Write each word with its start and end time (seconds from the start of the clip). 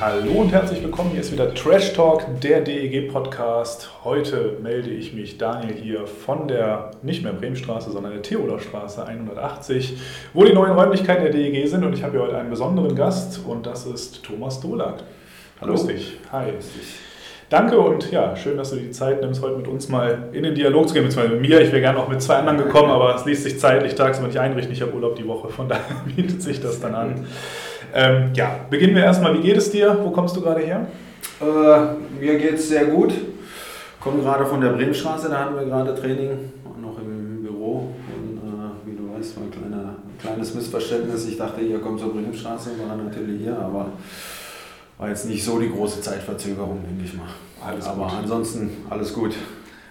Hallo 0.00 0.42
und 0.42 0.52
herzlich 0.52 0.80
willkommen. 0.80 1.10
Hier 1.10 1.22
ist 1.22 1.32
wieder 1.32 1.52
Trash 1.54 1.92
Talk, 1.92 2.22
der 2.40 2.60
DEG 2.60 3.10
Podcast. 3.10 3.90
Heute 4.04 4.56
melde 4.62 4.90
ich 4.90 5.12
mich, 5.12 5.38
Daniel, 5.38 5.74
hier 5.74 6.06
von 6.06 6.46
der 6.46 6.92
nicht 7.02 7.24
mehr 7.24 7.32
Bremenstraße, 7.32 7.90
sondern 7.90 8.12
der 8.12 8.22
Theodorstraße 8.22 9.04
180, 9.04 9.98
wo 10.34 10.44
die 10.44 10.52
neuen 10.52 10.70
Räumlichkeiten 10.70 11.24
der 11.24 11.32
DEG 11.32 11.66
sind. 11.66 11.82
Und 11.82 11.94
ich 11.94 12.04
habe 12.04 12.12
hier 12.12 12.22
heute 12.22 12.38
einen 12.38 12.48
besonderen 12.48 12.94
Gast 12.94 13.40
und 13.44 13.66
das 13.66 13.86
ist 13.86 14.22
Thomas 14.22 14.60
Dolak. 14.60 15.02
Hallo. 15.60 15.74
Grüß 15.74 15.88
dich. 15.88 16.20
Hi. 16.30 16.52
Danke 17.50 17.80
und 17.80 18.12
ja, 18.12 18.36
schön, 18.36 18.56
dass 18.56 18.70
du 18.70 18.76
dir 18.76 18.82
die 18.82 18.90
Zeit 18.90 19.20
nimmst, 19.20 19.42
heute 19.42 19.56
mit 19.56 19.66
uns 19.66 19.88
mal 19.88 20.28
in 20.32 20.44
den 20.44 20.54
Dialog 20.54 20.86
zu 20.86 20.94
gehen, 20.94 21.04
beziehungsweise 21.04 21.40
mit 21.40 21.48
mir. 21.48 21.60
Ich 21.60 21.72
wäre 21.72 21.80
gerne 21.80 21.98
auch 21.98 22.08
mit 22.08 22.22
zwei 22.22 22.36
anderen 22.36 22.58
gekommen, 22.58 22.90
aber 22.90 23.16
es 23.16 23.24
ließ 23.24 23.42
sich 23.42 23.58
zeitlich 23.58 23.96
tagsüber 23.96 24.28
nicht 24.28 24.38
einrichten. 24.38 24.72
Ich 24.72 24.82
habe 24.82 24.92
Urlaub 24.92 25.16
die 25.16 25.26
Woche, 25.26 25.48
von 25.48 25.68
daher 25.68 25.82
bietet 26.16 26.40
sich 26.40 26.60
das 26.60 26.78
dann 26.78 26.94
an. 26.94 27.26
Ähm, 27.94 28.30
ja, 28.34 28.60
beginnen 28.70 28.94
wir 28.94 29.04
erstmal. 29.04 29.34
Wie 29.34 29.42
geht 29.42 29.56
es 29.56 29.70
dir? 29.70 29.98
Wo 30.02 30.10
kommst 30.10 30.36
du 30.36 30.40
gerade 30.40 30.60
her? 30.60 30.86
Äh, 31.40 32.20
mir 32.20 32.38
geht 32.38 32.54
es 32.54 32.68
sehr 32.68 32.86
gut. 32.86 33.12
Komme 34.00 34.22
gerade 34.22 34.46
von 34.46 34.60
der 34.60 34.70
Bremenstraße, 34.70 35.28
da 35.28 35.40
hatten 35.40 35.56
wir 35.56 35.64
gerade 35.64 35.94
Training, 35.94 36.52
noch 36.80 36.98
im 36.98 37.42
Büro. 37.42 37.94
Und 38.06 38.38
äh, 38.38 38.86
wie 38.86 38.96
du 38.96 39.12
weißt, 39.12 39.36
war 39.36 39.44
ein 39.44 39.50
kleiner, 39.50 39.96
kleines 40.20 40.54
Missverständnis. 40.54 41.26
Ich 41.26 41.36
dachte, 41.36 41.60
ihr 41.60 41.80
kommt 41.80 42.00
zur 42.00 42.12
Bremenstraße, 42.12 42.70
war 42.86 42.96
natürlich 42.96 43.42
hier, 43.42 43.58
aber 43.58 43.88
war 44.98 45.08
jetzt 45.08 45.26
nicht 45.28 45.44
so 45.44 45.58
die 45.58 45.70
große 45.70 46.00
Zeitverzögerung, 46.00 46.82
denke 46.88 47.04
ich 47.04 47.14
mal. 47.14 47.26
Alles 47.64 47.86
aber 47.86 48.04
gut. 48.04 48.14
ansonsten 48.20 48.70
alles 48.88 49.12
gut. 49.12 49.34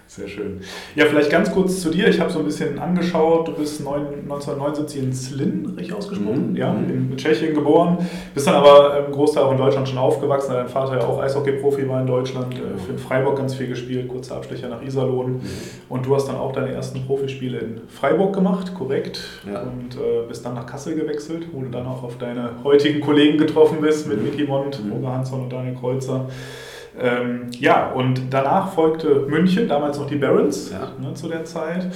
Sehr 0.10 0.28
schön. 0.30 0.62
Ja, 0.96 1.06
vielleicht 1.06 1.30
ganz 1.30 1.52
kurz 1.52 1.82
zu 1.82 1.90
dir. 1.90 2.08
Ich 2.08 2.20
habe 2.22 2.32
so 2.32 2.40
ein 2.40 2.46
bisschen 2.46 2.80
angeschaut. 2.80 3.50
Du 3.50 3.52
bist 3.52 3.84
neun- 3.84 4.24
1979 4.24 5.04
in 5.04 5.14
Slin, 5.14 5.74
richtig 5.78 5.94
ausgesprochen? 5.94 6.52
Mhm. 6.52 6.56
Ja, 6.56 6.72
Mhm. 6.72 7.12
in 7.12 7.18
Tschechien 7.18 7.54
geboren. 7.54 7.98
Bist 8.34 8.48
dann 8.48 8.56
aber 8.56 9.06
im 9.06 9.12
Großteil 9.12 9.44
auch 9.44 9.52
in 9.52 9.58
Deutschland 9.58 9.88
schon 9.90 9.98
aufgewachsen. 9.98 10.54
Dein 10.54 10.70
Vater 10.70 10.98
ja 11.00 11.06
auch 11.06 11.20
Eishockey-Profi 11.22 11.88
war 11.90 12.00
in 12.02 12.08
Deutschland. 12.08 12.54
äh, 12.54 12.58
Genau. 12.58 12.78
Für 12.86 12.92
in 12.94 12.98
Freiburg 12.98 13.38
ganz 13.38 13.54
viel 13.56 13.68
gespielt. 13.68 14.08
Kurzer 14.08 14.38
Abstecher 14.38 14.70
nach 14.70 14.82
Iserlohn. 14.82 15.42
Und 15.90 16.06
du 16.06 16.16
hast 16.16 16.28
dann 16.30 16.38
auch 16.38 16.54
deine 16.54 16.72
ersten 16.72 17.06
Profispiele 17.06 17.58
in 17.60 17.82
Freiburg 17.90 18.34
gemacht, 18.34 18.74
korrekt. 18.74 19.20
Ja. 19.46 19.62
Und 19.64 19.96
äh, 19.96 20.26
bist 20.28 20.46
dann 20.46 20.54
nach 20.56 20.66
Kassel 20.66 20.96
gewechselt, 20.96 21.48
wo 21.52 21.62
du 21.62 21.68
dann 21.70 21.86
auch 21.86 22.02
auf 22.04 22.18
deine 22.18 22.52
heutigen 22.64 23.02
Kollegen 23.02 23.38
getroffen 23.38 23.80
bist 23.82 24.08
mit 24.08 24.20
Mhm. 24.20 24.24
Micky 24.24 24.44
Mond, 24.46 24.82
Mhm. 24.84 24.94
Roger 24.94 25.14
Hansson 25.14 25.42
und 25.44 25.52
Daniel 25.52 25.76
Kreuzer. 25.76 26.28
Ähm, 27.00 27.48
ja, 27.52 27.92
und 27.92 28.22
danach 28.32 28.74
folgte 28.74 29.26
München, 29.28 29.68
damals 29.68 30.00
noch 30.00 30.08
die 30.08 30.16
Barons 30.16 30.72
Ja. 30.72 30.92
ne, 31.00 31.14
zu 31.14 31.28
der 31.28 31.46
Zeit. 31.46 31.88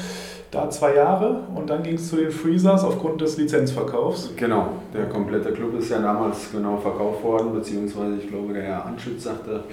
Da 0.52 0.70
zwei 0.70 0.96
Jahre 0.96 1.44
und 1.56 1.70
dann 1.70 1.82
ging 1.82 1.96
es 1.96 2.10
zu 2.10 2.18
den 2.18 2.30
Freezers 2.30 2.84
aufgrund 2.84 3.22
des 3.22 3.38
Lizenzverkaufs. 3.38 4.32
Genau, 4.36 4.68
der 4.94 5.06
komplette 5.06 5.54
Club 5.54 5.80
ist 5.80 5.90
ja 5.90 6.00
damals 6.00 6.52
genau 6.52 6.76
verkauft 6.76 7.24
worden, 7.24 7.54
beziehungsweise 7.54 8.18
ich 8.18 8.28
glaube, 8.28 8.54
der 8.54 8.64
Herr 8.64 8.86
Anschütz 8.86 9.24
sagte, 9.24 9.64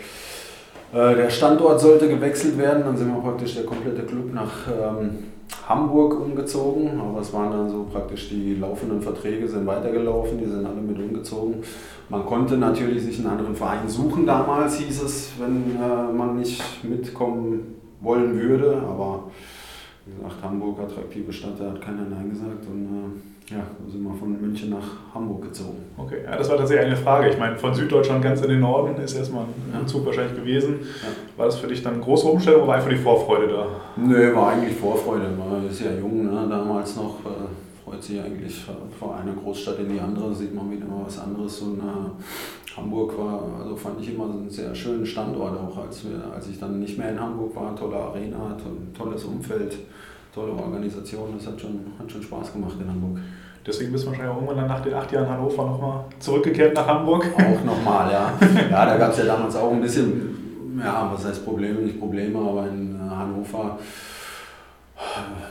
äh, 0.92 1.16
der 1.16 1.30
Standort 1.30 1.80
sollte 1.80 2.08
gewechselt 2.08 2.56
werden. 2.58 2.84
Dann 2.84 2.96
sind 2.96 3.12
wir 3.12 3.20
praktisch 3.20 3.56
der 3.56 3.64
komplette 3.64 4.02
Club 4.02 4.32
nach 4.32 4.68
ähm, 4.68 5.24
Hamburg 5.68 6.20
umgezogen, 6.20 7.00
aber 7.00 7.20
es 7.20 7.32
waren 7.32 7.50
dann 7.50 7.70
so 7.70 7.86
praktisch 7.90 8.28
die 8.30 8.54
laufenden 8.54 9.00
Verträge 9.02 9.46
sind 9.46 9.66
weitergelaufen, 9.66 10.38
die 10.38 10.46
sind 10.46 10.64
alle 10.64 10.80
mit 10.80 10.98
umgezogen. 10.98 11.56
Man 12.08 12.24
konnte 12.24 12.56
natürlich 12.56 13.02
sich 13.02 13.18
einen 13.18 13.28
anderen 13.28 13.54
Verein 13.54 13.88
suchen 13.88 14.24
damals, 14.24 14.78
hieß 14.78 15.02
es, 15.02 15.32
wenn 15.38 15.76
äh, 15.76 16.12
man 16.12 16.36
nicht 16.36 16.62
mitkommen 16.84 17.74
wollen 18.00 18.38
würde, 18.38 18.82
aber 18.88 19.24
wie 20.06 20.14
gesagt, 20.14 20.42
Hamburg, 20.42 20.80
attraktive 20.80 21.32
Stadt, 21.32 21.58
da 21.58 21.70
hat 21.70 21.82
keiner 21.82 22.04
Nein 22.08 22.30
gesagt 22.30 22.66
und 22.66 22.84
äh, 22.84 23.27
ja, 23.50 23.56
da 23.58 23.90
sind 23.90 24.02
wir 24.02 24.14
von 24.14 24.40
München 24.40 24.70
nach 24.70 25.14
Hamburg 25.14 25.42
gezogen. 25.42 25.78
Okay, 25.96 26.18
ja, 26.24 26.36
das 26.36 26.48
war 26.50 26.58
tatsächlich 26.58 26.86
eine 26.86 26.96
Frage. 26.96 27.30
Ich 27.30 27.38
meine, 27.38 27.56
von 27.56 27.72
Süddeutschland 27.74 28.22
ganz 28.22 28.42
in 28.42 28.50
den 28.50 28.60
Norden 28.60 29.00
ist 29.02 29.14
erstmal 29.16 29.44
ein 29.44 29.72
Ja. 29.72 29.80
Umzug 29.80 30.04
wahrscheinlich 30.06 30.36
gewesen. 30.36 30.80
Ja. 30.80 31.08
War 31.38 31.46
das 31.46 31.56
für 31.56 31.66
dich 31.66 31.82
dann 31.82 31.94
eine 31.94 32.02
große 32.02 32.26
Umstellung 32.26 32.60
oder 32.62 32.68
war 32.68 32.76
einfach 32.76 32.90
die 32.90 32.96
Vorfreude 32.96 33.48
da? 33.48 33.66
Nö, 33.96 34.34
war 34.34 34.52
eigentlich 34.52 34.76
Vorfreude. 34.76 35.30
Man 35.38 35.66
ist 35.68 35.80
ja 35.80 35.92
jung, 35.98 36.24
ne? 36.26 36.46
damals 36.48 36.96
noch. 36.96 37.20
Äh, 37.24 37.88
freut 37.88 38.02
sich 38.02 38.20
eigentlich 38.20 38.64
von 38.98 39.10
einer 39.14 39.32
Großstadt 39.32 39.78
in 39.78 39.88
die 39.94 39.98
andere, 39.98 40.34
sieht 40.34 40.54
man 40.54 40.70
wieder 40.70 40.84
mal 40.84 41.06
was 41.06 41.18
anderes. 41.18 41.58
Und 41.60 41.78
äh, 41.78 42.76
Hamburg 42.76 43.18
war, 43.18 43.42
also 43.62 43.74
fand 43.74 44.00
ich 44.00 44.14
immer 44.14 44.24
einen 44.24 44.50
sehr 44.50 44.74
schönen 44.74 45.06
Standort, 45.06 45.58
auch 45.58 45.78
als, 45.78 46.04
wir, 46.04 46.32
als 46.34 46.48
ich 46.48 46.60
dann 46.60 46.78
nicht 46.80 46.98
mehr 46.98 47.10
in 47.12 47.18
Hamburg 47.18 47.56
war. 47.56 47.74
Tolle 47.74 47.96
Arena, 47.96 48.56
to 48.62 49.02
tolles 49.02 49.24
Umfeld, 49.24 49.74
tolle 50.38 50.52
Organisation. 50.52 51.34
Das 51.36 51.46
hat 51.46 51.60
schon, 51.60 51.80
hat 51.98 52.10
schon 52.10 52.22
Spaß 52.22 52.52
gemacht 52.52 52.76
in 52.80 52.88
Hamburg. 52.88 53.18
Deswegen 53.66 53.92
bist 53.92 54.04
du 54.04 54.08
wahrscheinlich 54.08 54.32
auch 54.32 54.36
irgendwann 54.36 54.56
dann 54.56 54.68
nach 54.68 54.80
den 54.80 54.94
acht 54.94 55.12
Jahren 55.12 55.28
Hannover 55.28 55.64
nochmal 55.66 56.04
zurückgekehrt 56.18 56.74
nach 56.74 56.86
Hamburg. 56.86 57.26
Auch 57.34 57.64
nochmal, 57.64 58.10
ja. 58.10 58.32
Ja, 58.70 58.86
da 58.86 58.96
gab 58.96 59.12
es 59.12 59.18
ja 59.18 59.24
damals 59.24 59.56
auch 59.56 59.72
ein 59.72 59.80
bisschen, 59.80 60.78
ja, 60.78 61.10
was 61.12 61.26
heißt 61.26 61.44
Probleme, 61.44 61.80
nicht 61.80 61.98
Probleme, 61.98 62.38
aber 62.38 62.68
in 62.68 62.94
äh, 62.94 63.10
Hannover 63.10 63.78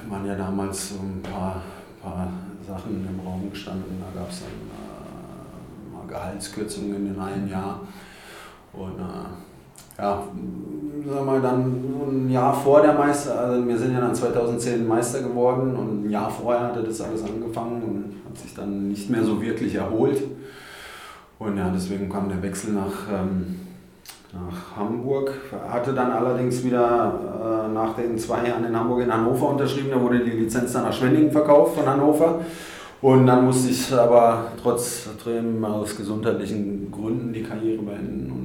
waren 0.09 0.25
ja 0.25 0.35
damals 0.35 0.89
so 0.89 0.95
ein 0.95 1.21
paar, 1.21 1.61
paar 2.01 2.27
Sachen 2.65 3.07
im 3.07 3.19
Raum 3.25 3.49
gestanden. 3.51 4.01
Da 4.01 4.19
gab 4.19 4.29
es 4.31 4.41
dann 4.41 4.49
äh, 4.49 5.95
mal 5.95 6.07
Gehaltskürzungen 6.07 7.13
in 7.13 7.19
einem 7.19 7.47
Jahr. 7.47 7.81
Und 8.73 8.99
äh, 8.99 9.46
ja, 9.97 10.23
sagen 11.05 11.15
wir 11.15 11.21
mal, 11.21 11.41
dann 11.41 11.87
ein 12.07 12.29
Jahr 12.31 12.53
vor 12.53 12.81
der 12.81 12.93
Meister, 12.93 13.39
also 13.39 13.67
wir 13.67 13.77
sind 13.77 13.93
ja 13.93 14.01
dann 14.01 14.15
2010 14.15 14.87
Meister 14.87 15.21
geworden 15.21 15.75
und 15.75 16.05
ein 16.05 16.09
Jahr 16.09 16.29
vorher 16.29 16.67
hatte 16.67 16.83
das 16.83 17.01
alles 17.01 17.23
angefangen 17.23 17.81
und 17.81 18.29
hat 18.29 18.37
sich 18.37 18.53
dann 18.53 18.89
nicht 18.89 19.09
mehr 19.09 19.23
so 19.23 19.41
wirklich 19.41 19.75
erholt. 19.75 20.21
Und 21.39 21.57
ja, 21.57 21.69
deswegen 21.73 22.09
kam 22.09 22.29
der 22.29 22.41
Wechsel 22.41 22.73
nach, 22.73 23.07
ähm, 23.13 23.59
nach 24.33 24.77
Hamburg. 24.77 25.33
Hatte 25.69 25.93
dann 25.93 26.11
allerdings 26.11 26.63
wieder 26.63 27.67
äh, 27.69 27.73
nach 27.73 27.95
den 27.95 28.17
zwei 28.17 28.47
Jahren 28.47 28.65
in 28.65 28.77
Hamburg 28.77 29.01
in 29.01 29.13
Hannover 29.13 29.49
unterschrieben. 29.49 29.89
Da 29.91 30.01
wurde 30.01 30.23
die 30.23 30.31
Lizenz 30.31 30.73
dann 30.73 30.83
nach 30.83 30.93
Schwenningen 30.93 31.31
verkauft 31.31 31.77
von 31.77 31.87
Hannover. 31.87 32.39
Und 33.01 33.27
dann 33.27 33.45
musste 33.45 33.69
ich 33.69 33.93
aber 33.93 34.45
trotzdem 34.61 35.63
aus 35.63 35.95
gesundheitlichen 35.95 36.91
Gründen 36.91 37.31
die 37.31 37.43
Karriere 37.43 37.83
beenden. 37.83 38.36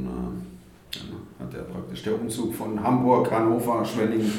Hat 1.52 1.58
ja 1.58 1.64
praktisch 1.64 2.02
der 2.02 2.14
Umzug 2.14 2.54
von 2.54 2.82
Hamburg, 2.82 3.30
Hannover, 3.30 3.84
Schwenningen 3.84 4.32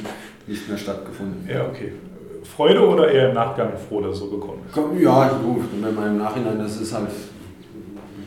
nicht 0.47 0.68
mehr 0.68 0.78
stattgefunden. 0.78 1.47
Ja, 1.47 1.68
okay. 1.68 1.91
Freude 2.44 2.88
oder 2.88 3.12
eher 3.12 3.29
im 3.29 3.35
Nachgang 3.35 3.72
froh, 3.78 4.01
dass 4.01 4.13
es 4.13 4.19
so 4.19 4.29
gekommen 4.29 4.62
ist? 4.68 4.75
Ja, 5.00 5.28
gut, 5.44 5.62
wenn 5.79 5.94
man 5.94 6.07
im 6.07 6.18
Nachhinein, 6.18 6.57
das 6.57 6.81
ist 6.81 6.91
halt, 6.91 7.09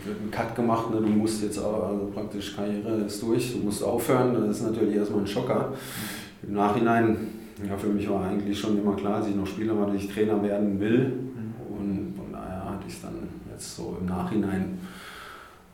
wird 0.05 0.21
ein 0.23 0.31
Cut 0.31 0.55
gemacht, 0.55 0.91
ne? 0.91 1.01
du 1.01 1.09
musst 1.09 1.43
jetzt 1.43 1.59
auch, 1.59 1.89
also 1.89 2.13
praktisch 2.15 2.55
Karriere 2.55 3.03
ist 3.07 3.21
durch, 3.23 3.55
du 3.55 3.65
musst 3.65 3.83
aufhören, 3.83 4.35
das 4.35 4.59
ist 4.59 4.63
natürlich 4.63 4.95
erstmal 4.95 5.21
ein 5.21 5.27
Schocker. 5.27 5.73
Im 6.47 6.55
Nachhinein, 6.55 7.17
ja, 7.69 7.77
für 7.77 7.89
mich 7.89 8.09
war 8.09 8.25
eigentlich 8.25 8.59
schon 8.59 8.79
immer 8.79 8.95
klar, 8.95 9.19
dass 9.19 9.29
ich 9.29 9.35
noch 9.35 9.47
Spieler 9.47 9.77
war, 9.77 9.87
dass 9.87 9.97
ich 9.97 10.09
Trainer 10.09 10.41
werden 10.43 10.79
will. 10.79 11.13
Und 11.69 12.15
von 12.17 12.33
daher 12.33 12.65
hatte 12.71 12.85
ich 12.87 12.95
es 12.95 13.03
dann 13.03 13.15
jetzt 13.51 13.77
so 13.77 13.97
im 14.01 14.07
Nachhinein, 14.07 14.79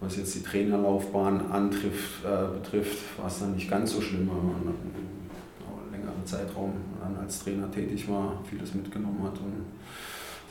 was 0.03 0.17
jetzt 0.17 0.35
die 0.35 0.43
Trainerlaufbahn 0.43 1.51
antrifft, 1.53 2.25
äh, 2.25 2.59
betrifft, 2.59 2.99
war 3.19 3.29
es 3.29 3.39
dann 3.39 3.55
nicht 3.55 3.71
ganz 3.71 3.93
so 3.93 4.01
schlimm, 4.01 4.29
weil 4.29 4.43
man 4.43 4.75
einen 4.75 5.93
längeren 5.93 6.25
Zeitraum 6.27 6.73
dann 7.01 7.23
als 7.23 7.43
Trainer 7.45 7.71
tätig 7.71 8.09
war, 8.11 8.33
vieles 8.49 8.75
mitgenommen 8.75 9.21
hat 9.23 9.39
und 9.39 9.65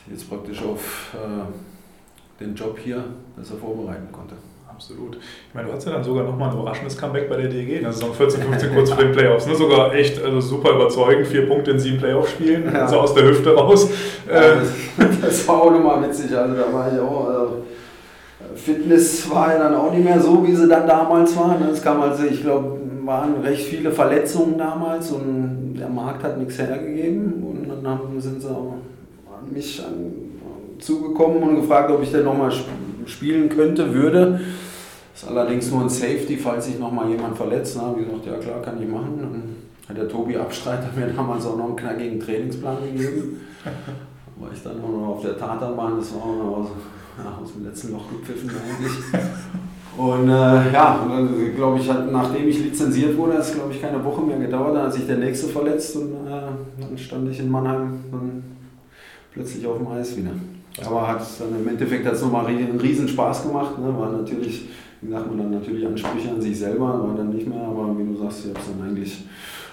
sich 0.05 0.13
jetzt 0.13 0.29
praktisch 0.29 0.61
auf 0.63 1.13
äh, 1.15 2.43
den 2.43 2.55
Job 2.55 2.79
hier 2.79 3.03
besser 3.35 3.55
vorbereiten 3.55 4.07
konnte. 4.11 4.35
Absolut. 4.67 5.15
Ich 5.17 5.53
meine, 5.53 5.67
du 5.67 5.73
hattest 5.73 5.87
ja 5.89 5.93
dann 5.93 6.03
sogar 6.03 6.23
nochmal 6.23 6.49
ein 6.49 6.57
überraschendes 6.57 6.97
Comeback 6.97 7.29
bei 7.29 7.37
der 7.37 7.49
DEG 7.49 7.77
in 7.77 7.83
der 7.83 7.91
Saison 7.93 8.13
14, 8.15 8.41
15 8.41 8.73
kurz 8.73 8.89
vor 8.89 9.03
den 9.03 9.11
Playoffs. 9.15 9.45
Ne? 9.45 9.53
Sogar 9.53 9.93
echt 9.93 10.19
also 10.23 10.39
super 10.41 10.71
überzeugend. 10.73 11.27
Vier 11.27 11.45
Punkte 11.47 11.71
in 11.71 11.79
sieben 11.79 11.97
Playoff-Spielen, 11.99 12.73
Ja. 12.73 12.83
also 12.85 13.01
aus 13.01 13.13
der 13.13 13.25
Hüfte 13.25 13.53
raus. 13.53 13.89
Ja, 14.27 14.33
Äh, 14.33 14.55
das, 14.97 15.19
das 15.21 15.47
war 15.47 15.61
auch 15.61 15.71
nochmal 15.71 16.01
witzig. 16.09 16.35
Also 16.35 16.55
da 16.55 16.73
war 16.73 16.91
ich 16.91 16.99
auch, 16.99 17.27
also, 17.27 17.57
Fitness 18.55 19.29
war 19.29 19.53
ja 19.53 19.59
dann 19.59 19.75
auch 19.75 19.91
nicht 19.91 20.03
mehr 20.03 20.19
so, 20.19 20.45
wie 20.45 20.55
sie 20.55 20.67
dann 20.67 20.87
damals 20.87 21.35
war. 21.37 21.57
Ne? 21.59 21.69
Es 21.71 21.81
kam 21.81 22.01
also, 22.01 22.23
ich 22.23 22.41
glaube, 22.41 22.79
waren 23.03 23.41
recht 23.41 23.65
viele 23.65 23.91
Verletzungen 23.91 24.57
damals 24.57 25.11
und 25.11 25.75
der 25.79 25.89
Markt 25.89 26.23
hat 26.23 26.37
nichts 26.37 26.57
hergegeben. 26.57 27.43
Und 27.43 27.69
dann 27.69 27.87
haben, 27.87 28.19
sind 28.19 28.41
sie 28.41 28.49
auch 28.49 28.75
an 29.27 29.51
mich 29.51 29.83
an, 29.83 30.11
zugekommen 30.79 31.43
und 31.43 31.55
gefragt, 31.61 31.91
ob 31.91 32.01
ich 32.01 32.11
denn 32.11 32.23
nochmal 32.23 32.51
spielen 33.05 33.49
könnte, 33.49 33.93
würde. 33.93 34.41
Das 35.13 35.23
ist 35.23 35.29
allerdings 35.29 35.69
nur 35.71 35.81
ein 35.81 35.89
Safety, 35.89 36.37
falls 36.37 36.65
sich 36.65 36.79
nochmal 36.79 37.09
jemand 37.09 37.37
verletzt. 37.37 37.77
Na, 37.77 37.93
wie 37.95 38.03
gesagt, 38.03 38.25
ja 38.25 38.33
klar, 38.33 38.61
kann 38.61 38.81
ich 38.81 38.87
machen. 38.87 39.19
Dann 39.19 39.55
hat 39.89 39.97
der 39.97 40.09
Tobi 40.09 40.37
Abstreiter 40.37 40.89
mir 40.95 41.07
damals 41.07 41.45
auch 41.45 41.57
noch 41.57 41.67
einen 41.67 41.75
knackigen 41.75 42.19
Trainingsplan 42.19 42.77
gegeben. 42.83 43.41
war 44.41 44.49
ich 44.51 44.63
dann 44.63 44.81
auch 44.81 44.89
noch 44.89 45.07
auf 45.15 45.21
der 45.21 45.37
Tatanbahn, 45.37 45.97
das 45.97 46.13
war 46.15 46.21
auch 46.21 46.37
noch 46.37 46.57
aus, 46.57 46.67
aus 47.41 47.53
dem 47.53 47.65
letzten 47.65 47.93
Loch 47.93 48.09
gepfiffen 48.09 48.49
eigentlich. 48.49 48.91
Und 49.97 50.29
äh, 50.29 50.71
ja, 50.71 51.05
glaube 51.55 51.79
ich, 51.79 51.89
hat, 51.89 52.11
nachdem 52.11 52.47
ich 52.47 52.59
lizenziert 52.59 53.17
wurde, 53.17 53.33
hat 53.33 53.41
es 53.41 53.53
glaube 53.53 53.73
ich 53.73 53.81
keine 53.81 54.03
Woche 54.03 54.21
mehr 54.21 54.39
gedauert, 54.39 54.75
dann 54.75 54.83
hat 54.83 54.93
sich 54.93 55.05
der 55.05 55.17
nächste 55.17 55.47
verletzt 55.47 55.95
und 55.97 56.11
äh, 56.11 56.29
dann 56.79 56.97
stand 56.97 57.29
ich 57.29 57.39
in 57.39 57.51
Mannheim 57.51 57.99
dann 58.09 58.43
plötzlich 59.33 59.65
auf 59.67 59.77
dem 59.77 59.87
Eis 59.87 60.15
wieder. 60.15 60.31
Aber 60.85 61.07
hat 61.07 61.21
dann 61.39 61.59
im 61.59 61.67
Endeffekt 61.67 62.05
hat 62.05 62.13
es 62.13 62.21
nochmal 62.21 62.47
einen 62.47 62.79
riesen 62.79 63.07
Spaß 63.07 63.43
gemacht. 63.43 63.77
Ne? 63.77 63.93
War 63.97 64.11
natürlich, 64.11 64.69
wie 65.01 65.11
sagt 65.11 65.27
man 65.27 65.37
dann 65.37 65.51
natürlich 65.51 65.85
Ansprüche 65.85 66.29
an 66.29 66.41
sich 66.41 66.57
selber, 66.57 66.85
war 66.85 67.13
dann 67.17 67.29
nicht 67.29 67.47
mehr, 67.47 67.61
aber 67.61 67.93
wie 67.97 68.05
du 68.05 68.17
sagst, 68.17 68.45
ich 68.45 68.51
habe 68.51 68.59
es 68.59 68.65
dann 68.67 68.87
eigentlich 68.87 69.25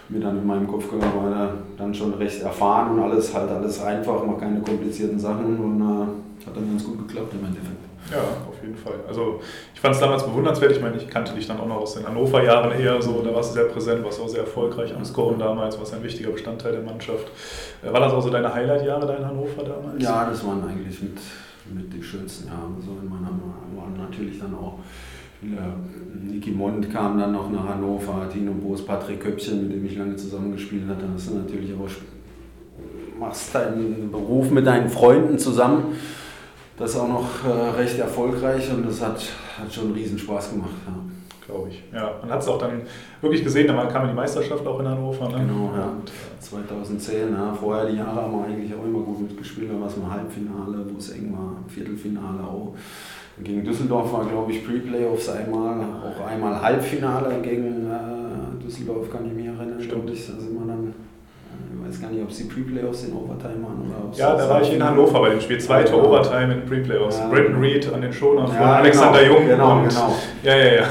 mir 0.08 0.20
dann 0.20 0.38
in 0.38 0.46
meinem 0.46 0.66
Kopf 0.66 0.90
gehabt, 0.90 1.14
war 1.16 1.30
da 1.30 1.54
dann 1.76 1.94
schon 1.94 2.14
recht 2.14 2.42
erfahren 2.42 2.92
und 2.92 3.00
alles 3.00 3.32
halt 3.34 3.50
alles 3.50 3.80
einfach, 3.82 4.24
mache 4.24 4.40
keine 4.40 4.60
komplizierten 4.60 5.18
Sachen 5.18 5.58
und 5.58 5.80
äh, 5.80 6.27
hat 6.48 6.56
dann 6.56 6.70
ganz 6.70 6.84
gut 6.84 7.06
geklappt 7.06 7.32
im 7.34 7.46
Endeffekt. 7.46 7.78
Ja, 8.10 8.22
auf 8.48 8.62
jeden 8.62 8.76
Fall. 8.76 8.94
Also 9.06 9.40
ich 9.74 9.80
fand 9.80 9.94
es 9.94 10.00
damals 10.00 10.24
bewundernswert. 10.24 10.72
Ich 10.72 10.80
meine, 10.80 10.96
ich 10.96 11.08
kannte 11.08 11.34
dich 11.34 11.46
dann 11.46 11.60
auch 11.60 11.66
noch 11.66 11.76
aus 11.76 11.94
den 11.94 12.06
Hannover-Jahren 12.06 12.72
eher 12.72 13.00
so. 13.02 13.22
Da 13.22 13.34
warst 13.34 13.50
du 13.50 13.54
sehr 13.54 13.64
präsent, 13.64 14.02
warst 14.02 14.20
auch 14.20 14.28
sehr 14.28 14.40
erfolgreich 14.40 14.94
am 14.94 15.04
Scoren 15.04 15.38
damals, 15.38 15.78
warst 15.78 15.92
ein 15.94 16.02
wichtiger 16.02 16.30
Bestandteil 16.30 16.72
der 16.72 16.82
Mannschaft. 16.82 17.30
Äh, 17.82 17.92
war 17.92 18.00
das 18.00 18.12
auch 18.12 18.22
so 18.22 18.30
deine 18.30 18.52
Highlight-Jahre 18.52 19.06
da 19.06 19.16
in 19.16 19.26
Hannover 19.26 19.62
damals? 19.62 20.02
Ja, 20.02 20.28
das 20.28 20.46
waren 20.46 20.62
eigentlich 20.66 21.02
mit, 21.02 21.18
mit 21.74 21.92
die 21.92 22.02
schönsten 22.02 22.48
Jahre. 22.48 22.70
So 22.80 22.92
in 23.02 23.10
meiner 23.10 23.30
waren 23.76 23.96
natürlich 23.98 24.38
dann 24.38 24.54
auch 24.54 24.78
viele. 25.40 25.58
Niki 26.14 26.52
Mond 26.52 26.90
kam 26.90 27.18
dann 27.18 27.32
noch 27.32 27.50
nach 27.50 27.68
Hannover, 27.68 28.26
Tino 28.32 28.52
Boos, 28.52 28.84
Patrick 28.84 29.20
Köpchen, 29.20 29.68
mit 29.68 29.76
dem 29.76 29.84
ich 29.84 29.96
lange 29.98 30.16
zusammengespielt 30.16 30.88
hatte. 30.88 31.04
Das 31.12 31.24
ist 31.24 31.34
natürlich 31.34 31.74
auch 31.74 31.88
machst 33.18 33.54
deinen 33.54 34.10
Beruf 34.10 34.50
mit 34.50 34.66
deinen 34.66 34.88
Freunden 34.88 35.38
zusammen 35.38 35.96
das 36.78 36.96
auch 36.96 37.08
noch 37.08 37.44
äh, 37.44 37.70
recht 37.70 37.98
erfolgreich 37.98 38.70
und 38.70 38.86
das 38.86 39.02
hat, 39.02 39.22
hat 39.60 39.72
schon 39.72 39.92
riesen 39.92 40.18
Spaß 40.18 40.50
gemacht. 40.50 40.70
Ja. 40.86 40.94
Glaube 41.46 41.70
ich. 41.70 41.82
Ja, 41.94 42.12
man 42.20 42.30
hat 42.30 42.42
es 42.42 42.48
auch 42.48 42.58
dann 42.58 42.82
wirklich 43.22 43.42
gesehen, 43.42 43.68
da 43.68 43.86
kam 43.86 44.06
die 44.06 44.12
Meisterschaft 44.12 44.66
auch 44.66 44.80
in 44.80 44.86
Hannover. 44.86 45.30
Ne? 45.30 45.46
Genau, 45.46 45.72
ja. 45.74 45.84
Und, 45.84 46.12
2010, 46.40 47.32
ja. 47.32 47.54
Vorher 47.54 47.86
die 47.86 47.96
Jahre 47.96 48.22
haben 48.22 48.32
wir 48.32 48.44
eigentlich 48.44 48.74
auch 48.74 48.84
immer 48.84 49.00
gut 49.00 49.22
mitgespielt. 49.22 49.70
Da 49.70 49.80
war 49.80 49.88
es 49.88 49.96
mal 49.96 50.10
Halbfinale, 50.10 50.84
wo 50.92 50.98
es 50.98 51.08
eng 51.10 51.32
war, 51.32 51.56
Viertelfinale 51.66 52.42
auch. 52.42 52.74
Gegen 53.42 53.64
Düsseldorf 53.64 54.12
war, 54.12 54.26
glaube 54.26 54.52
ich, 54.52 54.66
Pre-Playoffs 54.66 55.30
einmal, 55.30 55.80
auch 55.80 56.26
einmal 56.26 56.60
Halbfinale 56.60 57.40
gegen 57.40 57.90
äh, 57.90 58.62
Düsseldorf, 58.62 59.10
kann 59.10 59.26
ich 59.26 59.32
mich 59.32 59.46
erinnern. 59.46 59.80
Stimmt. 59.80 60.10
Ich, 60.10 60.26
da 60.26 60.34
sind 60.38 60.52
wir 60.52 60.66
dann 60.66 60.92
weiß 61.88 62.00
gar 62.00 62.10
nicht, 62.10 62.22
ob 62.22 62.30
sie 62.30 62.44
Pre-Playoffs 62.44 63.04
in 63.04 63.14
Overtime 63.14 63.62
waren 63.62 63.82
oder 63.86 64.16
Ja, 64.16 64.36
da 64.36 64.48
war 64.48 64.62
ich 64.62 64.72
in 64.72 64.82
Hannover 64.82 65.20
bei 65.20 65.30
dem 65.30 65.40
Spiel. 65.40 65.58
Zweite 65.58 65.92
ja. 65.92 66.02
Overtime 66.02 66.54
in 66.54 66.66
Pre-Playoffs. 66.66 67.18
Ja. 67.18 67.28
Brandon 67.28 67.60
Reed 67.60 67.92
an 67.92 68.02
den 68.02 68.12
Schoner 68.12 68.46
von 68.46 68.56
ja, 68.56 68.76
Alexander 68.76 69.20
genau, 69.20 69.34
Jung. 69.34 69.48
Genau, 69.48 69.78
und, 69.78 69.88
genau. 69.88 70.16
Ja, 70.42 70.56
ja, 70.56 70.74
ja. 70.74 70.84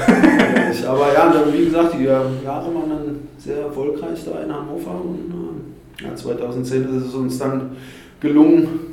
Aber 0.88 1.12
ja, 1.12 1.32
dann, 1.32 1.52
wie 1.52 1.64
gesagt, 1.64 1.94
die 1.98 2.04
Jahre 2.04 2.34
waren 2.44 2.88
dann 2.88 3.28
sehr 3.36 3.58
erfolgreich 3.62 4.24
da 4.24 4.42
in 4.42 4.52
Hannover. 4.52 5.00
Und 5.04 5.64
äh, 6.00 6.04
ja, 6.04 6.14
2010 6.14 6.96
ist 6.96 7.06
es 7.06 7.14
uns 7.14 7.38
dann 7.38 7.76
gelungen, 8.20 8.88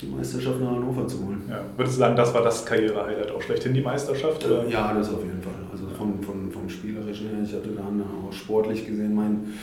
die 0.00 0.06
Meisterschaft 0.06 0.60
nach 0.60 0.72
Hannover 0.72 1.06
zu 1.06 1.24
holen. 1.24 1.42
Ja. 1.48 1.60
Würdest 1.76 1.96
du 1.96 2.00
sagen, 2.00 2.16
das 2.16 2.32
war 2.32 2.42
das 2.42 2.64
Karriere-Highlight 2.64 3.32
auch 3.32 3.42
schlechthin, 3.42 3.74
die 3.74 3.80
Meisterschaft? 3.80 4.44
Oder? 4.46 4.66
Ja, 4.68 4.92
das 4.92 5.12
auf 5.12 5.24
jeden 5.24 5.42
Fall. 5.42 5.52
Also 5.72 5.84
von, 5.96 6.22
von, 6.22 6.50
vom 6.52 6.68
Spielerischen 6.68 7.28
her, 7.30 7.38
ich 7.44 7.52
hatte 7.52 7.70
dann 7.70 8.02
auch 8.02 8.32
sportlich 8.32 8.86
gesehen 8.86 9.14
mein 9.14 9.54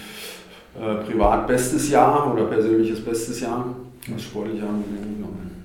äh, 0.80 0.96
privat 1.06 1.48
bestes 1.48 1.90
Jahr 1.90 2.34
oder 2.34 2.46
persönliches 2.46 3.04
bestes 3.04 3.40
Jahr. 3.40 3.76
Das 4.08 4.22
sportliche 4.22 4.60
Jahr, 4.60 4.70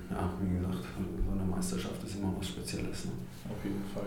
ja, 0.09 0.29
wie 0.41 0.57
gesagt, 0.57 0.83
so 0.83 1.31
eine 1.31 1.49
Meisterschaft 1.49 2.03
ist 2.05 2.15
immer 2.17 2.33
was 2.37 2.47
Spezielles. 2.47 3.05
Ne? 3.05 3.11
Auf 3.49 3.63
jeden 3.63 3.83
Fall. 3.93 4.03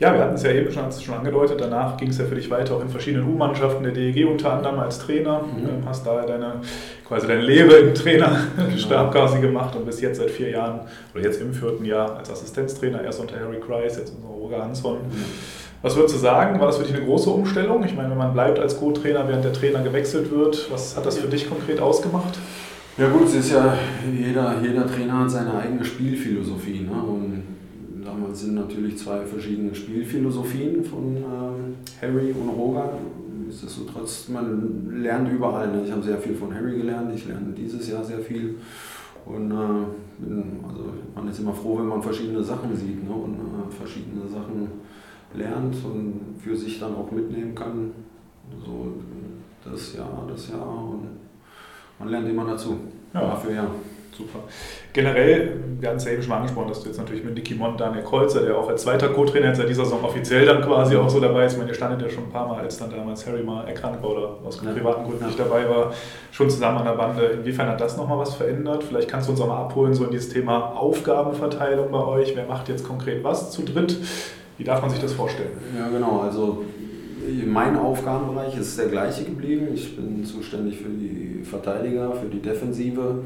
Ja, 0.00 0.12
wir 0.12 0.20
hatten 0.20 0.34
es 0.34 0.42
ja 0.42 0.50
eben 0.50 0.72
schon, 0.72 0.90
schon 0.92 1.14
angedeutet, 1.14 1.60
danach 1.60 1.96
ging 1.96 2.08
es 2.08 2.18
ja 2.18 2.24
für 2.24 2.34
dich 2.34 2.50
weiter 2.50 2.74
auch 2.74 2.82
in 2.82 2.88
verschiedenen 2.88 3.28
U-Mannschaften 3.28 3.84
der 3.84 3.92
DEG 3.92 4.26
unter 4.26 4.52
anderem 4.52 4.80
als 4.80 4.98
Trainer. 4.98 5.42
Mhm. 5.42 5.68
Ähm, 5.68 5.86
hast 5.86 6.04
da 6.04 6.22
deine, 6.26 6.60
quasi 7.06 7.26
deine 7.26 7.42
Lehre 7.42 7.74
im 7.76 7.94
Trainerstab 7.94 8.88
genau. 8.88 9.10
quasi 9.10 9.40
gemacht 9.40 9.76
und 9.76 9.86
bis 9.86 10.00
jetzt 10.00 10.18
seit 10.18 10.30
vier 10.30 10.50
Jahren 10.50 10.80
oder 11.14 11.22
jetzt 11.22 11.40
im 11.40 11.54
vierten 11.54 11.84
Jahr 11.84 12.16
als 12.16 12.30
Assistenztrainer, 12.30 13.02
erst 13.02 13.20
unter 13.20 13.38
Harry 13.38 13.60
Kreis, 13.60 13.96
jetzt 13.96 14.12
unter 14.14 14.28
Roger 14.28 14.64
Hansson. 14.64 14.98
Mhm. 14.98 15.24
Was 15.82 15.96
würdest 15.96 16.14
du 16.14 16.18
sagen? 16.20 16.60
War 16.60 16.68
das 16.68 16.76
für 16.76 16.84
dich 16.84 16.94
eine 16.94 17.04
große 17.04 17.28
Umstellung? 17.28 17.84
Ich 17.84 17.96
meine, 17.96 18.10
wenn 18.10 18.18
man 18.18 18.32
bleibt 18.32 18.60
als 18.60 18.78
Co-Trainer, 18.78 19.26
während 19.26 19.44
der 19.44 19.52
Trainer 19.52 19.82
gewechselt 19.82 20.30
wird, 20.30 20.70
was 20.70 20.96
hat 20.96 21.04
das 21.04 21.18
für 21.18 21.26
dich 21.26 21.48
konkret 21.48 21.80
ausgemacht? 21.80 22.38
Ja 22.96 23.08
gut, 23.08 23.24
es 23.24 23.34
ist 23.34 23.50
ja, 23.50 23.76
jeder, 24.16 24.60
jeder 24.62 24.86
Trainer 24.86 25.20
hat 25.20 25.30
seine 25.30 25.54
eigene 25.54 25.84
Spielphilosophie. 25.84 26.82
Ne? 26.82 26.92
Und 26.92 27.42
damals 28.04 28.42
sind 28.42 28.54
natürlich 28.54 28.96
zwei 28.96 29.24
verschiedene 29.24 29.74
Spielphilosophien 29.74 30.84
von 30.84 31.16
ähm, 31.16 31.74
Harry 32.00 32.32
und 32.32 32.48
Roger. 32.50 32.92
Nichtsdestotrotz, 33.44 34.28
man 34.28 35.02
lernt 35.02 35.32
überall. 35.32 35.66
Ne? 35.66 35.82
Ich 35.84 35.90
habe 35.90 36.02
sehr 36.02 36.18
viel 36.18 36.36
von 36.36 36.54
Harry 36.54 36.76
gelernt, 36.76 37.12
ich 37.12 37.26
lerne 37.26 37.52
dieses 37.56 37.90
Jahr 37.90 38.04
sehr 38.04 38.20
viel. 38.20 38.54
Und 39.26 39.50
äh, 39.50 40.24
bin, 40.24 40.60
also 40.68 40.92
man 41.14 41.28
ist 41.28 41.40
immer 41.40 41.54
froh, 41.54 41.78
wenn 41.78 41.88
man 41.88 42.02
verschiedene 42.02 42.42
Sachen 42.44 42.76
sieht 42.76 43.02
ne? 43.02 43.12
und 43.12 43.34
äh, 43.34 43.74
verschiedene 43.76 44.28
Sachen 44.28 44.68
lernt 45.34 45.76
und 45.84 46.36
für 46.38 46.56
sich 46.56 46.78
dann 46.78 46.94
auch 46.94 47.10
mitnehmen 47.10 47.54
kann. 47.54 47.92
So 48.64 48.92
das 49.64 49.94
Jahr, 49.94 50.26
das 50.28 50.50
Jahr 50.50 50.88
und 50.90 51.08
man 51.98 52.08
lernt 52.08 52.28
immer 52.28 52.44
dazu. 52.46 52.78
Ja. 53.14 53.22
Jahr 53.22 53.36
für 53.36 53.52
Jahr. 53.52 53.70
Super. 54.16 54.40
Generell, 54.92 55.56
wir 55.80 55.88
hatten 55.88 55.96
es 55.96 56.04
ja 56.04 56.12
eben 56.12 56.22
schon 56.22 56.28
mal 56.28 56.36
angesprochen, 56.36 56.68
dass 56.68 56.82
du 56.82 56.88
jetzt 56.88 56.98
natürlich 56.98 57.24
mit 57.24 57.34
Nicky 57.34 57.54
Mont, 57.54 57.80
Daniel 57.80 58.02
Kreuzer, 58.02 58.42
der 58.42 58.58
auch 58.58 58.68
als 58.68 58.82
zweiter 58.82 59.08
Co-Trainer 59.08 59.48
jetzt 59.48 59.56
seit 59.56 59.70
dieser 59.70 59.84
Saison 59.84 60.04
offiziell 60.04 60.44
dann 60.44 60.60
quasi 60.60 60.96
auch 60.96 61.08
so 61.08 61.18
dabei 61.18 61.46
ist. 61.46 61.52
Ich 61.52 61.58
meine, 61.58 61.70
ihr 61.70 61.74
standet 61.74 62.02
ja 62.02 62.10
schon 62.10 62.24
ein 62.24 62.30
paar 62.30 62.46
Mal, 62.46 62.60
als 62.60 62.76
dann 62.76 62.90
damals 62.90 63.26
Harry 63.26 63.42
mal 63.42 63.66
erkrankt 63.66 64.02
war 64.02 64.10
oder 64.10 64.36
aus 64.44 64.60
ja. 64.62 64.70
privaten 64.70 65.04
Gründen 65.04 65.22
ja. 65.22 65.26
nicht 65.28 65.38
dabei 65.38 65.66
war, 65.66 65.94
schon 66.30 66.50
zusammen 66.50 66.78
an 66.78 66.84
der 66.84 66.92
Bande. 66.92 67.22
Inwiefern 67.22 67.68
hat 67.68 67.80
das 67.80 67.96
nochmal 67.96 68.18
was 68.18 68.34
verändert? 68.34 68.84
Vielleicht 68.84 69.08
kannst 69.08 69.28
du 69.28 69.32
uns 69.32 69.40
auch 69.40 69.48
mal 69.48 69.62
abholen, 69.62 69.94
so 69.94 70.04
in 70.04 70.10
dieses 70.10 70.28
Thema 70.28 70.76
Aufgabenverteilung 70.76 71.90
bei 71.90 72.04
euch. 72.04 72.36
Wer 72.36 72.44
macht 72.44 72.68
jetzt 72.68 72.86
konkret 72.86 73.24
was 73.24 73.50
zu 73.50 73.62
dritt? 73.62 73.96
Wie 74.62 74.66
darf 74.66 74.80
man 74.80 74.90
sich 74.90 75.00
das 75.00 75.14
vorstellen? 75.14 75.50
Ja, 75.76 75.88
genau. 75.88 76.20
Also 76.20 76.64
mein 77.44 77.76
Aufgabenbereich 77.76 78.56
ist 78.56 78.78
der 78.78 78.86
gleiche 78.86 79.24
geblieben. 79.24 79.66
Ich 79.74 79.96
bin 79.96 80.24
zuständig 80.24 80.76
für 80.76 80.88
die 80.88 81.42
Verteidiger, 81.42 82.12
für 82.12 82.28
die 82.28 82.38
Defensive 82.38 83.24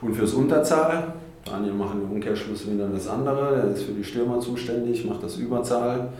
und 0.00 0.14
fürs 0.14 0.34
Unterzahl. 0.34 1.14
Daniel 1.44 1.72
macht 1.72 1.96
im 1.96 2.08
Umkehrschluss 2.08 2.70
wieder 2.70 2.86
das 2.86 3.08
andere. 3.08 3.56
Er 3.56 3.74
ist 3.74 3.82
für 3.82 3.94
die 3.94 4.04
Stürmer 4.04 4.38
zuständig, 4.38 5.04
macht 5.04 5.24
das 5.24 5.38
Überzahl 5.38 6.12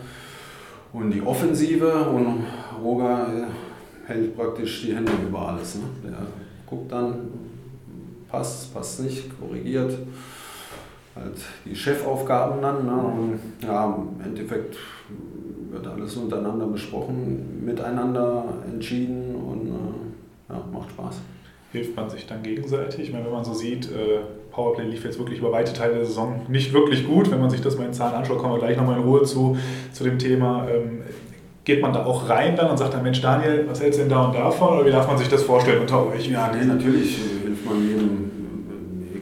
und 0.91 1.11
die 1.11 1.21
Offensive. 1.21 1.89
Und 1.93 2.43
Roger 2.83 3.25
äh, 3.25 4.11
hält 4.11 4.35
praktisch 4.35 4.81
die 4.81 4.93
Hände 4.93 5.13
über 5.25 5.47
alles. 5.47 5.75
Ne? 5.75 5.83
Der 6.03 6.17
guckt 6.65 6.91
dann, 6.91 7.15
passt, 8.29 8.73
passt 8.73 8.99
nicht, 8.99 9.29
korrigiert 9.39 9.93
halt 11.21 11.37
die 11.65 11.75
Chefaufgaben 11.75 12.61
dann. 12.61 12.85
Ne? 12.85 12.93
Und 12.93 13.39
ja, 13.61 13.85
im 13.85 14.25
Endeffekt 14.25 14.77
wird 15.71 15.87
alles 15.87 16.15
untereinander 16.15 16.67
besprochen, 16.67 17.65
miteinander 17.65 18.45
entschieden 18.71 19.35
und 19.35 19.67
äh, 19.67 20.53
ja, 20.53 20.63
macht 20.71 20.89
Spaß. 20.91 21.21
Hilft 21.71 21.95
man 21.95 22.09
sich 22.09 22.25
dann 22.25 22.43
gegenseitig? 22.43 23.01
Ich 23.07 23.13
meine, 23.13 23.25
wenn 23.25 23.33
man 23.33 23.43
so 23.43 23.53
sieht, 23.53 23.91
äh, 23.91 24.19
Powerplay 24.51 24.85
lief 24.85 25.03
jetzt 25.03 25.19
wirklich 25.19 25.39
über 25.39 25.51
weite 25.51 25.73
Teile 25.73 25.95
der 25.95 26.05
Saison 26.05 26.41
nicht 26.47 26.73
wirklich 26.73 27.05
gut. 27.05 27.29
Wenn 27.29 27.41
man 27.41 27.49
sich 27.49 27.61
das 27.61 27.77
mal 27.77 27.85
in 27.85 27.93
Zahlen 27.93 28.15
anschaut, 28.15 28.39
kommen 28.39 28.53
wir 28.53 28.59
gleich 28.59 28.77
nochmal 28.77 28.97
in 28.97 29.03
Ruhe 29.03 29.23
zu, 29.23 29.57
zu 29.91 30.03
dem 30.03 30.17
Thema. 30.17 30.67
Ähm, 30.69 31.01
geht 31.65 31.81
man 31.81 31.91
da 31.91 32.05
auch 32.05 32.29
rein 32.29 32.55
dann 32.55 32.71
und 32.71 32.77
sagt 32.77 32.93
dann, 32.93 33.03
Mensch 33.03 33.21
Daniel, 33.21 33.65
was 33.67 33.81
hältst 33.81 33.99
du 33.99 34.03
denn 34.03 34.09
da 34.09 34.25
und 34.25 34.33
davon? 34.33 34.77
Oder 34.77 34.85
wie 34.85 34.91
darf 34.91 35.05
man 35.05 35.17
sich 35.17 35.27
das 35.27 35.43
vorstellen 35.43 35.81
unter 35.81 36.07
euch? 36.07 36.29
Ja, 36.29 36.49
nee, 36.55 36.63
natürlich 36.63 37.19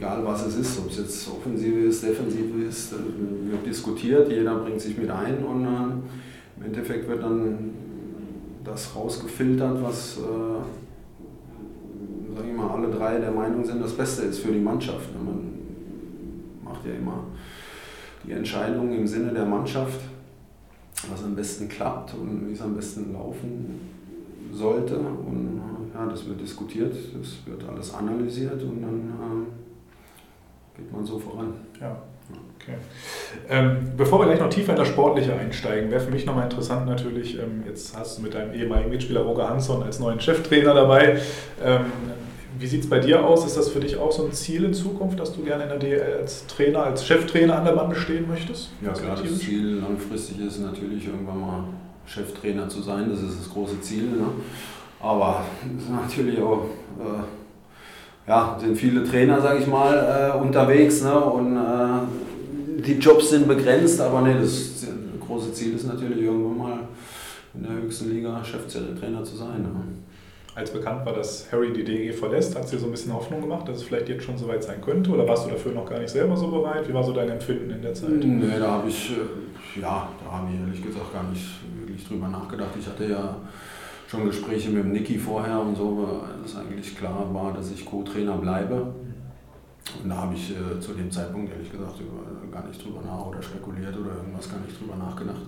egal 0.05 0.23
was 0.25 0.45
es 0.45 0.55
ist, 0.55 0.79
ob 0.79 0.89
es 0.89 0.97
jetzt 0.97 1.27
Offensive 1.29 1.79
ist, 1.79 2.03
Defensive 2.03 2.61
ist, 2.63 2.93
wird 2.93 3.65
diskutiert, 3.65 4.29
jeder 4.29 4.55
bringt 4.59 4.79
sich 4.79 4.97
mit 4.97 5.09
ein 5.09 5.43
und 5.43 5.65
äh, 5.65 6.57
im 6.57 6.65
Endeffekt 6.65 7.07
wird 7.09 7.23
dann 7.23 7.71
das 8.63 8.95
rausgefiltert, 8.95 9.81
was, 9.81 10.17
äh, 10.17 10.21
sage 12.35 12.49
ich 12.49 12.55
mal, 12.55 12.69
alle 12.69 12.89
drei 12.89 13.19
der 13.19 13.31
Meinung 13.31 13.65
sind, 13.65 13.81
das 13.81 13.93
Beste 13.93 14.23
ist 14.23 14.39
für 14.39 14.51
die 14.51 14.59
Mannschaft. 14.59 15.09
Man 15.13 15.53
macht 16.63 16.85
ja 16.85 16.93
immer 16.93 17.23
die 18.25 18.31
Entscheidung 18.31 18.91
im 18.93 19.07
Sinne 19.07 19.33
der 19.33 19.45
Mannschaft, 19.45 20.01
was 21.09 21.23
am 21.23 21.35
besten 21.35 21.67
klappt 21.67 22.13
und 22.15 22.47
wie 22.47 22.53
es 22.53 22.61
am 22.61 22.75
besten 22.75 23.13
laufen 23.13 23.79
sollte. 24.51 24.97
Und 24.97 25.61
ja, 25.93 26.05
das 26.07 26.27
wird 26.27 26.41
diskutiert, 26.41 26.95
das 27.17 27.37
wird 27.45 27.69
alles 27.69 27.93
analysiert 27.93 28.61
und 28.63 28.81
dann 28.81 28.99
äh, 28.99 29.64
geht 30.77 30.91
man 30.91 31.05
so 31.05 31.19
voran. 31.19 31.53
Ja. 31.79 31.97
Okay. 32.59 32.77
Ähm, 33.47 33.91
bevor 33.95 34.19
wir 34.19 34.25
gleich 34.25 34.39
noch 34.39 34.49
tiefer 34.49 34.71
in 34.71 34.79
das 34.79 34.87
Sportliche 34.87 35.33
einsteigen, 35.33 35.91
wäre 35.91 36.01
für 36.01 36.11
mich 36.11 36.25
nochmal 36.25 36.45
interessant 36.45 36.87
natürlich, 36.87 37.37
ähm, 37.37 37.63
jetzt 37.67 37.95
hast 37.95 38.17
du 38.17 38.23
mit 38.23 38.33
deinem 38.33 38.53
ehemaligen 38.53 38.89
Mitspieler 38.89 39.21
Roger 39.21 39.49
Hansson 39.49 39.83
als 39.83 39.99
neuen 39.99 40.19
Cheftrainer 40.19 40.73
dabei. 40.73 41.19
Ähm, 41.63 41.85
wie 42.57 42.67
sieht 42.67 42.83
es 42.83 42.89
bei 42.89 42.99
dir 42.99 43.23
aus? 43.23 43.45
Ist 43.45 43.57
das 43.57 43.69
für 43.69 43.81
dich 43.81 43.97
auch 43.97 44.11
so 44.11 44.25
ein 44.25 44.31
Ziel 44.31 44.63
in 44.63 44.73
Zukunft, 44.73 45.19
dass 45.19 45.33
du 45.33 45.43
gerne 45.43 45.63
in 45.63 45.69
der 45.69 45.77
DL 45.77 46.19
als 46.21 46.47
Trainer, 46.47 46.83
als 46.83 47.05
Cheftrainer 47.05 47.57
an 47.57 47.65
der 47.65 47.73
Bande 47.73 47.95
stehen 47.95 48.27
möchtest? 48.27 48.71
Ja, 48.81 48.93
klar, 48.93 49.17
das 49.21 49.39
Ziel 49.39 49.81
langfristig 49.81 50.39
ist 50.39 50.59
natürlich 50.59 51.05
irgendwann 51.05 51.39
mal 51.39 51.63
Cheftrainer 52.05 52.69
zu 52.69 52.81
sein, 52.81 53.09
das 53.09 53.21
ist 53.21 53.39
das 53.41 53.49
große 53.49 53.81
Ziel. 53.81 54.03
Ne? 54.03 54.27
Aber 55.01 55.43
es 55.77 55.83
ist 55.83 55.91
natürlich 55.91 56.39
auch, 56.39 56.65
äh, 56.99 57.44
ja, 58.27 58.57
sind 58.59 58.77
viele 58.77 59.03
Trainer, 59.03 59.41
sage 59.41 59.59
ich 59.59 59.67
mal, 59.67 60.33
äh, 60.33 60.37
unterwegs 60.37 61.03
ne? 61.03 61.19
und 61.19 61.57
äh, 61.57 62.81
die 62.81 62.93
Jobs 62.93 63.29
sind 63.29 63.47
begrenzt, 63.47 64.01
aber 64.01 64.21
nee, 64.21 64.35
das 64.39 64.85
große 65.25 65.53
Ziel 65.53 65.75
ist 65.75 65.87
natürlich 65.87 66.23
irgendwann 66.23 66.57
mal 66.57 66.79
in 67.53 67.63
der 67.63 67.71
höchsten 67.73 68.09
Liga 68.09 68.43
Cheftrainer 68.43 69.23
zu 69.23 69.35
sein. 69.35 69.61
Ne? 69.61 69.69
als 70.55 70.71
bekannt 70.71 71.05
war, 71.05 71.13
dass 71.13 71.51
Harry 71.51 71.73
die 71.73 71.83
DG 71.83 72.13
verlässt, 72.13 72.55
hat 72.55 72.63
es 72.63 72.71
dir 72.71 72.79
so 72.79 72.85
ein 72.85 72.91
bisschen 72.91 73.13
Hoffnung 73.13 73.41
gemacht, 73.41 73.67
dass 73.67 73.77
es 73.77 73.83
vielleicht 73.83 74.07
jetzt 74.07 74.23
schon 74.23 74.37
soweit 74.37 74.63
sein 74.63 74.79
könnte? 74.81 75.11
Oder 75.11 75.27
warst 75.27 75.45
du 75.45 75.49
dafür 75.51 75.73
noch 75.73 75.85
gar 75.85 75.99
nicht 75.99 76.09
selber 76.09 76.37
so 76.37 76.47
bereit? 76.47 76.87
Wie 76.87 76.93
war 76.93 77.03
so 77.03 77.11
dein 77.11 77.29
Empfinden 77.29 77.69
in 77.71 77.81
der 77.81 77.93
Zeit? 77.93 78.11
Nee, 78.11 78.57
da 78.57 78.71
habe 78.71 78.87
ich, 78.87 79.11
äh, 79.11 79.81
ja, 79.81 80.07
da 80.23 80.31
habe 80.31 80.47
ich 80.53 80.59
ehrlich 80.61 80.81
gesagt 80.81 81.11
gar 81.11 81.23
nicht 81.23 81.45
wirklich 81.77 82.07
drüber 82.07 82.29
nachgedacht. 82.29 82.69
Ich 82.79 82.87
hatte 82.87 83.05
ja 83.05 83.35
schon 84.07 84.25
Gespräche 84.25 84.69
mit 84.69 84.83
dem 84.83 84.91
Niki 84.91 85.17
vorher 85.17 85.59
und 85.59 85.75
so, 85.75 86.21
dass 86.41 86.55
eigentlich 86.57 86.95
klar 86.97 87.33
war, 87.33 87.53
dass 87.53 87.71
ich 87.71 87.85
Co-Trainer 87.85 88.37
bleibe. 88.37 88.93
Und 90.03 90.09
da 90.09 90.17
habe 90.17 90.33
ich 90.33 90.51
äh, 90.51 90.79
zu 90.79 90.93
dem 90.93 91.11
Zeitpunkt 91.11 91.51
ehrlich 91.51 91.71
gesagt 91.71 91.99
gar 92.51 92.67
nicht 92.67 92.83
drüber 92.83 93.01
nach 93.01 93.25
oder 93.25 93.41
spekuliert 93.41 93.95
oder 93.97 94.15
irgendwas 94.15 94.49
gar 94.49 94.59
nicht 94.59 94.79
drüber 94.79 94.95
nachgedacht. 94.95 95.41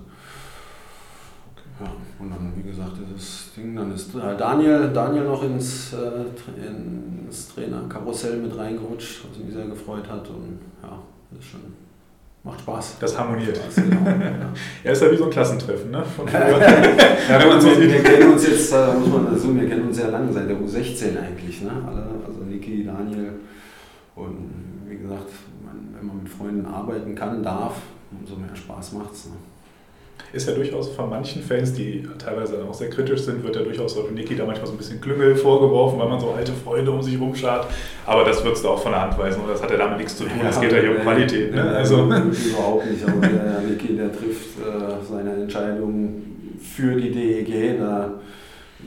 Ja, 1.80 1.92
und 2.20 2.32
dann, 2.32 2.54
wie 2.56 2.64
gesagt, 2.64 2.94
dieses 2.98 3.54
Ding, 3.56 3.76
dann 3.76 3.92
ist 3.94 4.14
Daniel, 4.16 4.90
Daniel 4.92 5.26
noch 5.26 5.44
ins, 5.44 5.94
äh, 5.94 6.26
ins 6.68 7.50
Trainerkarussell 7.50 8.38
mit 8.38 8.58
reingerutscht, 8.58 9.26
was 9.30 9.38
mich 9.38 9.54
sehr 9.54 9.68
gefreut 9.68 10.10
hat. 10.10 10.28
Und 10.30 10.60
ja, 10.82 10.98
das 11.30 11.40
ist 11.40 11.52
schon, 11.52 11.62
macht 12.48 12.62
Spaß. 12.62 12.98
Das 13.00 13.18
harmoniert. 13.18 13.58
Spaß, 13.58 13.76
genau, 13.76 14.10
ja. 14.10 14.52
ja, 14.84 14.92
ist 14.92 15.02
ja 15.02 15.12
wie 15.12 15.18
so 15.18 15.26
ein 15.26 15.30
Klassentreffen, 15.30 15.92
ne? 15.92 16.04
Von 16.04 16.28
ja, 16.28 16.50
ja, 17.40 17.46
man 17.48 17.62
so 17.62 17.80
wir 17.80 18.04
kennen 18.04 18.32
uns 18.32 18.48
jetzt, 18.48 18.72
äh, 18.74 18.94
muss 18.94 19.10
man 19.10 19.28
dazu, 19.32 19.56
wir 19.56 19.68
kennen 19.68 19.88
uns 19.88 19.98
sehr 19.98 20.10
lange, 20.10 20.32
seit 20.32 20.50
der 20.50 20.58
U16 20.58 21.20
eigentlich, 21.20 21.62
ne? 21.62 21.72
Alle, 21.86 22.08
also 22.26 22.40
Niki, 22.44 22.86
Daniel 22.86 23.34
und 24.16 24.68
wie 24.88 24.98
gesagt, 24.98 25.30
man, 25.64 25.90
wenn 25.94 26.08
man 26.08 26.24
mit 26.24 26.30
Freunden 26.30 26.66
arbeiten 26.66 27.14
kann, 27.14 27.44
darf, 27.44 27.76
umso 28.12 28.36
mehr 28.36 28.56
Spaß 28.56 28.94
macht 28.94 29.14
es. 29.14 29.26
Ne? 29.26 29.36
Ist 30.34 30.48
ja 30.48 30.54
durchaus 30.54 30.90
von 30.90 31.10
manchen 31.10 31.42
Fans, 31.42 31.74
die 31.74 32.08
teilweise 32.18 32.64
auch 32.68 32.74
sehr 32.74 32.90
kritisch 32.90 33.22
sind, 33.22 33.44
wird 33.44 33.56
ja 33.56 33.62
durchaus 33.62 33.98
auch 33.98 34.10
Niki 34.12 34.36
da 34.36 34.46
manchmal 34.46 34.68
so 34.68 34.74
ein 34.74 34.78
bisschen 34.78 35.00
Klüngel 35.00 35.36
vorgeworfen, 35.36 36.00
weil 36.00 36.10
man 36.10 36.20
so 36.20 36.32
alte 36.32 36.52
Freunde 36.52 36.92
um 36.92 37.02
sich 37.02 37.20
rumschart. 37.20 37.68
Aber 38.06 38.24
das 38.24 38.44
würdest 38.44 38.64
du 38.64 38.70
auch 38.70 38.82
von 38.82 38.92
der 38.92 39.02
Hand 39.02 39.18
weisen 39.18 39.42
und 39.42 39.50
das 39.50 39.62
hat 39.62 39.72
ja 39.72 39.78
damit 39.78 39.98
nichts 39.98 40.18
zu 40.18 40.26
tun. 40.26 40.40
Es 40.48 40.60
geht 40.60 40.72
ja 40.72 40.80
hier 40.80 40.92
um 40.92 41.02
Qualität. 41.02 41.54
Ne? 41.54 41.64
Also. 41.64 41.96
Überhaupt 42.06 42.92
nicht. 42.92 43.08
Aber 43.08 43.26
der 43.26 43.62
Niki, 43.62 43.96
der 43.96 44.12
trifft 44.12 44.60
äh, 44.60 45.06
seine 45.10 45.34
Entscheidung 45.34 46.24
für 46.60 46.96
die 46.96 47.12
DEG. 47.12 47.80
Da 47.80 48.14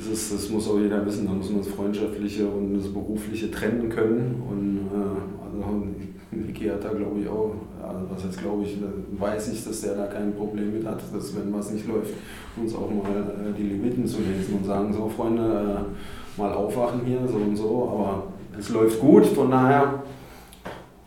ist 0.00 0.10
es, 0.10 0.30
das 0.30 0.48
muss 0.48 0.68
auch 0.68 0.78
jeder 0.78 1.04
wissen, 1.04 1.26
da 1.26 1.32
muss 1.32 1.50
man 1.50 1.58
das 1.58 1.68
Freundschaftliche 1.68 2.46
und 2.46 2.74
das 2.74 2.92
Berufliche 2.92 3.50
trennen 3.50 3.88
können. 3.88 4.42
Und 4.48 4.88
äh, 4.92 5.44
also, 5.44 5.86
Niki 6.32 6.68
hat 6.68 6.84
da, 6.84 6.90
glaube 6.90 7.20
ich, 7.20 7.28
auch, 7.28 7.54
also 7.82 8.06
was 8.08 8.24
jetzt 8.24 8.38
glaube 8.38 8.62
ich, 8.62 8.78
weiß 9.18 9.52
ich, 9.52 9.64
dass 9.64 9.80
der 9.80 9.94
da 9.96 10.06
kein 10.06 10.34
Problem 10.34 10.72
mit 10.72 10.86
hat, 10.86 11.00
dass 11.12 11.36
wenn 11.36 11.52
was 11.52 11.72
nicht 11.72 11.86
läuft, 11.86 12.14
uns 12.56 12.74
auch 12.74 12.88
mal 12.90 13.10
äh, 13.10 13.52
die 13.56 13.64
Limiten 13.64 14.06
zu 14.06 14.18
lesen 14.18 14.58
und 14.58 14.64
sagen, 14.64 14.92
so 14.92 15.08
Freunde, 15.08 15.42
äh, 15.42 16.40
mal 16.40 16.52
aufwachen 16.52 17.00
hier, 17.04 17.20
so 17.26 17.36
und 17.36 17.56
so, 17.56 17.90
aber 17.92 18.24
es 18.58 18.68
läuft 18.70 19.00
gut, 19.00 19.26
von 19.26 19.50
daher 19.50 20.02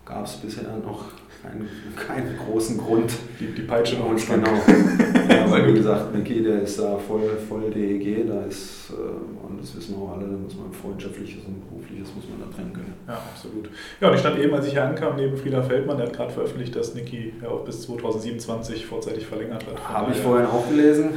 gab 0.05 0.25
es 0.25 0.33
bisher 0.35 0.63
noch 0.85 1.05
keinen, 1.43 1.67
keinen 1.95 2.38
großen 2.38 2.77
Grund. 2.77 3.12
Die, 3.39 3.47
die 3.47 3.62
Peitsche 3.63 3.97
noch 3.97 4.09
uns 4.09 4.25
Genau. 4.25 4.47
ja, 5.29 5.50
weil 5.51 5.67
wie 5.67 5.73
gesagt, 5.73 6.15
Niki, 6.15 6.41
der 6.41 6.62
ist 6.62 6.79
da 6.79 6.97
voll, 6.97 7.38
voll 7.50 7.69
DEG, 7.69 8.27
da 8.27 8.43
ist, 8.45 8.91
äh, 8.91 9.47
und 9.47 9.62
das 9.62 9.75
wissen 9.75 9.95
auch 9.95 10.13
alle, 10.15 10.25
da 10.25 10.38
muss 10.38 10.55
man 10.55 10.71
Freundschaftliches 10.71 11.43
und 11.45 11.67
Berufliches 11.67 12.09
muss 12.15 12.25
man 12.29 12.39
da 12.39 12.55
trennen 12.55 12.73
können. 12.73 12.93
Ja, 13.07 13.15
absolut. 13.15 13.69
Ja, 14.00 14.07
und 14.07 14.15
ich 14.15 14.21
stand 14.21 14.39
eben, 14.39 14.53
als 14.53 14.67
ich 14.67 14.73
hier 14.73 14.85
ankam, 14.85 15.15
neben 15.17 15.35
Frieda 15.35 15.62
Feldmann, 15.62 15.97
der 15.97 16.07
hat 16.07 16.15
gerade 16.15 16.31
veröffentlicht, 16.31 16.75
dass 16.75 16.95
Niki 16.95 17.33
ja 17.41 17.50
auch 17.50 17.65
bis 17.65 17.81
2027 17.83 18.85
vorzeitig 18.85 19.25
verlängert 19.25 19.65
hat. 19.67 19.89
Habe 19.89 20.12
ich 20.12 20.17
vorhin 20.17 20.47
auch 20.47 20.67
gelesen, 20.69 21.09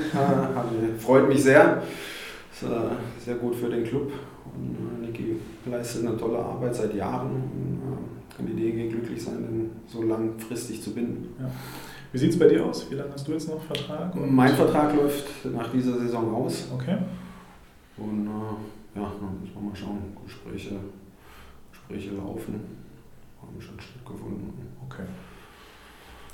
freut 0.99 1.29
mich 1.29 1.43
sehr. 1.43 1.83
Ist 2.53 2.63
äh, 2.63 3.25
sehr 3.25 3.35
gut 3.37 3.55
für 3.55 3.69
den 3.69 3.85
Club. 3.85 4.11
Und 4.55 5.05
äh, 5.05 5.07
Niki 5.07 5.37
leistet 5.67 6.07
eine 6.07 6.17
tolle 6.17 6.39
Arbeit 6.39 6.75
seit 6.75 6.95
Jahren 6.95 7.43
kann 8.37 8.47
die 8.47 8.55
DEG 8.55 8.91
glücklich 8.91 9.23
sein, 9.23 9.39
den 9.39 9.71
so 9.87 10.03
langfristig 10.03 10.83
zu 10.83 10.93
binden. 10.93 11.35
Ja. 11.41 11.51
Wie 12.13 12.19
sieht 12.19 12.31
es 12.31 12.39
bei 12.39 12.49
dir 12.49 12.65
aus? 12.65 12.91
Wie 12.91 12.95
lange 12.95 13.13
hast 13.13 13.27
du 13.27 13.33
jetzt 13.33 13.49
noch 13.49 13.63
Vertrag? 13.63 14.15
Und 14.15 14.35
mein 14.35 14.55
Vertrag 14.55 14.95
läuft 14.95 15.45
nach 15.47 15.71
dieser 15.73 15.99
Saison 15.99 16.35
aus. 16.35 16.69
Okay. 16.73 16.99
Und 17.97 18.27
äh, 18.27 18.99
ja, 18.99 19.13
dann 19.21 19.41
müssen 19.41 19.55
wir 19.55 19.63
mal 19.63 19.75
schauen. 19.77 20.17
Gespräche, 20.25 20.77
Gespräche 21.71 22.15
laufen. 22.15 22.61
Haben 23.41 23.61
schon 23.61 23.81
stattgefunden. 23.81 24.53
Okay. 24.89 25.05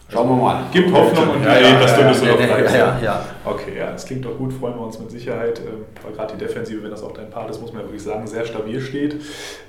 Schauen 0.09 0.29
wir 0.29 0.37
mal. 0.37 0.65
Gibt 0.73 0.93
Hoffnung 0.93 1.37
und 1.37 1.45
ja, 1.45 1.59
ja, 1.59 1.81
dass 1.81 1.97
du 1.97 2.03
das 2.03 2.21
so 2.21 2.27
ja, 2.27 2.39
ja, 2.39 2.59
ja, 2.59 2.99
ja. 3.03 3.25
Okay, 3.45 3.79
ja, 3.79 3.93
das 3.93 4.05
klingt 4.05 4.25
doch 4.25 4.37
gut, 4.37 4.53
freuen 4.53 4.75
wir 4.75 4.83
uns 4.83 4.99
mit 4.99 5.11
Sicherheit, 5.11 5.61
ähm, 5.61 5.87
weil 6.03 6.13
gerade 6.13 6.35
die 6.35 6.45
Defensive, 6.45 6.83
wenn 6.83 6.91
das 6.91 7.03
auch 7.03 7.13
dein 7.13 7.31
Part 7.31 7.51
ist, 7.51 7.61
muss 7.61 7.73
man 7.73 7.83
ja 7.83 7.89
wirklich 7.89 8.03
sagen, 8.03 8.27
sehr 8.27 8.45
stabil 8.45 8.81
steht. 8.81 9.17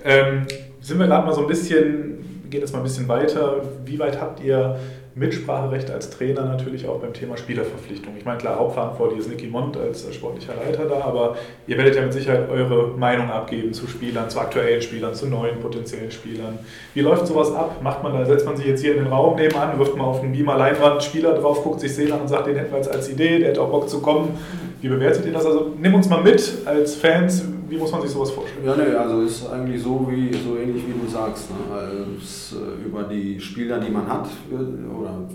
Ähm, 0.04 0.46
sind 0.82 1.00
wir 1.00 1.08
gerade 1.08 1.26
mal 1.26 1.34
so 1.34 1.42
ein 1.42 1.48
bisschen, 1.48 2.50
gehen 2.50 2.60
jetzt 2.60 2.74
mal 2.74 2.80
ein 2.80 2.84
bisschen 2.84 3.08
weiter. 3.08 3.62
Wie 3.86 3.98
weit 4.00 4.20
habt 4.20 4.44
ihr 4.44 4.78
Mitspracherecht 5.16 5.92
als 5.92 6.10
Trainer 6.10 6.44
natürlich 6.46 6.88
auch 6.88 7.00
beim 7.00 7.14
Thema 7.14 7.38
Spielerverpflichtung. 7.38 8.14
Ich 8.18 8.26
meine, 8.26 8.40
klar, 8.40 8.58
Hauptverantwortlich 8.58 9.20
ist 9.20 9.30
Nicky 9.30 9.48
Mond 9.48 9.78
als 9.78 10.12
sportlicher 10.14 10.54
Leiter 10.56 10.86
da, 10.86 11.02
aber 11.02 11.38
ihr 11.68 11.78
werdet 11.78 11.96
ja 11.96 12.02
mit 12.02 12.14
Sicherheit 12.14 12.50
eure 12.50 12.98
Meinung 12.98 13.30
abgeben 13.30 13.74
zu 13.74 13.88
Spielern, 13.88 14.30
zu 14.30 14.40
aktuellen 14.40 14.82
Spielern, 14.82 15.14
zu 15.14 15.28
neuen 15.28 15.60
potenziellen 15.60 16.10
Spielern. 16.10 16.58
Wie 16.96 17.02
läuft 17.02 17.28
sowas 17.28 17.54
ab? 17.54 17.82
Macht 17.84 18.02
man 18.02 18.14
da, 18.14 18.26
setzt 18.26 18.46
man 18.46 18.58
sich 18.58 18.66
jetzt 18.66 18.82
hier 18.82 18.96
in 18.96 19.04
den 19.04 19.14
Raum 19.14 19.36
nebenan, 19.36 19.78
wirft 19.78 19.96
mal 19.96 20.06
auf 20.06 20.22
einen 20.24 20.32
Beamer 20.32 20.58
Leinwand 20.58 21.04
Spieler 21.04 21.36
drauf, 21.36 21.64
guckt 21.64 21.80
sich 21.80 21.94
sehen 21.94 22.12
an 22.12 22.22
und 22.22 22.28
sagt, 22.28 22.48
den 22.48 22.56
hätten 22.56 22.72
wir 22.72 22.78
jetzt 22.78 22.92
als 22.92 23.08
Idee, 23.10 23.38
der 23.38 23.50
hätte 23.50 23.62
auch 23.62 23.70
Bock 23.70 23.90
zu 23.90 24.02
kommen. 24.02 24.38
Wie 24.82 24.88
bewertet 24.88 25.26
ihr 25.26 25.32
das? 25.32 25.46
Also 25.46 25.74
nimm 25.80 25.94
uns 25.94 26.10
mal 26.10 26.22
mit 26.22 26.54
als 26.66 26.96
Fans, 26.96 27.46
wie 27.74 27.78
muss 27.80 27.92
man 27.92 28.02
sich 28.02 28.12
sowas 28.12 28.32
vorstellen? 28.32 28.66
Ja, 28.66 28.76
ne, 28.76 28.98
also 28.98 29.22
ist 29.22 29.50
eigentlich 29.50 29.82
so 29.82 30.08
wie 30.10 30.32
so 30.34 30.58
ähnlich 30.58 30.84
wie 30.88 30.94
du 30.94 31.10
sagst. 31.10 31.50
Ne? 31.50 31.74
Also 31.74 32.58
über 32.86 33.04
die 33.04 33.40
Spieler, 33.40 33.80
die 33.80 33.90
man 33.90 34.08
hat, 34.08 34.28
oder 34.52 35.28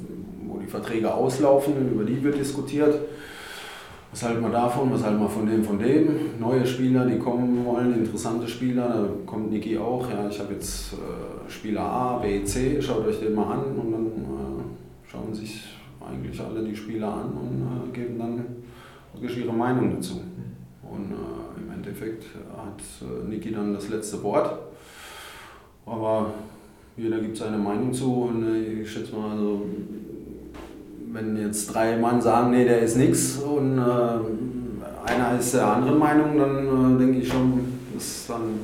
wo 0.47 0.59
die 0.59 0.67
Verträge 0.67 1.13
auslaufen, 1.13 1.75
über 1.93 2.05
die 2.05 2.23
wird 2.23 2.39
diskutiert. 2.39 2.95
Was 4.11 4.23
halten 4.23 4.41
wir 4.41 4.51
davon, 4.51 4.93
was 4.93 5.05
halten 5.05 5.21
wir 5.21 5.29
von 5.29 5.47
dem, 5.47 5.65
von 5.65 5.79
dem? 5.79 6.39
Neue 6.41 6.67
Spieler, 6.67 7.05
die 7.07 7.19
kommen 7.19 7.65
wollen, 7.67 7.93
interessante 7.93 8.49
Spieler, 8.49 8.89
da 8.89 9.09
kommt 9.27 9.51
Niki 9.51 9.77
auch. 9.77 10.09
Ja, 10.09 10.29
ich 10.31 10.39
habe 10.39 10.55
jetzt 10.55 10.95
äh, 10.95 11.51
Spieler 11.51 11.83
A, 11.83 12.19
B, 12.19 12.43
C, 12.45 12.81
schaut 12.81 13.07
euch 13.07 13.21
den 13.21 13.35
mal 13.35 13.53
an 13.53 13.65
und 13.77 13.93
dann 13.93 14.07
äh, 14.07 15.11
schauen 15.11 15.35
sich 15.35 15.63
eigentlich 16.01 16.41
alle 16.41 16.63
die 16.63 16.75
Spieler 16.75 17.09
an 17.09 17.33
und 17.33 17.91
äh, 17.91 17.95
geben 17.95 18.19
dann 18.19 18.45
wirklich 19.13 19.45
ihre 19.45 19.53
Meinung 19.53 19.97
dazu. 19.97 20.23
Und 20.91 21.13
äh, 21.13 21.61
im 21.61 21.71
Endeffekt 21.73 22.25
hat 22.57 22.81
äh, 23.03 23.29
Niki 23.29 23.53
dann 23.53 23.75
das 23.75 23.89
letzte 23.89 24.23
Wort. 24.23 24.59
Aber 25.87 26.33
jeder 26.97 27.19
gibt 27.21 27.37
seine 27.37 27.59
Meinung 27.59 27.93
zu 27.93 28.25
und 28.25 28.43
äh, 28.45 28.83
ich 28.83 28.91
schätze 28.91 29.15
mal, 29.15 29.33
also, 29.33 29.67
wenn 31.11 31.37
jetzt 31.37 31.73
drei 31.73 31.97
Mann 31.97 32.21
sagen, 32.21 32.51
nee, 32.51 32.65
der 32.65 32.81
ist 32.81 32.97
nichts 32.97 33.39
und 33.39 33.79
äh, 33.79 35.11
einer 35.11 35.39
ist 35.39 35.55
der 35.55 35.67
anderen 35.67 35.99
Meinung, 35.99 36.37
dann 36.37 36.97
äh, 36.97 36.99
denke 36.99 37.19
ich 37.21 37.29
schon, 37.29 37.73
ist 37.97 38.29
dann 38.29 38.59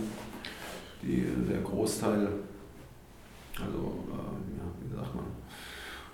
die, 1.02 1.24
der 1.48 1.60
Großteil, 1.62 2.28
also 3.56 3.78
äh, 4.10 4.56
ja, 4.58 4.64
wie 4.80 4.94
sagt 4.94 5.14
man, 5.14 5.24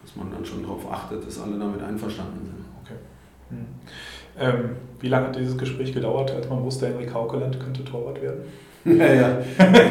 dass 0.03 0.17
man 0.17 0.31
dann 0.31 0.45
schon 0.45 0.63
darauf 0.63 0.91
achtet, 0.91 1.27
dass 1.27 1.41
alle 1.41 1.59
damit 1.59 1.83
einverstanden 1.83 2.45
sind. 2.45 2.65
Okay. 2.83 2.99
Hm. 3.49 3.67
Ähm 4.39 4.90
Wie 5.01 5.09
lange 5.09 5.29
hat 5.29 5.37
dieses 5.37 5.57
Gespräch 5.57 5.93
gedauert, 5.93 6.31
als 6.31 6.49
man 6.49 6.63
wusste, 6.63 6.89
Henrik 6.89 7.13
Haukeland 7.13 7.59
könnte 7.59 7.85
Torwart 7.85 8.21
werden? 8.23 8.41
Ja, 8.83 9.13
ja. 9.13 9.39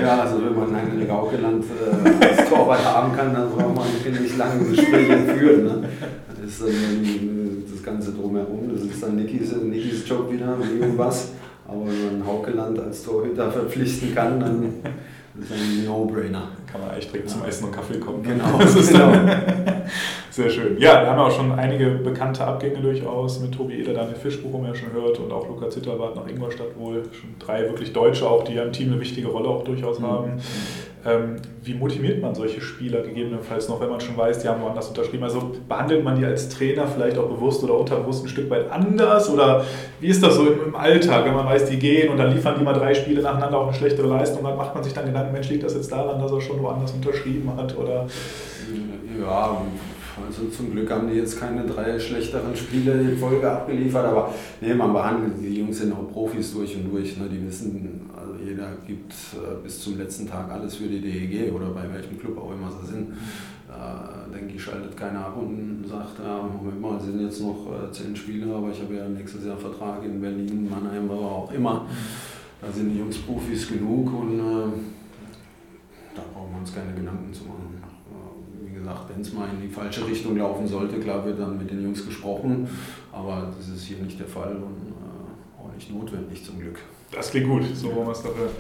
ja 0.02 0.22
also 0.22 0.44
wenn 0.44 0.56
man 0.56 0.76
Henrik 0.76 1.12
Haukeland 1.12 1.64
äh, 1.64 2.26
als 2.26 2.50
Torwart 2.50 2.84
haben 2.84 3.16
kann, 3.16 3.32
dann 3.36 3.52
braucht 3.52 3.76
man 3.76 3.86
nicht 4.24 4.36
lange 4.36 4.66
Gespräche 4.66 5.16
führen. 5.38 5.64
Ne? 5.64 5.84
Das 6.42 6.50
ist 6.50 6.62
dann 6.64 7.64
das 7.72 7.84
Ganze 7.84 8.14
drumherum, 8.14 8.72
das 8.74 8.82
ist 8.82 9.04
dann 9.04 9.16
Nikis, 9.16 9.56
Nikis 9.62 10.10
Job 10.10 10.32
wieder, 10.32 10.58
wie 10.60 10.80
irgendwas. 10.80 11.34
Aber 11.68 11.86
wenn 11.86 12.20
man 12.20 12.28
Haukeland 12.28 12.80
als 12.80 13.04
Torhüter 13.04 13.52
verpflichten 13.52 14.16
kann, 14.16 14.40
dann 14.40 14.74
das 15.36 15.50
ist 15.50 15.56
ein 15.56 15.86
No-Brainer. 15.86 16.50
Kann 16.70 16.82
man 16.82 16.98
echt 16.98 17.14
direkt 17.14 17.30
zum 17.30 17.46
Essen 17.46 17.66
und 17.66 17.72
Kaffee 17.72 18.00
kommen. 18.00 18.24
Genau. 18.24 18.58
Das 18.58 18.76
ist 18.76 18.92
genau. 18.92 19.12
Sehr 20.32 20.50
schön. 20.50 20.80
Ja, 20.80 21.02
wir 21.02 21.10
haben 21.10 21.20
auch 21.20 21.32
schon 21.32 21.52
einige 21.52 21.90
bekannte 21.90 22.46
Abgänge 22.46 22.80
durchaus 22.82 23.40
mit 23.40 23.54
Tobi 23.54 23.80
Eder, 23.80 23.94
Daniel 23.94 24.16
Fischbuch, 24.16 24.54
haben 24.54 24.64
wir 24.64 24.70
ja 24.70 24.76
schon 24.76 24.94
gehört, 24.94 25.18
und 25.20 25.32
auch 25.32 25.48
Luca 25.48 25.70
Zitterwart 25.70 26.16
nach 26.16 26.28
Ingolstadt 26.28 26.78
wohl. 26.78 27.04
Schon 27.12 27.36
drei 27.40 27.62
wirklich 27.62 27.94
Deutsche 27.94 28.30
auch, 28.30 28.44
die 28.44 28.54
ja 28.54 28.64
im 28.64 28.72
Team 28.72 28.92
eine 28.92 29.02
wichtige 29.02 29.28
Rolle 29.28 29.48
auch 29.50 29.64
durchaus 29.64 30.00
mhm. 30.00 30.06
haben. 30.06 30.32
Ähm, 31.06 31.38
wie 31.64 31.76
motiviert 31.76 32.22
man 32.22 32.36
solche 32.36 32.60
Spieler 32.60 33.02
gegebenenfalls 33.02 33.70
noch, 33.70 33.80
wenn 33.80 33.90
man 33.90 34.02
schon 34.02 34.18
weiß, 34.18 34.40
die 34.40 34.50
haben 34.50 34.62
woanders 34.62 34.90
unterschrieben? 34.90 35.24
Also 35.24 35.52
behandelt 35.68 36.04
man 36.04 36.18
die 36.18 36.26
als 36.26 36.50
Trainer 36.50 36.88
vielleicht 36.88 37.18
auch 37.18 37.28
bewusst 37.28 37.64
oder 37.64 37.78
unterbewusst 37.78 38.26
ein 38.26 38.28
Stück 38.28 38.50
weit 38.50 38.70
anders? 38.70 39.30
Oder 39.30 39.64
wie 40.02 40.08
ist 40.08 40.22
das 40.22 40.36
so 40.36 40.46
im, 40.46 40.62
im 40.68 40.76
Alltag, 40.76 41.24
wenn 41.26 41.34
man 41.34 41.46
weiß, 41.46 41.70
die 41.70 41.80
gehen 41.80 42.10
und 42.10 42.18
dann 42.18 42.34
liefern 42.34 42.56
die 42.60 42.66
mal 42.66 42.74
drei 42.74 42.94
Spiele 42.94 43.22
nacheinander 43.22 43.58
auch 43.60 43.68
eine 43.68 43.74
schlechtere 43.74 44.08
Leistung, 44.08 44.44
dann 44.44 44.58
macht 44.58 44.76
man 44.76 44.84
sich 44.84 44.94
dann 44.94 45.06
Gedanken, 45.06 45.32
Mensch, 45.32 45.50
liegt 45.50 45.64
das 45.64 45.74
jetzt 45.74 45.90
daran, 45.90 46.22
dass 46.22 46.32
er 46.32 46.42
schon 46.42 46.62
woanders 46.62 46.92
unterschrieben 46.92 47.50
hat? 47.56 47.78
Oder? 47.78 48.06
Ja, 49.22 49.62
also 50.28 50.48
zum 50.50 50.72
Glück 50.72 50.90
haben 50.90 51.10
die 51.10 51.16
jetzt 51.16 51.40
keine 51.40 51.66
drei 51.66 52.00
schlechteren 52.00 52.56
Spiele 52.56 52.94
in 52.94 53.18
Folge 53.18 53.50
abgeliefert, 53.50 54.06
aber 54.06 54.34
nee, 54.62 54.74
man 54.74 54.94
behandelt, 54.94 55.34
die 55.42 55.60
Jungs 55.60 55.80
sind 55.80 55.94
auch 55.94 56.12
Profis 56.12 56.54
durch 56.54 56.76
und 56.76 56.92
durch. 56.92 57.18
Ne? 57.18 57.28
Die 57.32 57.46
wissen, 57.46 58.10
also 58.16 58.34
jeder 58.44 58.70
gibt 58.86 59.12
äh, 59.12 59.64
bis 59.64 59.82
zum 59.82 59.98
letzten 59.98 60.28
Tag 60.28 60.52
alles 60.52 60.76
für 60.76 60.88
die 60.88 61.02
DEG 61.02 61.54
oder 61.54 61.70
bei 61.70 61.84
welchem 61.94 62.20
Club 62.20 62.38
auch 62.38 62.52
immer 62.52 62.72
sie 62.82 62.92
sind. 62.92 63.14
Äh, 63.70 64.34
denke 64.34 64.56
ich, 64.56 64.64
schaltet 64.64 64.96
keiner 64.98 65.26
ab 65.26 65.38
und 65.38 65.86
sagt, 65.88 66.20
ja, 66.20 66.42
Moment 66.42 66.82
mal, 66.82 67.00
sind 67.00 67.22
jetzt 67.22 67.42
noch 67.42 67.68
äh, 67.68 67.92
zehn 67.92 68.16
Spiele, 68.16 68.54
aber 68.54 68.72
ich 68.72 68.82
habe 68.82 68.96
ja 68.96 69.08
nächstes 69.08 69.46
Jahr 69.46 69.58
Vertrag 69.58 70.04
in 70.04 70.20
Berlin, 70.20 70.68
Mannheim, 70.70 71.10
aber 71.10 71.22
auch 71.22 71.52
immer. 71.52 71.86
Da 72.62 72.72
sind 72.72 72.92
die 72.92 73.00
Jungs 73.00 73.18
Profis 73.20 73.68
genug 73.68 74.12
und 74.14 74.40
äh, 74.40 74.72
da 76.16 76.22
brauchen 76.34 76.52
wir 76.54 76.60
uns 76.60 76.74
keine 76.74 76.94
Gedanken 76.94 77.34
zu 77.34 77.46
machen 77.46 77.79
gesagt, 78.74 79.10
wenn 79.10 79.22
es 79.22 79.34
mal 79.34 79.48
in 79.50 79.62
die 79.62 79.74
falsche 79.74 80.06
Richtung 80.08 80.38
laufen 80.38 80.68
sollte, 80.68 81.00
klar 81.00 81.26
wird 81.26 81.40
dann 81.40 81.58
mit 81.58 81.70
den 81.70 81.84
Jungs 81.84 82.06
gesprochen, 82.06 82.68
aber 83.12 83.52
das 83.58 83.68
ist 83.70 83.84
hier 83.84 83.98
nicht 83.98 84.20
der 84.20 84.28
Fall 84.28 84.56
und 84.56 84.94
äh, 84.94 85.62
auch 85.62 85.74
nicht 85.74 85.94
notwendig 85.94 86.44
zum 86.46 86.60
Glück. 86.60 86.80
Das 87.12 87.32
klingt 87.32 87.48
gut, 87.48 87.64
so 87.74 87.96
wollen 87.96 88.08
wir 88.08 88.12
es 88.12 88.22
doch 88.22 88.36
hören. 88.36 88.52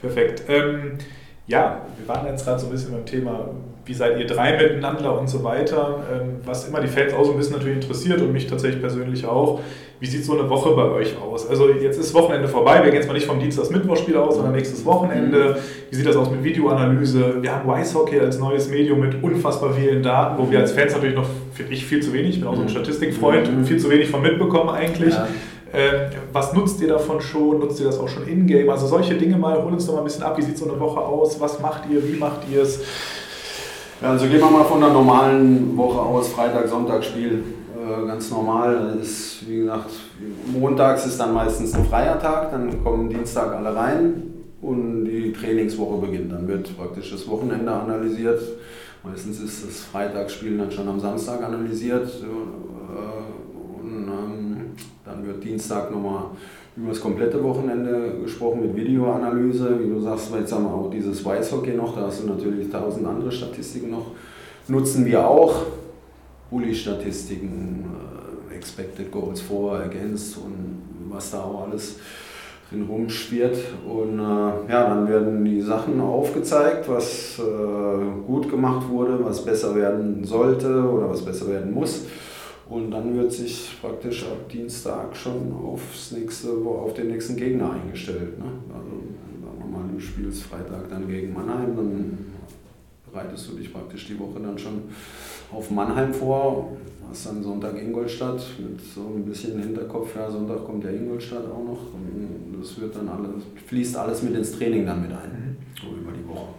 Perfekt. 0.00 0.42
Ähm, 0.48 0.98
ja, 1.46 1.82
wir 1.98 2.08
waren 2.08 2.26
jetzt 2.26 2.44
gerade 2.44 2.60
so 2.60 2.66
ein 2.66 2.72
bisschen 2.72 2.92
beim 2.92 3.06
Thema, 3.06 3.50
wie 3.84 3.94
seid 3.94 4.18
ihr 4.18 4.26
drei 4.26 4.56
miteinander 4.56 5.18
und 5.18 5.28
so 5.28 5.42
weiter, 5.42 6.02
ähm, 6.12 6.36
was 6.44 6.68
immer 6.68 6.80
die 6.80 6.88
Fans 6.88 7.12
auch 7.12 7.24
so 7.24 7.32
ein 7.32 7.36
bisschen 7.36 7.54
natürlich 7.54 7.76
interessiert 7.76 8.20
und 8.20 8.32
mich 8.32 8.46
tatsächlich 8.46 8.80
persönlich 8.80 9.26
auch. 9.26 9.60
Wie 10.02 10.08
sieht 10.08 10.24
so 10.24 10.36
eine 10.36 10.50
Woche 10.50 10.74
bei 10.74 10.90
euch 10.90 11.16
aus? 11.16 11.48
Also 11.48 11.68
jetzt 11.68 11.96
ist 11.96 12.12
Wochenende 12.12 12.48
vorbei, 12.48 12.82
wir 12.82 12.90
gehen 12.90 12.94
jetzt 12.94 13.06
mal 13.06 13.12
nicht 13.12 13.28
vom 13.28 13.38
Dienstags-Mittwochspiel 13.38 14.16
aus, 14.16 14.34
sondern 14.34 14.52
nächstes 14.52 14.84
Wochenende. 14.84 15.58
Wie 15.90 15.94
sieht 15.94 16.04
das 16.04 16.16
aus 16.16 16.28
mit 16.28 16.42
Videoanalyse? 16.42 17.40
Wir 17.40 17.54
haben 17.54 17.68
Weißhockey 17.68 18.18
als 18.18 18.36
neues 18.40 18.68
Medium 18.68 18.98
mit 18.98 19.22
unfassbar 19.22 19.74
vielen 19.74 20.02
Daten, 20.02 20.42
wo 20.42 20.50
wir 20.50 20.58
als 20.58 20.72
Fans 20.72 20.92
natürlich 20.92 21.14
noch, 21.14 21.28
finde 21.54 21.72
ich, 21.72 21.86
viel 21.86 22.02
zu 22.02 22.12
wenig, 22.12 22.30
ich 22.30 22.40
bin 22.40 22.48
auch 22.48 22.56
so 22.56 22.62
ein 22.62 22.64
mhm. 22.64 22.70
Statistikfreund, 22.70 23.56
mhm. 23.56 23.64
viel 23.64 23.78
zu 23.78 23.88
wenig 23.90 24.10
von 24.10 24.22
mitbekommen 24.22 24.70
eigentlich. 24.70 25.14
Ja. 25.14 25.28
Ähm, 25.72 26.10
was 26.32 26.52
nutzt 26.52 26.80
ihr 26.80 26.88
davon 26.88 27.20
schon? 27.20 27.60
Nutzt 27.60 27.78
ihr 27.78 27.86
das 27.86 28.00
auch 28.00 28.08
schon 28.08 28.26
in-game? 28.26 28.68
Also 28.70 28.88
solche 28.88 29.14
Dinge 29.14 29.38
mal, 29.38 29.62
hol 29.62 29.72
uns 29.72 29.86
doch 29.86 29.92
mal 29.92 30.00
ein 30.00 30.04
bisschen 30.04 30.24
ab. 30.24 30.36
Wie 30.36 30.42
sieht 30.42 30.58
so 30.58 30.68
eine 30.68 30.80
Woche 30.80 30.98
aus? 30.98 31.40
Was 31.40 31.60
macht 31.60 31.82
ihr? 31.88 32.02
Wie 32.02 32.18
macht 32.18 32.40
ihr 32.52 32.62
es? 32.62 32.80
Also 34.02 34.26
gehen 34.26 34.40
wir 34.40 34.50
mal 34.50 34.64
von 34.64 34.82
einer 34.82 34.92
normalen 34.92 35.76
Woche 35.76 36.00
aus, 36.00 36.26
Freitag, 36.30 36.66
Sonntag 36.66 37.04
Spiel 37.04 37.44
äh, 37.82 38.06
ganz 38.06 38.30
normal. 38.30 38.96
Ist, 39.00 39.48
wie 39.48 39.58
gesagt, 39.58 39.90
montags 40.46 41.06
ist 41.06 41.18
dann 41.18 41.34
meistens 41.34 41.74
ein 41.74 41.84
freier 41.84 42.18
Tag, 42.20 42.50
dann 42.50 42.82
kommen 42.82 43.08
Dienstag 43.08 43.54
alle 43.54 43.74
rein 43.74 44.22
und 44.60 45.04
die 45.04 45.32
Trainingswoche 45.32 46.06
beginnt. 46.06 46.32
Dann 46.32 46.46
wird 46.46 46.76
praktisch 46.76 47.10
das 47.10 47.28
Wochenende 47.28 47.72
analysiert. 47.72 48.40
Meistens 49.02 49.40
ist 49.40 49.66
das 49.66 49.80
Freitagsspiel 49.80 50.56
dann 50.56 50.70
schon 50.70 50.88
am 50.88 51.00
Samstag 51.00 51.42
analysiert 51.42 52.08
äh, 52.22 53.82
und 53.84 54.08
ähm, 54.08 54.56
dann 55.04 55.26
wird 55.26 55.42
Dienstag 55.42 55.90
nochmal 55.90 56.26
über 56.76 56.90
das 56.90 57.00
komplette 57.00 57.42
Wochenende 57.42 58.18
gesprochen 58.22 58.62
mit 58.62 58.76
Videoanalyse. 58.76 59.78
Wie 59.80 59.88
du 59.88 60.00
sagst, 60.00 60.32
jetzt 60.38 60.52
haben 60.52 60.64
wir 60.64 60.72
auch 60.72 60.90
dieses 60.90 61.24
Weißhockey 61.24 61.74
noch, 61.74 61.96
da 61.96 62.02
hast 62.02 62.22
du 62.22 62.28
natürlich 62.28 62.70
tausend 62.70 63.06
andere 63.06 63.32
Statistiken 63.32 63.90
noch. 63.90 64.06
Nutzen 64.68 65.04
wir 65.04 65.26
auch. 65.26 65.66
Bully-Statistiken, 66.52 67.86
äh, 68.50 68.54
Expected 68.54 69.10
Goals 69.10 69.40
vor, 69.40 69.78
Against 69.78 70.36
und 70.36 70.82
was 71.08 71.30
da 71.32 71.42
auch 71.42 71.68
alles 71.68 71.96
drin 72.70 72.86
rumschwirrt. 72.88 73.58
Und 73.88 74.18
äh, 74.18 74.70
ja, 74.70 74.88
dann 74.88 75.08
werden 75.08 75.44
die 75.44 75.60
Sachen 75.60 76.00
aufgezeigt, 76.00 76.88
was 76.88 77.38
äh, 77.38 78.26
gut 78.26 78.48
gemacht 78.50 78.88
wurde, 78.88 79.18
was 79.24 79.44
besser 79.44 79.74
werden 79.74 80.22
sollte 80.22 80.68
oder 80.68 81.08
was 81.10 81.24
besser 81.24 81.48
werden 81.48 81.72
muss. 81.72 82.04
Und 82.68 82.90
dann 82.90 83.16
wird 83.16 83.32
sich 83.32 83.76
praktisch 83.80 84.24
ab 84.24 84.48
Dienstag 84.48 85.14
schon 85.14 85.52
aufs 85.52 86.12
nächste, 86.12 86.48
auf 86.50 86.94
den 86.94 87.08
nächsten 87.08 87.36
Gegner 87.36 87.72
eingestellt. 87.72 88.38
Ne? 88.38 88.46
Also 88.68 88.90
sagen 89.44 89.58
wir 89.58 89.78
mal, 89.78 89.88
du 89.92 90.00
spielst 90.00 90.44
Freitag 90.44 90.88
dann 90.88 91.06
gegen 91.08 91.34
Mannheim, 91.34 91.76
dann 91.76 92.18
bereitest 93.12 93.50
du 93.50 93.56
dich 93.56 93.72
praktisch 93.72 94.06
die 94.06 94.18
Woche 94.18 94.40
dann 94.40 94.58
schon 94.58 94.82
auf 95.52 95.70
Mannheim 95.70 96.12
vor, 96.12 96.76
hast 97.08 97.26
dann 97.26 97.42
Sonntag 97.42 97.80
Ingolstadt 97.80 98.42
mit 98.58 98.80
so 98.80 99.02
ein 99.02 99.24
bisschen 99.24 99.60
Hinterkopf, 99.60 100.16
ja, 100.16 100.30
Sonntag 100.30 100.64
kommt 100.64 100.84
ja 100.84 100.90
Ingolstadt 100.90 101.44
auch 101.44 101.64
noch. 101.64 101.78
Das 102.58 102.80
wird 102.80 102.96
dann 102.96 103.08
alles, 103.08 103.42
fließt 103.66 103.96
alles 103.96 104.22
mit 104.22 104.34
ins 104.34 104.52
Training 104.52 104.86
dann 104.86 105.02
mit 105.02 105.10
ein, 105.10 105.30
mhm. 105.30 105.56
so 105.80 105.96
über 105.96 106.12
die 106.12 106.26
Woche. 106.26 106.54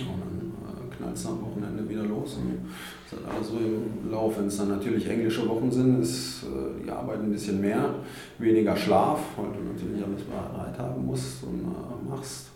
Und 0.00 0.20
dann 0.20 0.52
äh, 0.68 0.96
knallt 0.96 1.16
es 1.16 1.26
am 1.26 1.42
Wochenende 1.42 1.88
wieder 1.88 2.04
los. 2.04 2.36
Und 2.36 2.70
das 3.10 3.18
hat 3.18 3.34
alles 3.34 3.48
so 3.48 3.56
im 3.56 4.10
Lauf. 4.10 4.38
Wenn 4.38 4.46
es 4.46 4.56
dann 4.56 4.68
natürlich 4.68 5.08
englische 5.08 5.46
Wochen 5.48 5.70
sind, 5.70 6.00
ist 6.00 6.44
äh, 6.44 6.84
die 6.84 6.90
Arbeit 6.90 7.18
ein 7.18 7.32
bisschen 7.32 7.60
mehr, 7.60 7.94
weniger 8.38 8.76
Schlaf, 8.76 9.20
weil 9.36 9.46
du 9.46 9.72
natürlich 9.72 10.04
alles 10.04 10.22
bereit 10.22 10.78
haben 10.78 11.04
musst 11.04 11.42
und 11.42 11.62
äh, 11.62 12.08
machst. 12.08 12.50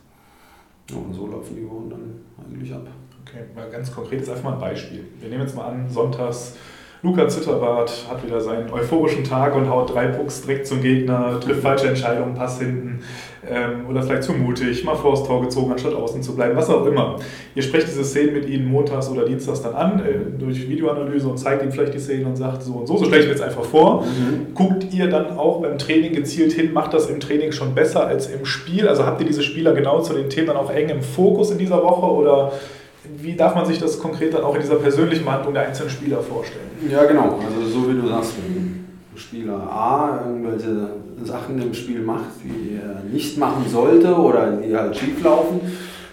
Und 0.94 1.12
so 1.14 1.26
laufen 1.26 1.56
die 1.56 1.68
Wochen 1.68 1.90
dann 1.90 2.44
eigentlich 2.44 2.72
ab. 2.72 2.86
Okay, 3.32 3.44
mal 3.54 3.70
ganz 3.70 3.90
konkret, 3.94 4.18
jetzt 4.18 4.28
einfach 4.28 4.44
mal 4.44 4.52
ein 4.54 4.60
Beispiel. 4.60 5.06
Wir 5.18 5.30
nehmen 5.30 5.40
jetzt 5.40 5.56
mal 5.56 5.64
an, 5.64 5.88
sonntags 5.88 6.54
Luca 7.04 7.26
Zitterbart 7.26 8.06
hat 8.08 8.24
wieder 8.24 8.40
seinen 8.40 8.70
euphorischen 8.70 9.24
Tag 9.24 9.56
und 9.56 9.68
haut 9.70 9.92
drei 9.92 10.06
Pucks 10.06 10.42
direkt 10.42 10.66
zum 10.66 10.82
Gegner, 10.82 11.40
trifft 11.40 11.62
falsche 11.62 11.88
Entscheidungen, 11.88 12.34
Pass 12.34 12.60
hinten 12.60 13.00
ähm, 13.48 13.86
oder 13.90 14.02
vielleicht 14.02 14.24
zu 14.24 14.34
mutig, 14.34 14.84
mal 14.84 14.94
vor 14.94 15.12
das 15.12 15.24
Tor 15.24 15.40
gezogen, 15.42 15.72
anstatt 15.72 15.94
außen 15.94 16.22
zu 16.22 16.36
bleiben, 16.36 16.54
was 16.56 16.68
auch 16.68 16.84
immer. 16.86 17.16
Ihr 17.54 17.62
sprecht 17.62 17.88
diese 17.88 18.04
Szenen 18.04 18.34
mit 18.34 18.48
ihnen 18.48 18.66
montags 18.66 19.08
oder 19.08 19.24
dienstags 19.24 19.62
dann 19.62 19.74
an, 19.74 20.00
äh, 20.04 20.38
durch 20.38 20.68
Videoanalyse 20.68 21.26
und 21.26 21.38
zeigt 21.38 21.62
ihnen 21.62 21.72
vielleicht 21.72 21.94
die 21.94 21.98
Szenen 21.98 22.26
und 22.26 22.36
sagt 22.36 22.62
so 22.62 22.74
und 22.74 22.86
so, 22.86 22.98
so 22.98 23.06
stelle 23.06 23.22
ich 23.22 23.26
mir 23.26 23.32
jetzt 23.32 23.42
einfach 23.42 23.64
vor. 23.64 24.02
Mhm. 24.02 24.54
Guckt 24.54 24.92
ihr 24.92 25.08
dann 25.08 25.38
auch 25.38 25.62
beim 25.62 25.78
Training 25.78 26.12
gezielt 26.12 26.52
hin, 26.52 26.72
macht 26.72 26.92
das 26.92 27.08
im 27.08 27.18
Training 27.18 27.50
schon 27.50 27.74
besser 27.74 28.06
als 28.06 28.28
im 28.28 28.44
Spiel? 28.44 28.86
Also 28.86 29.06
habt 29.06 29.20
ihr 29.22 29.26
diese 29.26 29.42
Spieler 29.42 29.72
genau 29.72 30.02
zu 30.02 30.12
den 30.12 30.28
Themen 30.28 30.48
dann 30.48 30.56
auch 30.56 30.70
eng 30.70 30.90
im 30.90 31.02
Fokus 31.02 31.50
in 31.50 31.58
dieser 31.58 31.82
Woche 31.82 32.06
oder 32.06 32.52
wie 33.16 33.34
darf 33.34 33.54
man 33.54 33.66
sich 33.66 33.78
das 33.78 33.98
konkret 33.98 34.34
dann 34.34 34.42
auch 34.42 34.54
in 34.54 34.60
dieser 34.60 34.76
persönlichen 34.76 35.24
Behandlung 35.24 35.54
der 35.54 35.66
einzelnen 35.66 35.90
Spieler 35.90 36.20
vorstellen? 36.20 36.70
Ja, 36.88 37.04
genau. 37.04 37.40
Also 37.44 37.68
so 37.68 37.90
wie 37.90 38.00
du 38.00 38.08
sagst, 38.08 38.34
wenn 38.36 38.82
Spieler 39.16 39.54
A 39.54 40.24
irgendwelche 40.26 40.90
Sachen 41.24 41.60
im 41.60 41.74
Spiel 41.74 42.00
macht, 42.00 42.30
die 42.44 42.76
er 42.76 43.02
nicht 43.12 43.36
machen 43.38 43.66
sollte 43.68 44.14
oder 44.14 44.52
die 44.52 44.76
halt 44.76 44.96
schief 44.96 45.22
laufen, 45.22 45.60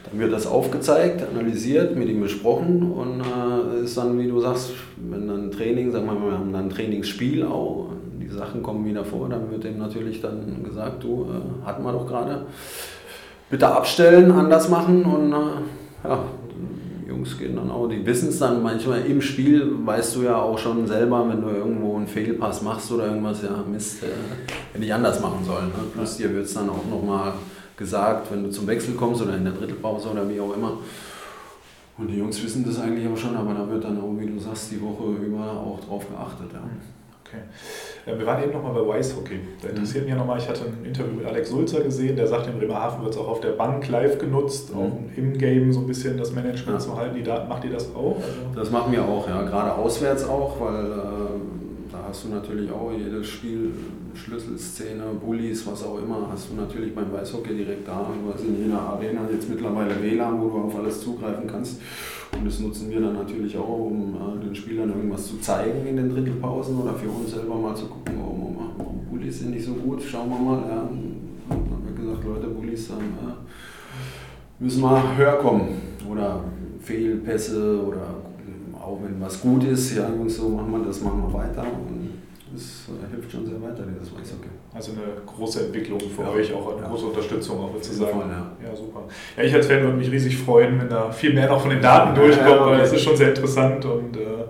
dann 0.09 0.19
wird 0.19 0.33
das 0.33 0.47
aufgezeigt, 0.47 1.23
analysiert, 1.31 1.95
mit 1.95 2.09
ihm 2.09 2.21
besprochen 2.21 2.91
und 2.91 3.21
äh, 3.21 3.83
ist 3.83 3.97
dann, 3.97 4.17
wie 4.19 4.27
du 4.27 4.39
sagst, 4.39 4.71
wenn 4.97 5.27
dann 5.27 5.51
Training, 5.51 5.91
sagen 5.91 6.05
wir 6.07 6.13
mal, 6.13 6.31
wir 6.31 6.37
haben 6.39 6.51
dann 6.51 6.65
ein 6.65 6.69
Trainingsspiel 6.69 7.45
auch, 7.45 7.89
die 8.19 8.27
Sachen 8.27 8.63
kommen 8.63 8.85
wieder 8.85 9.05
vor, 9.05 9.29
dann 9.29 9.51
wird 9.51 9.65
ihm 9.65 9.77
natürlich 9.77 10.21
dann 10.21 10.63
gesagt, 10.63 11.03
du, 11.03 11.27
äh, 11.29 11.65
hatten 11.65 11.83
wir 11.83 11.91
doch 11.91 12.07
gerade, 12.07 12.45
bitte 13.49 13.67
abstellen, 13.67 14.31
anders 14.31 14.69
machen 14.69 15.05
und 15.05 15.31
äh, 15.31 16.07
ja, 16.07 16.19
Jungs 17.19 17.37
gehen 17.37 17.55
dann 17.55 17.69
auch, 17.69 17.87
die 17.87 18.05
wissen 18.05 18.29
es 18.29 18.39
dann 18.39 18.63
manchmal 18.63 19.05
im 19.05 19.21
Spiel, 19.21 19.73
weißt 19.85 20.15
du 20.15 20.23
ja 20.23 20.37
auch 20.37 20.57
schon 20.57 20.87
selber, 20.87 21.27
wenn 21.27 21.41
du 21.41 21.49
irgendwo 21.49 21.97
einen 21.97 22.07
Fehlpass 22.07 22.61
machst 22.61 22.91
oder 22.91 23.07
irgendwas, 23.07 23.41
ja 23.41 23.63
Mist, 23.69 24.03
äh, 24.03 24.07
hätte 24.73 24.85
ich 24.85 24.93
anders 24.93 25.19
machen 25.19 25.43
sollen. 25.45 25.67
Ne? 25.67 25.83
Plus 25.93 26.15
dir 26.17 26.33
wird 26.33 26.45
es 26.45 26.53
dann 26.53 26.69
auch 26.69 26.85
nochmal 26.89 27.33
gesagt, 27.75 28.31
wenn 28.31 28.43
du 28.43 28.49
zum 28.49 28.67
Wechsel 28.67 28.93
kommst 28.93 29.21
oder 29.21 29.35
in 29.35 29.43
der 29.43 29.53
Drittelpause 29.53 30.09
oder 30.09 30.29
wie 30.29 30.39
auch 30.39 30.55
immer. 30.55 30.77
Und 31.97 32.07
die 32.07 32.17
Jungs 32.17 32.41
wissen 32.41 32.63
das 32.65 32.79
eigentlich 32.79 33.07
auch 33.09 33.17
schon, 33.17 33.35
aber 33.35 33.53
da 33.53 33.69
wird 33.69 33.83
dann 33.83 33.99
auch, 33.99 34.13
wie 34.17 34.27
du 34.27 34.39
sagst, 34.39 34.71
die 34.71 34.81
Woche 34.81 35.21
über 35.21 35.51
auch 35.51 35.79
drauf 35.85 36.07
geachtet. 36.09 36.47
Ja. 36.53 36.61
Okay. 37.29 37.43
Äh, 38.05 38.17
wir 38.17 38.25
waren 38.25 38.43
eben 38.43 38.51
nochmal 38.51 38.73
bei 38.73 38.87
Weißhockey. 38.87 39.39
Da 39.61 39.67
mhm. 39.67 39.75
interessiert 39.75 40.05
mich 40.05 40.13
ja 40.13 40.17
nochmal, 40.17 40.39
ich 40.39 40.47
hatte 40.47 40.61
ein 40.65 40.85
Interview 40.85 41.13
mit 41.13 41.25
Alex 41.25 41.49
Sulzer 41.49 41.81
gesehen, 41.81 42.15
der 42.15 42.27
sagt, 42.27 42.47
in 42.47 42.57
Bremerhaven 42.57 43.03
wird 43.03 43.13
es 43.13 43.19
auch 43.19 43.27
auf 43.27 43.41
der 43.41 43.51
Bank 43.51 43.87
live 43.87 44.17
genutzt, 44.17 44.73
mhm. 44.73 44.79
auch 44.79 44.91
im 45.15 45.37
Game 45.37 45.71
so 45.71 45.81
ein 45.81 45.87
bisschen 45.87 46.17
das 46.17 46.31
Management 46.31 46.79
ja. 46.79 46.79
zu 46.79 46.97
halten. 46.97 47.15
Die 47.15 47.23
Daten, 47.23 47.47
macht 47.47 47.63
ihr 47.65 47.71
das 47.71 47.93
auch? 47.95 48.15
Also 48.17 48.59
das 48.59 48.71
machen 48.71 48.91
wir 48.91 49.05
auch, 49.05 49.27
ja. 49.27 49.43
Gerade 49.43 49.73
auswärts 49.73 50.27
auch, 50.27 50.59
weil 50.59 50.85
äh, 50.85 50.95
da 50.95 51.38
hast 52.09 52.25
du 52.25 52.29
natürlich 52.29 52.71
auch 52.71 52.91
jedes 52.91 53.27
Spiel, 53.27 53.71
Schlüsselszene, 54.15 55.03
Bullies, 55.23 55.65
was 55.67 55.83
auch 55.83 55.99
immer, 55.99 56.27
hast 56.31 56.49
du 56.49 56.55
natürlich 56.55 56.93
beim 56.95 57.13
Weißhockey 57.13 57.55
direkt 57.55 57.87
da. 57.87 58.09
Du 58.09 58.33
hast 58.33 58.43
in 58.43 58.63
jeder 58.63 58.79
Arena 58.79 59.21
jetzt 59.31 59.47
mittlerweile 59.47 60.01
WLAN, 60.01 60.41
wo 60.41 60.49
du 60.49 60.57
auf 60.63 60.75
alles 60.75 61.01
zugreifen 61.01 61.47
kannst. 61.47 61.79
Und 62.35 62.45
das 62.45 62.59
nutzen 62.59 62.89
wir 62.89 62.99
dann 62.99 63.13
natürlich 63.13 63.55
auch, 63.57 63.85
um 63.85 64.15
äh, 64.15 64.43
den 64.43 64.55
Spielern 64.55 64.89
irgendwas 64.89 65.27
zu 65.27 65.39
zeigen 65.39 65.85
in 65.87 65.97
den 65.97 66.09
Drittelpausen 66.09 66.81
oder 66.81 66.93
für 66.95 67.09
uns 67.09 67.31
selber 67.31 67.55
mal 67.55 67.75
zu 67.75 67.85
gucken, 67.85 68.15
warum, 68.17 68.57
warum 68.77 69.05
Bullies 69.09 69.39
sind 69.39 69.51
nicht 69.51 69.65
so 69.65 69.73
gut, 69.73 70.01
schauen 70.01 70.29
wir 70.29 70.39
mal. 70.39 70.61
Ja. 70.61 70.89
dann 71.49 71.59
haben 71.59 71.83
wir 71.85 71.93
gesagt, 71.93 72.25
Leute, 72.25 72.47
Bullies 72.47 72.87
dann, 72.87 72.99
äh, 72.99 74.63
müssen 74.63 74.81
wir 74.81 75.17
höher 75.17 75.37
kommen. 75.37 75.67
Oder 76.09 76.43
Fehlpässe 76.81 77.83
oder 77.85 78.15
auch 78.89 78.99
wenn 79.03 79.21
was 79.21 79.39
gut 79.41 79.63
ist, 79.65 79.95
ja, 79.95 80.09
Jungs, 80.09 80.37
so 80.37 80.49
machen 80.49 80.71
wir 80.71 80.79
das, 80.79 81.01
machen 81.01 81.21
wir 81.21 81.33
weiter. 81.33 81.61
Und 81.61 81.98
das 82.59 82.95
äh, 82.95 83.15
hilft 83.15 83.31
schon 83.31 83.45
sehr 83.45 83.61
weiter, 83.61 83.83
dieses 83.87 84.11
Weißhockey. 84.11 84.49
Also 84.73 84.91
eine 84.91 85.21
große 85.25 85.65
Entwicklung 85.65 85.99
für 85.99 86.23
ja. 86.23 86.29
euch, 86.29 86.53
auch 86.53 86.73
eine 86.73 86.81
ja. 86.81 86.87
große 86.87 87.05
Unterstützung, 87.05 87.59
auch 87.59 87.73
sozusagen. 87.73 88.19
Fall, 88.19 88.29
ja. 88.29 88.69
ja, 88.69 88.75
super. 88.75 89.03
Ja, 89.37 89.43
ich 89.43 89.53
als 89.53 89.67
Fan 89.67 89.81
würde 89.81 89.97
mich 89.97 90.11
riesig 90.11 90.37
freuen, 90.37 90.79
wenn 90.79 90.89
da 90.89 91.11
viel 91.11 91.33
mehr 91.33 91.49
noch 91.49 91.61
von 91.61 91.69
den 91.69 91.81
Daten 91.81 92.13
durchkommt, 92.15 92.61
weil 92.61 92.79
das 92.79 92.93
ist 92.93 93.01
schon 93.01 93.15
sehr 93.15 93.29
interessant 93.29 93.85
und 93.85 94.17
äh, 94.17 94.45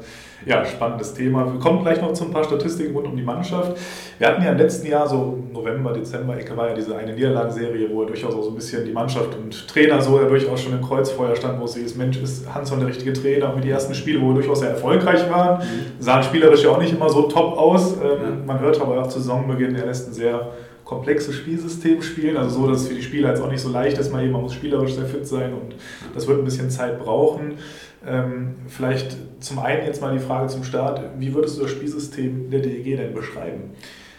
ja, 0.45 0.65
spannendes 0.65 1.13
Thema. 1.13 1.51
Wir 1.51 1.59
kommen 1.59 1.83
gleich 1.83 2.01
noch 2.01 2.13
zu 2.13 2.25
ein 2.25 2.31
paar 2.31 2.43
Statistiken 2.43 2.95
rund 2.95 3.07
um 3.07 3.15
die 3.15 3.23
Mannschaft. 3.23 3.77
Wir 4.17 4.27
hatten 4.27 4.43
ja 4.43 4.51
im 4.51 4.57
letzten 4.57 4.87
Jahr, 4.87 5.07
so 5.07 5.37
November, 5.51 5.93
Dezember, 5.93 6.37
Ecke 6.37 6.55
war 6.55 6.69
ja 6.69 6.73
diese 6.73 6.95
eine 6.95 7.13
Niederlagenserie, 7.13 7.89
wo 7.91 8.01
er 8.03 8.07
durchaus 8.07 8.33
auch 8.33 8.43
so 8.43 8.49
ein 8.49 8.55
bisschen 8.55 8.85
die 8.85 8.91
Mannschaft 8.91 9.35
und 9.35 9.67
Trainer 9.67 10.01
so 10.01 10.19
ja 10.19 10.27
durchaus 10.27 10.61
schon 10.61 10.73
im 10.73 10.81
Kreuzfeuer 10.81 11.35
stand, 11.35 11.59
wo 11.59 11.65
es 11.65 11.75
hieß, 11.75 11.95
Mensch, 11.95 12.17
ist 12.17 12.53
Hansson 12.53 12.79
der 12.79 12.89
richtige 12.89 13.13
Trainer? 13.13 13.49
Und 13.49 13.55
mit 13.55 13.65
die 13.65 13.69
ersten 13.69 13.93
Spiele, 13.93 14.21
wo 14.21 14.27
wir 14.27 14.35
durchaus 14.35 14.59
sehr 14.59 14.71
erfolgreich 14.71 15.29
waren, 15.29 15.59
mhm. 15.59 16.01
sahen 16.01 16.23
spielerisch 16.23 16.63
ja 16.63 16.69
auch 16.69 16.79
nicht 16.79 16.93
immer 16.93 17.09
so 17.09 17.23
top 17.23 17.57
aus. 17.57 17.93
Ähm, 17.93 18.45
man 18.45 18.59
hört 18.59 18.79
aber 18.81 19.01
auch 19.01 19.07
zu 19.07 19.19
Saisonbeginn, 19.19 19.75
er 19.75 19.85
lässt 19.85 20.09
ein 20.09 20.13
sehr 20.13 20.51
komplexes 20.89 21.35
Spielsystem 21.35 22.01
spielen, 22.01 22.35
also 22.35 22.61
so, 22.61 22.67
dass 22.67 22.81
es 22.81 22.87
für 22.87 22.95
die 22.95 23.03
Spieler 23.03 23.29
jetzt 23.29 23.41
auch 23.43 23.51
nicht 23.51 23.61
so 23.61 23.69
leicht 23.69 23.99
ist, 23.99 24.11
mal 24.11 24.23
eben, 24.23 24.31
man 24.31 24.41
muss 24.41 24.55
spielerisch 24.55 24.95
sehr 24.95 25.05
fit 25.05 25.27
sein 25.27 25.53
und 25.53 25.75
das 26.15 26.27
wird 26.27 26.39
ein 26.39 26.45
bisschen 26.45 26.71
Zeit 26.71 26.97
brauchen. 26.97 27.59
Ähm, 28.05 28.55
vielleicht 28.67 29.17
zum 29.41 29.59
einen 29.59 29.85
jetzt 29.85 30.01
mal 30.01 30.13
die 30.13 30.23
Frage 30.23 30.47
zum 30.47 30.63
Start, 30.63 31.01
wie 31.17 31.33
würdest 31.33 31.57
du 31.57 31.63
das 31.63 31.71
Spielsystem 31.71 32.49
der 32.49 32.61
DEG 32.61 32.97
denn 32.97 33.13
beschreiben? 33.13 33.71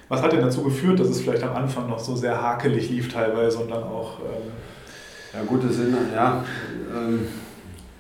Was 0.09 0.23
hat 0.23 0.33
denn 0.33 0.41
dazu 0.41 0.63
geführt, 0.63 0.99
dass 1.01 1.09
es 1.09 1.21
vielleicht 1.21 1.43
am 1.43 1.57
Anfang 1.57 1.89
noch 1.89 1.99
so 1.99 2.17
sehr 2.17 2.41
hakelig 2.41 2.91
lief 2.91 3.13
teilweise 3.13 3.59
und 3.59 3.71
dann 3.71 3.83
auch... 3.83 4.19
Ähm 4.21 4.51
ja 5.33 5.45
gut, 5.45 5.63
das 5.65 5.77
sind, 5.77 5.95
ja, 6.13 6.45
ähm, 6.93 7.29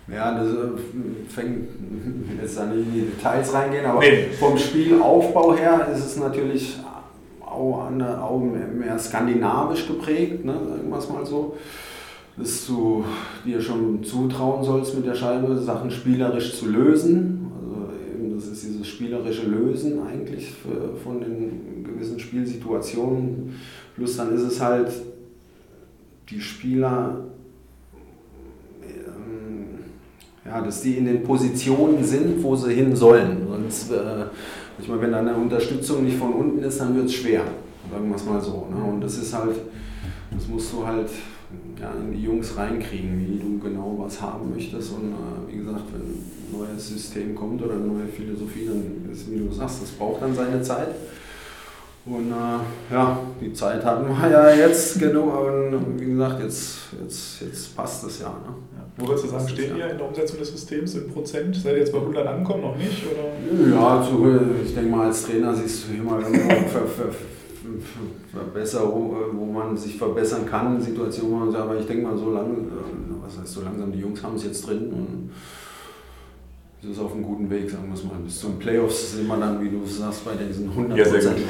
ja, 0.08 0.34
das 0.34 0.48
äh, 0.48 1.28
fängt, 1.28 1.68
jetzt 2.42 2.58
da 2.58 2.66
nicht 2.66 2.88
in 2.88 2.92
die 2.92 3.00
Details 3.02 3.54
reingehen, 3.54 3.86
aber 3.86 4.00
nee. 4.00 4.26
vom 4.38 4.58
Spielaufbau 4.58 5.54
her 5.54 5.86
ist 5.94 6.04
es 6.04 6.16
natürlich 6.16 6.78
auch, 7.40 7.88
auch 7.88 8.40
mehr 8.40 8.98
skandinavisch 8.98 9.86
geprägt, 9.86 10.44
ne, 10.44 10.54
sagen 10.54 10.90
wir 10.90 10.98
es 10.98 11.08
mal 11.08 11.24
so 11.24 11.56
dass 12.36 12.66
du 12.66 13.04
dir 13.44 13.60
schon 13.60 14.02
zutrauen 14.02 14.64
sollst, 14.64 14.94
mit 14.94 15.06
der 15.06 15.14
Scheibe 15.14 15.56
Sachen 15.58 15.90
spielerisch 15.90 16.58
zu 16.58 16.68
lösen. 16.68 17.50
Also 17.60 17.92
eben, 18.14 18.34
das 18.34 18.46
ist 18.46 18.64
dieses 18.64 18.86
spielerische 18.86 19.46
Lösen 19.46 20.00
eigentlich 20.02 20.52
von 21.04 21.20
den 21.20 21.84
gewissen 21.84 22.18
Spielsituationen. 22.18 23.54
Plus 23.94 24.16
dann 24.16 24.34
ist 24.34 24.42
es 24.42 24.60
halt, 24.60 24.90
die 26.30 26.40
Spieler, 26.40 27.24
ähm, 28.82 29.80
ja, 30.44 30.60
dass 30.60 30.82
die 30.82 30.94
in 30.94 31.06
den 31.06 31.22
Positionen 31.22 32.02
sind, 32.04 32.42
wo 32.42 32.54
sie 32.54 32.72
hin 32.72 32.94
sollen. 32.94 33.46
Sonst, 33.48 33.90
äh, 33.90 34.26
ich 34.80 34.88
meine, 34.88 35.02
wenn 35.02 35.14
eine 35.14 35.34
Unterstützung 35.34 36.04
nicht 36.04 36.16
von 36.16 36.32
unten 36.32 36.62
ist, 36.62 36.80
dann 36.80 36.94
wird 36.94 37.06
es 37.06 37.14
schwer. 37.14 37.42
Sagen 37.90 38.08
wir 38.08 38.16
es 38.16 38.24
mal 38.24 38.40
so. 38.40 38.68
Ne? 38.72 38.82
Und 38.82 39.00
das 39.00 39.18
ist 39.18 39.34
halt, 39.34 39.56
das 40.30 40.46
musst 40.46 40.72
du 40.72 40.86
halt 40.86 41.08
ja, 41.80 41.92
in 41.92 42.12
die 42.12 42.22
Jungs 42.22 42.56
reinkriegen, 42.56 43.18
wie 43.20 43.38
du 43.38 43.58
genau 43.58 43.96
was 43.98 44.20
haben 44.20 44.52
möchtest. 44.54 44.92
Und 44.92 45.12
äh, 45.12 45.52
wie 45.52 45.58
gesagt, 45.58 45.84
wenn 45.92 46.02
ein 46.02 46.24
neues 46.52 46.88
System 46.88 47.34
kommt 47.34 47.62
oder 47.62 47.74
eine 47.74 47.86
neue 47.86 48.06
Philosophie, 48.06 48.66
dann 48.66 49.10
ist, 49.10 49.30
wie 49.30 49.38
du 49.38 49.52
sagst, 49.52 49.82
das 49.82 49.90
braucht 49.90 50.22
dann 50.22 50.34
seine 50.34 50.60
Zeit. 50.62 50.94
Und 52.06 52.30
äh, 52.30 52.94
ja, 52.94 53.20
die 53.40 53.52
Zeit 53.52 53.84
hatten 53.84 54.08
wir 54.08 54.30
ja 54.30 54.54
jetzt 54.54 54.98
genug. 54.98 55.32
Und 55.34 56.00
wie 56.00 56.06
gesagt, 56.06 56.42
jetzt, 56.42 56.78
jetzt, 57.02 57.40
jetzt 57.42 57.76
passt 57.76 58.04
das 58.04 58.20
ja. 58.20 58.28
Ne? 58.28 58.54
Wo 58.96 59.08
würdest 59.08 59.26
du 59.26 59.28
sagen, 59.30 59.48
steht 59.48 59.76
ihr 59.76 59.90
in 59.90 59.98
der 59.98 60.06
Umsetzung 60.06 60.38
des 60.38 60.50
Systems 60.50 60.94
in 60.94 61.08
Prozent? 61.08 61.56
Seid 61.56 61.72
ihr 61.72 61.78
jetzt 61.78 61.92
bei 61.92 61.98
100 61.98 62.26
angekommen, 62.26 62.62
noch 62.62 62.76
nicht? 62.76 63.02
Oder? 63.06 63.74
Ja, 63.74 64.06
zu, 64.06 64.26
ich 64.64 64.74
denke 64.74 64.90
mal, 64.90 65.06
als 65.06 65.24
Trainer 65.24 65.54
siehst 65.54 65.88
du 65.88 65.94
immer 65.94 66.20
irgendwo 66.20 66.50
Verbesserung, 68.32 69.16
wo 69.32 69.44
man 69.46 69.76
sich 69.76 69.96
verbessern 69.96 70.46
kann, 70.46 70.80
Situationen, 70.80 71.54
aber 71.54 71.78
ich 71.78 71.86
denke 71.86 72.04
mal 72.04 72.16
so 72.16 72.30
lange, 72.30 72.52
äh, 72.52 73.24
was 73.24 73.38
heißt 73.38 73.52
so 73.52 73.62
langsam, 73.62 73.92
die 73.92 74.00
Jungs 74.00 74.22
haben 74.22 74.36
es 74.36 74.44
jetzt 74.44 74.66
drin 74.66 74.90
und 74.92 75.30
es 76.82 76.90
ist 76.90 76.98
auf 76.98 77.12
einem 77.12 77.22
guten 77.22 77.50
Weg, 77.50 77.70
sagen 77.70 77.88
wir 77.88 77.94
es 77.94 78.04
mal. 78.04 78.14
Bis 78.24 78.40
zum 78.40 78.58
Playoffs 78.58 79.12
sind 79.12 79.26
wir 79.26 79.36
dann, 79.36 79.62
wie 79.62 79.68
du 79.68 79.84
sagst, 79.84 80.24
bei 80.24 80.32
diesen 80.32 80.70
100 80.70 80.96
ja, 80.96 81.04
sehr 81.04 81.32
gut. 81.32 81.42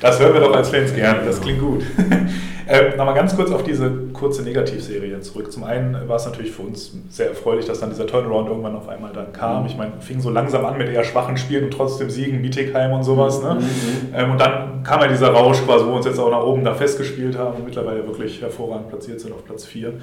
Das 0.00 0.20
hören 0.20 0.34
wir 0.34 0.40
doch 0.40 0.54
als 0.54 0.68
Fans 0.68 0.94
gerne, 0.94 1.24
das 1.24 1.40
klingt 1.40 1.60
gut. 1.60 1.82
Ähm, 2.68 2.96
Nochmal 2.96 3.14
ganz 3.14 3.34
kurz 3.34 3.50
auf 3.50 3.64
diese 3.64 3.90
kurze 4.22 4.42
Negativserie 4.42 5.20
zurück. 5.20 5.50
Zum 5.50 5.64
einen 5.64 6.08
war 6.08 6.14
es 6.14 6.26
natürlich 6.26 6.52
für 6.52 6.62
uns 6.62 6.92
sehr 7.10 7.30
erfreulich, 7.30 7.66
dass 7.66 7.80
dann 7.80 7.90
dieser 7.90 8.06
Turnaround 8.06 8.48
irgendwann 8.48 8.76
auf 8.76 8.88
einmal 8.88 9.12
dann 9.12 9.32
kam. 9.32 9.62
Mhm. 9.62 9.68
Ich 9.68 9.76
meine, 9.76 9.92
fing 9.98 10.20
so 10.20 10.30
langsam 10.30 10.64
an 10.64 10.78
mit 10.78 10.88
eher 10.88 11.02
schwachen 11.02 11.36
Spielen 11.36 11.64
und 11.64 11.72
trotzdem 11.72 12.08
Siegen, 12.08 12.40
Bietigheim 12.40 12.92
und 12.92 13.02
sowas. 13.02 13.42
Ne? 13.42 13.56
Mhm. 13.56 14.14
Ähm, 14.14 14.30
und 14.30 14.40
dann 14.40 14.84
kam 14.84 15.00
ja 15.00 15.08
dieser 15.08 15.30
Rausch 15.30 15.60
quasi, 15.66 15.84
wo 15.84 15.88
wir 15.88 15.96
uns 15.96 16.06
jetzt 16.06 16.20
auch 16.20 16.30
nach 16.30 16.44
oben 16.44 16.62
da 16.62 16.72
festgespielt 16.72 17.36
haben 17.36 17.56
und 17.56 17.64
mittlerweile 17.64 18.06
wirklich 18.06 18.40
hervorragend 18.40 18.90
platziert 18.90 19.20
sind 19.20 19.32
auf 19.32 19.44
Platz 19.44 19.64
4. 19.64 19.94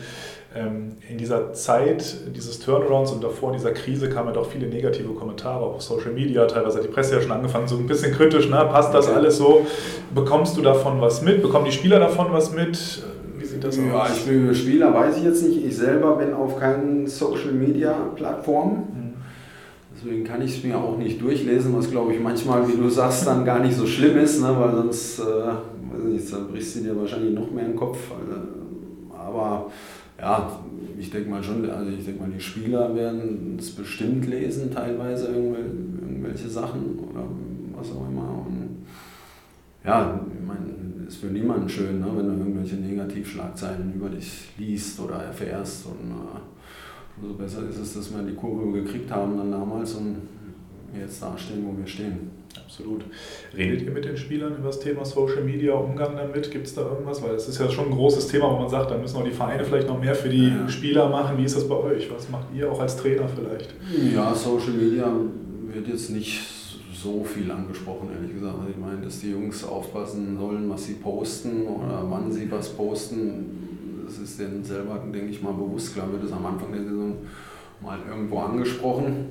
Ähm, 0.54 0.98
in 1.08 1.18
dieser 1.18 1.54
Zeit 1.54 2.36
dieses 2.36 2.60
Turnarounds 2.60 3.12
und 3.14 3.24
davor 3.24 3.54
dieser 3.54 3.72
Krise 3.72 4.10
kamen 4.10 4.30
ja 4.30 4.34
doch 4.34 4.48
viele 4.48 4.68
negative 4.68 5.14
Kommentare 5.14 5.64
auf 5.64 5.82
Social 5.82 6.12
Media. 6.12 6.46
Teilweise 6.46 6.80
hat 6.80 6.84
die 6.84 6.90
Presse 6.90 7.16
ja 7.16 7.22
schon 7.22 7.32
angefangen, 7.32 7.70
so 7.70 7.78
ein 7.78 7.88
bisschen 7.88 8.14
kritisch, 8.14 8.50
ne? 8.50 8.68
passt 8.70 8.94
das 8.94 9.08
alles 9.08 9.38
so? 9.38 9.66
Bekommst 10.14 10.58
du 10.58 10.62
davon 10.62 11.00
was 11.00 11.22
mit? 11.22 11.42
Bekommen 11.42 11.66
die 11.66 11.72
Spieler 11.72 12.00
davon 12.00 12.28
was 12.32 12.52
mit? 12.52 13.04
Sieht 13.60 13.64
das 13.66 13.78
ja, 13.78 14.02
aus? 14.02 14.10
Ja, 14.10 14.16
ich 14.16 14.26
bin 14.26 14.56
Spieler, 14.56 14.94
weiß 14.94 15.18
ich 15.18 15.24
jetzt 15.24 15.44
nicht. 15.44 15.66
Ich 15.66 15.76
selber 15.76 16.16
bin 16.16 16.34
auf 16.34 16.58
keinen 16.58 17.08
Social 17.08 17.52
Media 17.52 17.94
Plattformen. 18.16 19.14
Deswegen 19.94 20.24
kann 20.24 20.42
ich 20.42 20.58
es 20.58 20.64
mir 20.64 20.78
auch 20.78 20.98
nicht 20.98 21.22
durchlesen, 21.22 21.76
was 21.76 21.92
glaube 21.92 22.14
ich 22.14 22.22
manchmal, 22.22 22.66
wie 22.70 22.78
du 22.78 22.88
sagst, 22.88 23.28
dann 23.28 23.44
gar 23.44 23.60
nicht 23.60 23.76
so 23.76 23.86
schlimm 23.86 24.18
ist, 24.18 24.42
ne? 24.42 24.56
weil 24.58 24.72
sonst 24.74 25.20
äh, 25.20 25.24
weiß 25.24 26.04
nicht, 26.06 26.32
dann 26.32 26.48
brichst 26.48 26.78
du 26.78 26.80
dir 26.82 26.98
wahrscheinlich 26.98 27.34
noch 27.34 27.52
mehr 27.52 27.66
den 27.66 27.76
Kopf. 27.76 27.98
Aber 29.12 29.70
ja, 30.18 30.50
ich 30.98 31.10
denke 31.10 31.30
mal 31.30 31.44
schon, 31.44 31.70
also 31.70 31.92
ich 31.92 32.06
denke 32.06 32.22
mal, 32.22 32.30
die 32.30 32.40
Spieler 32.40 32.96
werden 32.96 33.58
es 33.60 33.72
bestimmt 33.72 34.26
lesen, 34.30 34.72
teilweise 34.74 35.28
irgendwelche 35.28 36.48
Sachen 36.48 36.98
oder 37.12 37.26
was 37.76 37.92
auch 37.92 38.08
immer. 38.10 38.46
Und 38.48 38.86
ja, 39.84 40.22
ich 40.34 40.48
meine, 40.48 40.79
ist 41.10 41.22
für 41.22 41.28
niemanden 41.28 41.68
schön, 41.68 42.00
ne, 42.00 42.08
wenn 42.16 42.28
du 42.28 42.46
irgendwelche 42.46 42.76
Negativschlagzeilen 42.76 43.94
über 43.96 44.10
dich 44.10 44.50
liest 44.58 45.00
oder 45.00 45.16
erfährst. 45.16 45.88
Und 45.88 46.12
äh, 46.12 47.20
umso 47.22 47.36
besser 47.36 47.68
ist 47.68 47.80
es, 47.80 47.96
dass 47.96 48.14
wir 48.14 48.22
die 48.22 48.36
Kurve 48.36 48.72
gekriegt 48.82 49.12
haben 49.12 49.38
dann 49.38 49.52
damals 49.52 49.96
und 49.96 50.18
jetzt 50.98 51.22
da 51.22 51.36
stehen, 51.38 51.66
wo 51.66 51.78
wir 51.78 51.88
stehen. 51.88 52.40
Absolut. 52.64 53.04
Redet 53.56 53.82
ihr 53.82 53.92
mit 53.92 54.06
den 54.06 54.18
Spielern 54.18 54.56
über 54.56 54.68
das 54.68 54.80
Thema 54.80 55.04
Social 55.04 55.44
Media, 55.44 55.74
Umgang 55.74 56.16
damit? 56.16 56.50
Gibt 56.52 56.68
es 56.68 56.76
da 56.76 56.82
irgendwas? 56.82 57.22
Weil 57.22 57.36
es 57.36 57.48
ist 57.48 57.60
ja 57.60 57.70
schon 57.70 57.86
ein 57.86 57.92
großes 57.92 58.28
Thema, 58.28 58.52
wo 58.52 58.60
man 58.60 58.70
sagt, 58.70 58.92
da 58.92 58.98
müssen 58.98 59.18
auch 59.18 59.24
die 59.24 59.32
Vereine 59.32 59.64
vielleicht 59.64 59.88
noch 59.88 60.00
mehr 60.00 60.16
für 60.16 60.30
die. 60.30 60.52
Spieler 60.68 61.10
machen. 61.10 61.38
Wie 61.38 61.46
ist 61.46 61.56
das 61.56 61.68
bei 61.68 61.76
euch? 61.76 62.12
Was 62.12 62.30
macht 62.30 62.48
ihr 62.56 62.72
auch 62.72 62.80
als 62.80 62.98
Trainer 62.98 63.28
vielleicht? 63.28 63.74
Ja, 64.14 64.34
Social 64.34 64.74
Media 64.74 65.12
wird 65.74 65.88
jetzt 65.88 66.10
nicht 66.10 66.42
so 67.02 67.24
viel 67.24 67.50
angesprochen, 67.50 68.10
ehrlich 68.14 68.34
gesagt. 68.34 68.56
Also 68.60 68.70
ich 68.70 68.78
meine, 68.78 69.02
dass 69.02 69.20
die 69.20 69.32
Jungs 69.32 69.64
aufpassen 69.64 70.38
sollen, 70.38 70.70
was 70.70 70.86
sie 70.86 70.96
posten 70.96 71.68
oder 71.68 72.06
wann 72.10 72.32
sie 72.32 72.52
was 72.52 72.70
posten, 72.70 74.04
das 74.06 74.18
ist 74.18 74.40
denen 74.40 74.64
selber, 74.64 75.00
denke 75.14 75.30
ich 75.30 75.42
mal, 75.42 75.54
bewusst. 75.54 75.94
Klar 75.94 76.12
wird 76.12 76.24
es 76.24 76.32
am 76.32 76.46
Anfang 76.46 76.72
der 76.72 76.84
Saison 76.84 77.14
mal 77.82 78.00
irgendwo 78.08 78.40
angesprochen, 78.40 79.28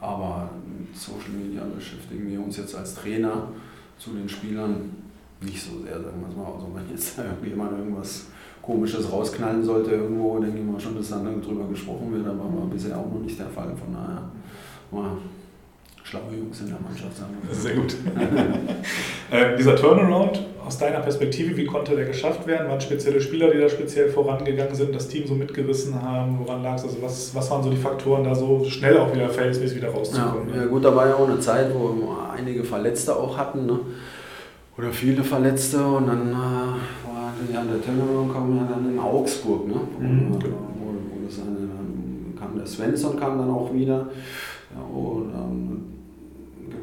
aber 0.00 0.50
Social 0.92 1.30
Media 1.30 1.62
beschäftigen 1.64 2.28
wir 2.28 2.42
uns 2.42 2.56
jetzt 2.56 2.74
als 2.74 2.94
Trainer 2.94 3.48
zu 3.98 4.10
den 4.10 4.28
Spielern 4.28 4.90
nicht 5.40 5.62
so 5.62 5.82
sehr, 5.82 6.02
sagen 6.02 6.20
wir 6.20 6.28
es 6.28 6.36
mal. 6.36 6.52
Also 6.52 6.70
wenn 6.74 6.90
jetzt 6.90 7.18
jemand 7.44 7.78
irgendwas 7.78 8.26
Komisches 8.60 9.10
rausknallen 9.10 9.64
sollte 9.64 9.92
irgendwo, 9.92 10.38
denke 10.40 10.58
ich 10.58 10.64
mal 10.64 10.80
schon, 10.80 10.96
dass 10.96 11.10
dann 11.10 11.24
darüber 11.40 11.68
gesprochen 11.68 12.12
wird, 12.12 12.26
aber 12.26 12.44
war 12.44 12.66
bisher 12.70 12.98
auch 12.98 13.10
noch 13.12 13.20
nicht 13.20 13.38
der 13.38 13.48
Fall. 13.48 13.74
Von 13.76 13.94
daher 13.94 14.28
mal 14.90 15.16
schlaue 16.06 16.36
Jungs 16.38 16.60
in 16.60 16.68
der 16.68 16.78
Mannschaft, 16.78 17.16
sagen 17.16 17.34
wir. 17.42 17.54
Sehr 17.54 17.74
gut. 17.74 17.96
äh, 19.30 19.56
dieser 19.56 19.74
Turnaround 19.74 20.40
aus 20.64 20.78
deiner 20.78 21.00
Perspektive, 21.00 21.56
wie 21.56 21.66
konnte 21.66 21.96
der 21.96 22.04
geschafft 22.04 22.46
werden? 22.46 22.68
Waren 22.68 22.80
spezielle 22.80 23.20
Spieler, 23.20 23.50
die 23.50 23.58
da 23.58 23.68
speziell 23.68 24.08
vorangegangen 24.08 24.74
sind, 24.74 24.94
das 24.94 25.08
Team 25.08 25.26
so 25.26 25.34
mitgerissen 25.34 26.00
haben? 26.00 26.38
Woran 26.38 26.62
lag 26.62 26.76
es? 26.76 26.84
Also 26.84 27.02
was, 27.02 27.34
was 27.34 27.50
waren 27.50 27.62
so 27.62 27.70
die 27.70 27.76
Faktoren, 27.76 28.22
da 28.22 28.36
so 28.36 28.64
schnell 28.64 28.98
auch 28.98 29.12
wieder 29.12 29.28
verhältnismäßig 29.28 29.78
wieder 29.78 29.90
rauszukommen? 29.90 30.50
Ja, 30.54 30.62
ja, 30.62 30.66
gut, 30.66 30.84
da 30.84 30.94
war 30.94 31.08
ja 31.08 31.14
auch 31.16 31.28
eine 31.28 31.40
Zeit, 31.40 31.74
wo 31.74 31.94
wir 31.94 32.30
einige 32.36 32.62
Verletzte 32.62 33.16
auch 33.16 33.36
hatten. 33.36 33.66
Ne? 33.66 33.80
Oder 34.78 34.92
viele 34.92 35.24
Verletzte 35.24 35.84
und 35.84 36.06
dann 36.06 36.30
äh, 36.30 36.34
war 36.34 37.32
ja, 37.52 37.62
der 37.64 37.82
Turnaround 37.84 38.32
kam 38.32 38.56
ja 38.56 38.68
dann 38.70 38.92
in 38.92 38.98
Augsburg. 38.98 39.66
Ne? 39.66 39.74
Mhm, 39.98 40.38
genau. 40.38 40.56
wo, 40.78 40.86
wo 40.86 41.26
das 41.26 41.38
eine, 41.40 41.66
dann 41.66 42.34
kam 42.38 42.56
der 42.56 42.66
Svensson 42.66 43.18
kam 43.18 43.38
dann 43.38 43.50
auch 43.50 43.72
wieder. 43.72 44.06
Ja, 44.74 44.82
und, 44.82 45.30
ähm, 45.32 45.65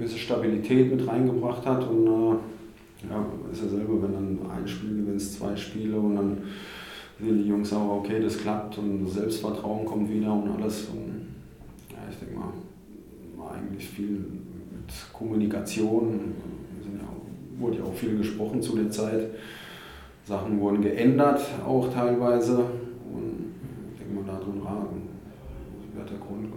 gewisse 0.04 0.18
Stabilität 0.18 0.92
mit 0.92 1.08
reingebracht 1.08 1.66
hat 1.66 1.88
und 1.90 2.08
äh, 2.08 3.10
ja, 3.10 3.26
ist 3.52 3.64
ja 3.64 3.70
selber, 3.70 4.02
wenn 4.04 4.14
dann 4.14 4.40
ein 4.52 4.68
Spiel 4.68 4.98
gewinnst, 4.98 5.40
zwei 5.40 5.56
Spiele 5.56 5.98
und 5.98 6.16
dann 6.16 6.38
sehen 7.20 7.38
die 7.42 7.48
Jungs 7.48 7.72
auch, 7.74 8.00
okay, 8.00 8.22
das 8.22 8.38
klappt 8.38 8.78
und 8.78 9.08
Selbstvertrauen 9.08 9.86
kommt 9.86 10.10
wieder 10.10 10.34
und 10.34 10.50
alles. 10.50 10.88
Und 10.90 11.28
ja, 11.92 11.98
ich 12.10 12.18
denke 12.18 12.36
mal, 12.36 12.54
war 13.38 13.56
eigentlich 13.56 13.88
viel 13.88 14.10
mit 14.10 15.14
Kommunikation, 15.14 16.34
ja, 16.86 17.62
wurde 17.62 17.78
ja 17.78 17.84
auch 17.84 17.94
viel 17.94 18.18
gesprochen 18.18 18.62
zu 18.62 18.76
der 18.76 18.90
Zeit. 18.90 19.30
Sachen 20.26 20.60
wurden 20.60 20.82
geändert, 20.82 21.42
auch 21.66 21.94
teilweise. 21.94 22.58
Und 22.58 23.54
ich 23.94 24.00
denke 24.00 24.16
mal, 24.16 24.26
darin 24.26 24.64
war, 24.64 24.88
wird 25.94 26.10
der 26.10 26.18
Grund, 26.18 26.48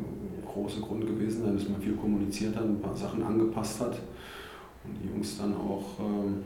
große 0.67 0.81
Grund 0.81 1.07
gewesen 1.07 1.45
sein, 1.45 1.57
dass 1.57 1.69
man 1.69 1.81
viel 1.81 1.95
kommuniziert 1.95 2.57
hat, 2.57 2.65
ein 2.65 2.81
paar 2.81 2.97
Sachen 2.97 3.23
angepasst 3.23 3.81
hat 3.81 4.01
und 4.85 4.97
die 5.01 5.09
Jungs 5.09 5.39
dann 5.39 5.55
auch 5.55 6.01
ähm, 6.01 6.43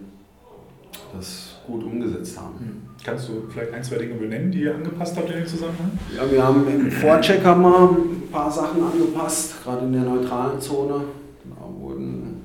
das 1.15 1.57
gut 1.67 1.83
umgesetzt 1.85 2.39
haben. 2.39 2.59
Hm. 2.59 2.83
Kannst 3.03 3.29
du 3.29 3.45
vielleicht 3.49 3.73
ein, 3.73 3.83
zwei 3.83 3.97
Dinge 3.97 4.15
benennen, 4.15 4.53
die 4.53 4.63
ihr 4.63 4.75
angepasst 4.75 5.17
habt 5.17 5.31
in 5.31 5.37
dem 5.37 5.47
Zusammenhang? 5.47 5.93
Ja, 6.15 6.31
wir 6.31 6.45
haben 6.45 6.69
im 6.69 6.91
Vorcheck 6.91 7.43
haben 7.45 7.63
wir 7.63 7.91
ein 7.91 8.31
paar 8.31 8.51
Sachen 8.51 8.83
angepasst, 8.83 9.63
gerade 9.65 9.87
in 9.87 9.93
der 9.95 10.03
neutralen 10.03 10.61
Zone. 10.61 11.05
Da 11.45 11.81
wurden 11.81 12.43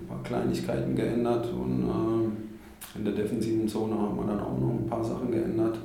ein 0.00 0.06
paar 0.08 0.22
Kleinigkeiten 0.22 0.96
geändert 0.96 1.46
und 1.52 1.82
äh, 2.94 2.98
in 2.98 3.04
der 3.04 3.12
defensiven 3.12 3.68
Zone 3.68 3.94
haben 3.94 4.16
wir 4.16 4.26
dann 4.26 4.40
auch 4.40 4.58
noch 4.58 4.70
ein 4.70 4.86
paar 4.88 5.04
Sachen 5.04 5.30
geändert. 5.30 5.78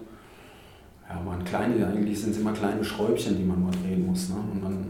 Ja, 1.09 1.25
waren 1.25 1.43
kleine, 1.45 1.87
eigentlich 1.87 2.19
sind 2.19 2.31
es 2.31 2.39
immer 2.39 2.51
kleine 2.51 2.83
Schräubchen, 2.83 3.37
die 3.37 3.45
man 3.45 3.63
mal 3.63 3.71
drehen 3.71 4.05
muss. 4.05 4.29
Ne? 4.29 4.35
Und 4.51 4.61
dann, 4.61 4.87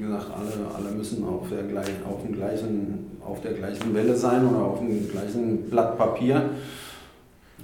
wie 0.00 0.06
gesagt, 0.06 0.30
alle, 0.30 0.74
alle 0.74 0.96
müssen 0.96 1.22
auf 1.24 1.48
der, 1.50 1.62
gleich, 1.64 1.90
auf, 2.08 2.22
dem 2.22 2.32
gleichen, 2.34 3.10
auf 3.22 3.42
der 3.42 3.52
gleichen 3.52 3.94
Welle 3.94 4.16
sein 4.16 4.46
oder 4.46 4.64
auf 4.64 4.78
dem 4.78 5.10
gleichen 5.10 5.68
Blatt 5.68 5.98
Papier. 5.98 6.50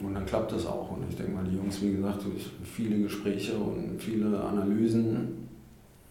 Und 0.03 0.13
dann 0.13 0.27
klappt 0.27 0.53
das 0.53 0.67
auch. 0.67 0.91
Und 0.91 1.05
ich 1.09 1.17
denke 1.17 1.33
mal, 1.33 1.45
die 1.45 1.57
Jungs, 1.57 1.81
wie 1.81 1.93
gesagt, 1.93 2.25
durch 2.27 2.51
viele 2.63 2.99
Gespräche 2.99 3.55
und 3.55 3.99
viele 3.99 4.39
Analysen 4.39 5.49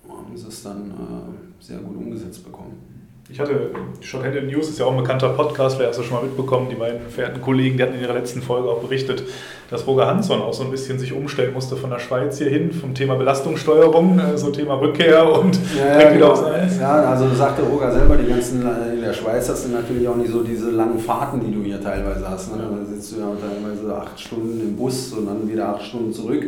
haben 0.09 0.35
sie 0.35 0.47
es 0.47 0.63
dann 0.63 0.89
äh, 0.89 1.63
sehr 1.63 1.77
gut 1.77 1.95
umgesetzt 1.95 2.43
bekommen. 2.43 2.94
Ich 3.27 3.39
hatte, 3.39 3.71
Shorthanded 4.01 4.45
News 4.45 4.69
ist 4.69 4.77
ja 4.77 4.85
auch 4.85 4.91
ein 4.91 4.97
bekannter 4.97 5.29
Podcast, 5.29 5.79
wer 5.79 5.87
hat 5.87 5.97
es 5.97 6.05
schon 6.05 6.15
mal 6.15 6.23
mitbekommen, 6.23 6.67
die 6.69 6.75
beiden 6.75 7.09
verehrten 7.09 7.41
Kollegen, 7.41 7.75
die 7.75 7.81
hatten 7.81 7.95
in 7.95 8.01
ihrer 8.01 8.13
letzten 8.13 8.43
Folge 8.43 8.69
auch 8.69 8.81
berichtet, 8.81 9.23
dass 9.71 9.87
Roger 9.87 10.05
Hansson 10.05 10.43
auch 10.43 10.53
so 10.53 10.63
ein 10.63 10.69
bisschen 10.69 10.99
sich 10.99 11.11
umstellen 11.11 11.51
musste 11.51 11.75
von 11.75 11.89
der 11.89 11.97
Schweiz 11.97 12.37
hierhin, 12.37 12.71
vom 12.71 12.93
Thema 12.93 13.15
Belastungssteuerung, 13.15 14.19
äh, 14.19 14.37
so 14.37 14.51
Thema 14.51 14.75
Rückkehr 14.75 15.27
und 15.27 15.57
ja, 15.75 15.97
direkt 15.97 16.17
wieder 16.17 16.27
genau. 16.27 16.31
aufs 16.33 16.43
Eis. 16.43 16.79
Ja, 16.79 17.01
also 17.03 17.33
sagte 17.33 17.63
Roger 17.63 17.91
selber, 17.91 18.15
die 18.15 18.29
ganzen 18.29 18.61
äh, 18.61 18.93
in 18.93 19.01
der 19.01 19.13
Schweiz 19.13 19.49
hast 19.49 19.65
du 19.65 19.71
natürlich 19.71 20.07
auch 20.07 20.17
nicht 20.17 20.31
so 20.31 20.43
diese 20.43 20.69
langen 20.69 20.99
Fahrten, 20.99 21.39
die 21.43 21.51
du 21.51 21.63
hier 21.63 21.81
teilweise 21.81 22.29
hast. 22.29 22.55
Ne? 22.55 22.61
Da 22.61 22.85
sitzt 22.85 23.11
du 23.13 23.21
ja 23.21 23.31
teilweise 23.41 23.95
acht 23.95 24.19
Stunden 24.19 24.61
im 24.61 24.75
Bus 24.75 25.13
und 25.13 25.25
dann 25.25 25.49
wieder 25.51 25.69
acht 25.69 25.83
Stunden 25.83 26.13
zurück. 26.13 26.45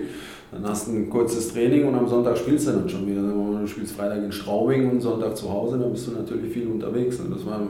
Dann 0.51 0.65
hast 0.65 0.87
du 0.87 0.93
ein 0.93 1.09
kurzes 1.09 1.51
Training 1.53 1.87
und 1.87 1.95
am 1.95 2.07
Sonntag 2.07 2.37
spielst 2.37 2.67
du 2.67 2.71
dann 2.71 2.89
schon 2.89 3.05
wieder. 3.05 3.21
Du 3.21 3.67
spielst 3.67 3.95
Freitag 3.95 4.23
in 4.23 4.31
Straubing 4.31 4.89
und 4.89 5.01
Sonntag 5.01 5.35
zu 5.35 5.51
Hause, 5.51 5.77
dann 5.77 5.91
bist 5.91 6.07
du 6.07 6.11
natürlich 6.11 6.53
viel 6.53 6.67
unterwegs. 6.67 7.19
Und 7.19 7.35
das 7.35 7.45
war, 7.45 7.61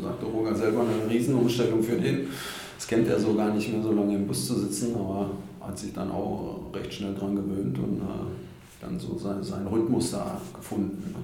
sagte 0.00 0.26
Roger 0.26 0.54
selber, 0.54 0.82
eine 0.82 1.12
Riesenumstellung 1.12 1.82
für 1.82 1.96
den. 1.96 2.28
Das 2.76 2.86
kennt 2.86 3.08
er 3.08 3.18
so 3.18 3.34
gar 3.34 3.52
nicht 3.52 3.72
mehr, 3.72 3.82
so 3.82 3.92
lange 3.92 4.14
im 4.14 4.26
Bus 4.26 4.46
zu 4.46 4.54
sitzen, 4.54 4.94
aber 4.94 5.30
hat 5.60 5.78
sich 5.78 5.92
dann 5.92 6.10
auch 6.10 6.60
recht 6.74 6.92
schnell 6.92 7.14
dran 7.14 7.34
gewöhnt 7.34 7.78
und 7.78 7.98
äh, 7.98 8.80
dann 8.80 8.98
so 8.98 9.16
sein, 9.18 9.42
seinen 9.42 9.66
Rhythmus 9.66 10.12
da 10.12 10.40
gefunden. 10.54 11.14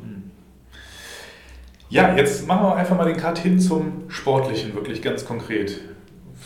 Ja, 1.90 2.16
jetzt 2.16 2.46
machen 2.46 2.66
wir 2.66 2.76
einfach 2.76 2.96
mal 2.96 3.04
den 3.04 3.16
Cut 3.16 3.38
hin 3.38 3.58
zum 3.58 4.04
Sportlichen, 4.08 4.74
wirklich 4.74 5.02
ganz 5.02 5.24
konkret. 5.24 5.80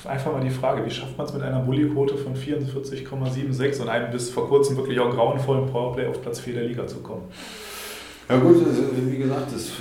Einfach 0.07 0.33
mal 0.33 0.43
die 0.43 0.51
Frage, 0.51 0.85
wie 0.85 0.91
schafft 0.91 1.17
man 1.17 1.27
es 1.27 1.33
mit 1.33 1.43
einer 1.43 1.61
Bulli-Quote 1.61 2.17
von 2.17 2.35
44,76 2.35 3.81
und 3.81 3.89
einem 3.89 4.11
bis 4.11 4.29
vor 4.29 4.49
kurzem 4.49 4.77
wirklich 4.77 5.01
auch 5.01 5.11
grauenvollen 5.11 5.67
Powerplay 5.67 6.07
auf 6.07 6.21
Platz 6.21 6.41
4 6.41 6.55
der 6.55 6.65
Liga 6.65 6.87
zu 6.87 6.99
kommen? 6.99 7.23
Ja 8.29 8.39
gut, 8.39 8.57
wie 8.97 9.17
gesagt, 9.17 9.53
das 9.53 9.73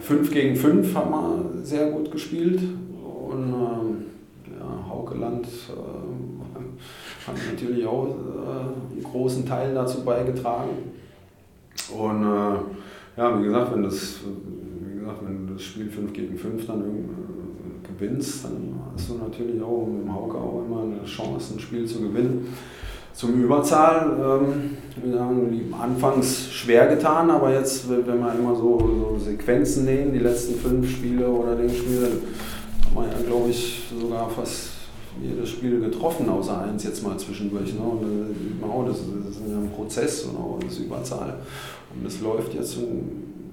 5 0.00 0.30
gegen 0.30 0.54
5 0.54 0.94
haben 0.94 1.10
wir 1.10 1.64
sehr 1.64 1.90
gut 1.90 2.10
gespielt 2.10 2.60
und 2.60 3.52
ähm, 3.52 4.06
ja, 4.58 4.88
Haukeland 4.90 5.46
äh, 5.46 7.26
hat 7.26 7.36
natürlich 7.50 7.86
auch 7.86 8.06
äh, 8.06 8.92
einen 8.92 9.02
großen 9.02 9.46
Teil 9.46 9.74
dazu 9.74 10.04
beigetragen. 10.04 10.70
Und 11.96 12.22
äh, 12.22 13.20
ja, 13.20 13.38
wie 13.38 13.44
gesagt, 13.44 13.74
wenn 13.74 13.82
das, 13.82 14.20
wie 14.24 15.00
gesagt, 15.00 15.18
wenn 15.26 15.54
das 15.54 15.62
Spiel 15.62 15.90
5 15.90 16.12
gegen 16.12 16.36
5 16.36 16.66
dann 16.66 16.80
äh, 16.80 17.27
gewinnst, 17.98 18.44
dann 18.44 18.80
hast 18.94 19.08
du 19.08 19.14
natürlich 19.14 19.62
auch 19.62 19.86
mit 19.86 20.02
dem 20.02 20.14
Hauke 20.14 20.36
auch 20.36 20.62
immer 20.66 20.82
eine 20.82 21.04
Chance, 21.04 21.54
ein 21.54 21.60
Spiel 21.60 21.86
zu 21.86 22.00
gewinnen. 22.00 22.54
Zum 23.12 23.42
Überzahl, 23.42 24.16
ähm, 24.16 24.76
wir 25.02 25.50
die 25.50 25.74
anfangs 25.74 26.52
schwer 26.52 26.86
getan, 26.86 27.30
aber 27.30 27.52
jetzt, 27.52 27.88
wenn 27.90 28.06
wir 28.06 28.34
immer 28.34 28.54
so, 28.54 28.78
so 28.78 29.18
Sequenzen 29.24 29.86
nehmen, 29.86 30.12
die 30.12 30.20
letzten 30.20 30.54
fünf 30.54 30.88
Spiele 30.88 31.28
oder 31.28 31.56
den 31.56 31.68
Spiel, 31.68 32.00
dann 32.00 32.12
haben 32.84 33.10
wir 33.10 33.18
ja, 33.18 33.26
glaube 33.26 33.50
ich, 33.50 33.82
sogar 34.00 34.30
fast 34.30 34.70
jedes 35.20 35.48
Spiel 35.50 35.80
getroffen, 35.80 36.28
außer 36.28 36.60
eins 36.60 36.84
jetzt 36.84 37.02
mal 37.02 37.18
zwischendurch. 37.18 37.74
Ne? 37.74 37.80
Und 37.80 38.02
dann 38.02 38.34
sieht 38.38 38.60
man 38.60 38.70
auch, 38.70 38.86
das, 38.86 38.98
das 38.98 39.36
ist 39.36 39.50
ja 39.50 39.56
ein 39.56 39.70
Prozess 39.74 40.22
und 40.22 40.36
auch 40.36 40.58
das 40.64 40.78
Überzahl. 40.78 41.38
Und 41.92 42.04
das 42.04 42.20
läuft 42.20 42.54
jetzt 42.54 42.78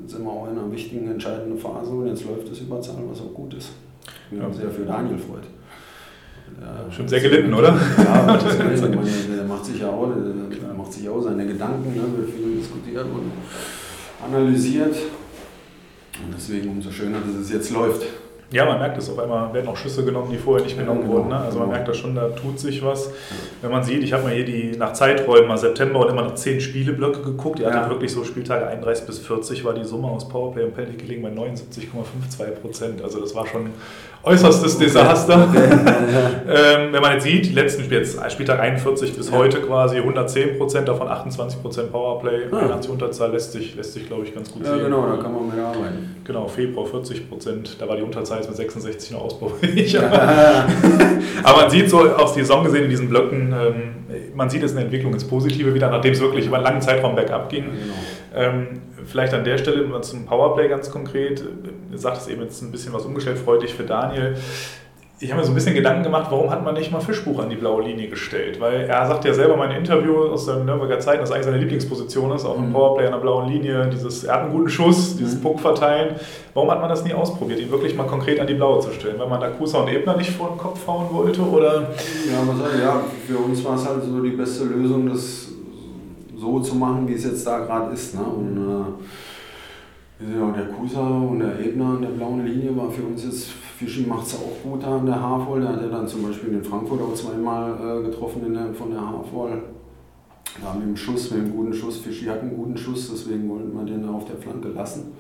sind 0.08 0.24
wir 0.24 0.32
auch 0.32 0.48
in 0.50 0.58
einer 0.58 0.72
wichtigen, 0.72 1.10
entscheidenden 1.10 1.58
Phase 1.58 1.92
und 1.92 2.08
jetzt 2.08 2.26
läuft 2.26 2.50
das 2.50 2.60
Überzahl, 2.60 2.98
was 3.10 3.22
auch 3.22 3.34
gut 3.34 3.54
ist. 3.56 3.70
Ich 4.08 4.38
bin 4.38 4.46
auch 4.46 4.54
sehr 4.54 4.70
für 4.70 4.84
Daniel 4.84 5.18
freut. 5.18 5.44
Ja, 6.62 6.92
Schon 6.92 7.08
sehr 7.08 7.20
gelitten, 7.20 7.54
oder? 7.54 7.78
Ja, 7.98 8.38
das 8.38 8.58
meine, 8.82 9.36
der 9.36 9.46
macht 9.46 9.66
sich 9.66 9.80
ja 9.80 9.90
auch, 9.90 10.10
der 10.10 10.74
macht 10.74 10.94
sich 10.94 11.10
auch 11.10 11.22
seine 11.22 11.46
Gedanken, 11.46 11.94
ne, 11.94 12.02
wird 12.18 12.30
viel 12.30 12.58
diskutiert 12.58 13.06
und 13.06 13.32
analysiert. 14.24 14.96
Und 16.24 16.34
deswegen 16.36 16.70
umso 16.70 16.92
schöner, 16.92 17.20
dass 17.20 17.36
es 17.36 17.52
jetzt 17.52 17.72
läuft. 17.72 18.04
Ja, 18.52 18.66
man 18.66 18.80
merkt 18.80 18.98
es. 18.98 19.10
Auf 19.10 19.18
einmal 19.20 19.54
werden 19.54 19.68
auch 19.68 19.76
Schüsse 19.76 20.06
genommen, 20.06 20.30
die 20.32 20.38
vorher 20.38 20.64
nicht 20.64 20.78
genommen 20.78 21.02
Ja, 21.02 21.06
genau, 21.08 21.18
wurden. 21.18 21.30
Ne? 21.30 21.36
Also 21.38 21.58
man 21.60 21.68
genau. 21.68 21.76
merkt 21.78 21.88
das 21.90 21.98
schon, 21.98 22.16
da 22.16 22.30
tut 22.30 22.60
sich 22.60 22.84
was. 22.86 23.12
Wenn 23.62 23.72
man 23.72 23.84
sieht, 23.84 24.04
ich 24.04 24.14
habe 24.14 24.24
mal 24.24 24.34
hier 24.34 24.46
die 24.46 24.76
nach 24.78 24.94
Zeiträumen 24.94 25.48
mal 25.48 25.58
September 25.58 26.00
und 26.02 26.10
immer 26.10 26.22
noch 26.22 26.36
10 26.36 26.62
Spieleblöcke 26.62 27.22
geguckt. 27.22 27.60
Hatten 27.66 27.76
Ja. 27.76 27.90
wirklich 27.90 28.12
so 28.12 28.24
Spieltage 28.24 28.68
31 28.68 29.06
bis 29.08 29.20
40 29.20 29.66
war 29.66 29.74
die 29.74 29.84
Summe 29.84 30.08
aus 30.08 30.30
Powerplay 30.30 30.64
und 30.64 30.76
Penalty 30.76 30.98
Killing 30.98 31.22
bei 31.24 31.30
79,52 31.30 32.52
Prozent. 32.62 33.02
Also 33.04 33.20
das 33.20 33.34
war 33.36 33.46
schon 33.48 33.72
äußerstes 34.24 34.78
Desaster. 34.78 35.48
ähm, 36.48 36.92
wenn 36.94 37.02
man 37.02 37.14
jetzt 37.14 37.24
sieht, 37.24 37.46
die 37.48 37.54
letzten 37.54 37.84
Spiele, 37.84 38.00
jetzt 38.02 38.20
Spieltag 38.32 38.60
41 38.60 39.16
bis 39.16 39.30
Ja. 39.30 39.38
heute 39.38 39.60
quasi 39.62 39.98
110 39.98 40.58
Prozent, 40.58 40.88
davon 40.88 41.08
28 41.08 41.62
Prozent 41.62 41.92
Powerplay, 41.92 42.46
Ah. 42.52 42.58
81 42.60 42.92
Unterzahl 42.92 43.32
lässt 43.32 43.52
sich, 43.52 43.76
lässt 43.76 43.94
sich 43.94 44.08
glaube 44.08 44.24
ich, 44.24 44.34
ganz 44.34 44.52
gut 44.52 44.64
Ja, 44.66 44.74
sehen. 44.76 44.84
genau, 44.86 45.06
da 45.08 45.22
kann 45.22 45.34
man 45.34 45.48
mit 45.48 45.58
arbeiten. 45.60 46.16
Genau, 46.24 46.48
Februar 46.48 46.88
40 46.88 47.30
Prozent, 47.30 47.78
da 47.80 47.88
war 47.88 47.98
die 47.98 48.04
Unterzahl 48.04 48.35
jetzt 48.38 48.48
mit 48.48 48.58
66 48.58 49.12
noch 49.12 49.22
ausbaufähig. 49.22 50.00
Aber 51.44 51.62
man 51.62 51.70
sieht 51.70 51.90
so 51.90 52.10
auf 52.16 52.34
die 52.34 52.42
Saison 52.42 52.64
gesehen 52.64 52.84
in 52.84 52.90
diesen 52.90 53.10
Blöcken, 53.10 53.54
ähm, 53.54 54.06
man 54.36 54.50
sieht 54.50 54.64
es 54.64 54.72
in 54.72 54.78
der 54.78 54.86
Entwicklung 54.86 55.14
ins 55.14 55.26
Positive 55.26 55.74
wieder, 55.74 55.90
nachdem 55.90 56.14
es 56.14 56.20
wirklich 56.20 56.48
über 56.48 56.58
einen 56.58 56.66
langen 56.66 56.82
Zeitraum 56.82 57.16
bergab 57.16 57.50
ging. 57.50 57.66
Genau. 57.66 57.94
Ähm, 58.36 58.68
vielleicht 59.06 59.34
an 59.34 59.44
der 59.44 59.58
Stelle 59.58 59.84
mal 59.84 60.02
zum 60.02 60.26
Powerplay 60.26 60.68
ganz 60.68 60.90
konkret. 60.92 61.44
Ihr 61.92 61.98
sagt 61.98 62.18
es 62.18 62.28
eben 62.28 62.42
jetzt 62.42 62.62
ein 62.62 62.72
bisschen 62.72 62.94
was 62.94 63.06
umgestellt, 63.06 63.38
freudig 63.38 63.74
für 63.74 63.84
Daniel. 63.84 64.36
Ich 65.22 65.32
habe 65.32 65.40
mir 65.40 65.46
so 65.46 65.54
ein 65.54 65.56
bisschen 65.56 65.74
Gedanken 65.74 66.04
gemacht, 66.04 66.28
warum 66.30 66.50
hat 66.52 66.66
man 66.66 66.74
nicht 66.74 66.92
mal 66.92 67.00
Fischbuch 67.00 67.40
an 67.40 67.50
die 67.50 67.56
blaue 67.56 67.82
Linie 67.84 68.10
gestellt? 68.10 68.60
Weil 68.60 68.82
er 68.82 69.08
sagt 69.08 69.24
ja 69.24 69.34
selber 69.34 69.54
in 69.54 69.60
meinem 69.60 69.78
Interview 69.78 70.18
aus 70.26 70.46
seinen 70.46 70.66
Nürnberger 70.66 71.00
Zeiten, 71.00 71.22
dass 71.22 71.32
eigentlich 71.32 71.46
seine 71.46 71.58
Lieblingsposition 71.58 72.32
ist, 72.34 72.44
auch 72.44 72.58
im 72.58 72.68
Mhm. 72.70 72.74
Powerplay 72.74 73.06
an 73.06 73.14
der 73.14 73.20
blauen 73.20 73.48
Linie, 73.48 73.90
dieses, 73.90 74.26
er 74.26 74.34
hat 74.34 74.42
einen 74.44 74.52
guten 74.52 74.68
Schuss, 74.70 75.16
dieses 75.16 75.36
Mhm. 75.36 75.42
Puck 75.42 75.60
verteilen. 75.62 76.16
Warum 76.54 76.70
hat 76.70 76.82
man 76.82 76.90
das 76.90 77.06
nie 77.06 77.14
ausprobiert, 77.14 77.62
ihn 77.62 77.72
wirklich 77.72 77.96
mal 77.96 78.04
konkret 78.08 78.42
an 78.42 78.48
die 78.48 78.56
blaue 78.56 78.82
zu 78.82 78.92
stellen? 78.92 79.18
Weil 79.18 79.30
man 79.30 79.40
da 79.40 79.48
Kusa 79.52 79.80
und 79.80 79.88
Ebner 79.88 80.18
nicht 80.18 80.32
vor 80.32 80.50
den 80.50 80.58
Kopf 80.58 80.86
hauen 80.86 81.06
wollte? 81.10 81.42
Oder? 81.42 81.74
Ja, 81.84 82.40
was 82.46 82.58
soll, 82.58 82.82
ja, 82.82 83.02
für 83.26 83.38
uns 83.38 83.64
war 83.64 83.76
es 83.76 83.88
halt 83.88 84.04
so 84.04 84.22
die 84.22 84.32
beste 84.32 84.66
Lösung, 84.66 85.08
das 85.08 85.48
so 86.38 86.60
zu 86.60 86.76
machen, 86.76 87.08
wie 87.08 87.14
es 87.14 87.24
jetzt 87.24 87.48
da 87.48 87.60
gerade 87.60 87.94
ist. 87.94 88.16
Ne? 88.16 88.22
Und 88.22 88.96
Ja, 90.20 90.52
der 90.52 90.66
Kusa 90.74 91.00
und 91.02 91.40
der 91.40 91.60
Ebner 91.60 91.86
an 91.86 92.02
der 92.02 92.10
blauen 92.10 92.46
Linie 92.46 92.76
war 92.76 92.90
für 92.90 93.04
uns 93.04 93.24
jetzt, 93.26 93.50
Fischi 93.78 94.06
macht 94.08 94.28
es 94.28 94.36
auch 94.36 94.64
gut 94.64 94.84
da 94.84 94.98
an 94.98 95.06
der 95.06 95.20
Haarvoll. 95.20 95.62
Der 95.62 95.74
hat 95.74 95.82
ja 95.82 95.90
dann 95.90 96.08
zum 96.08 96.24
Beispiel 96.24 96.54
in 96.54 96.64
Frankfurt 96.64 97.02
auch 97.02 97.14
zweimal 97.14 97.74
äh, 97.74 98.04
getroffen 98.08 98.54
der, 98.54 98.74
von 98.74 98.92
der 98.92 99.02
Haarvoll. 99.02 99.62
Ja, 100.64 100.74
mit 100.74 100.88
dem 100.88 100.96
Schuss, 100.96 101.32
mit 101.32 101.42
dem 101.42 101.56
guten 101.56 101.74
Schuss. 101.74 101.98
Fischi 101.98 102.26
hat 102.26 102.40
einen 102.40 102.56
guten 102.56 102.78
Schuss, 102.78 103.10
deswegen 103.12 103.50
wollten 103.50 103.74
wir 103.74 103.84
den 103.84 104.08
auf 104.08 104.24
der 104.26 104.38
Flanke 104.38 104.70
lassen. 104.70 105.12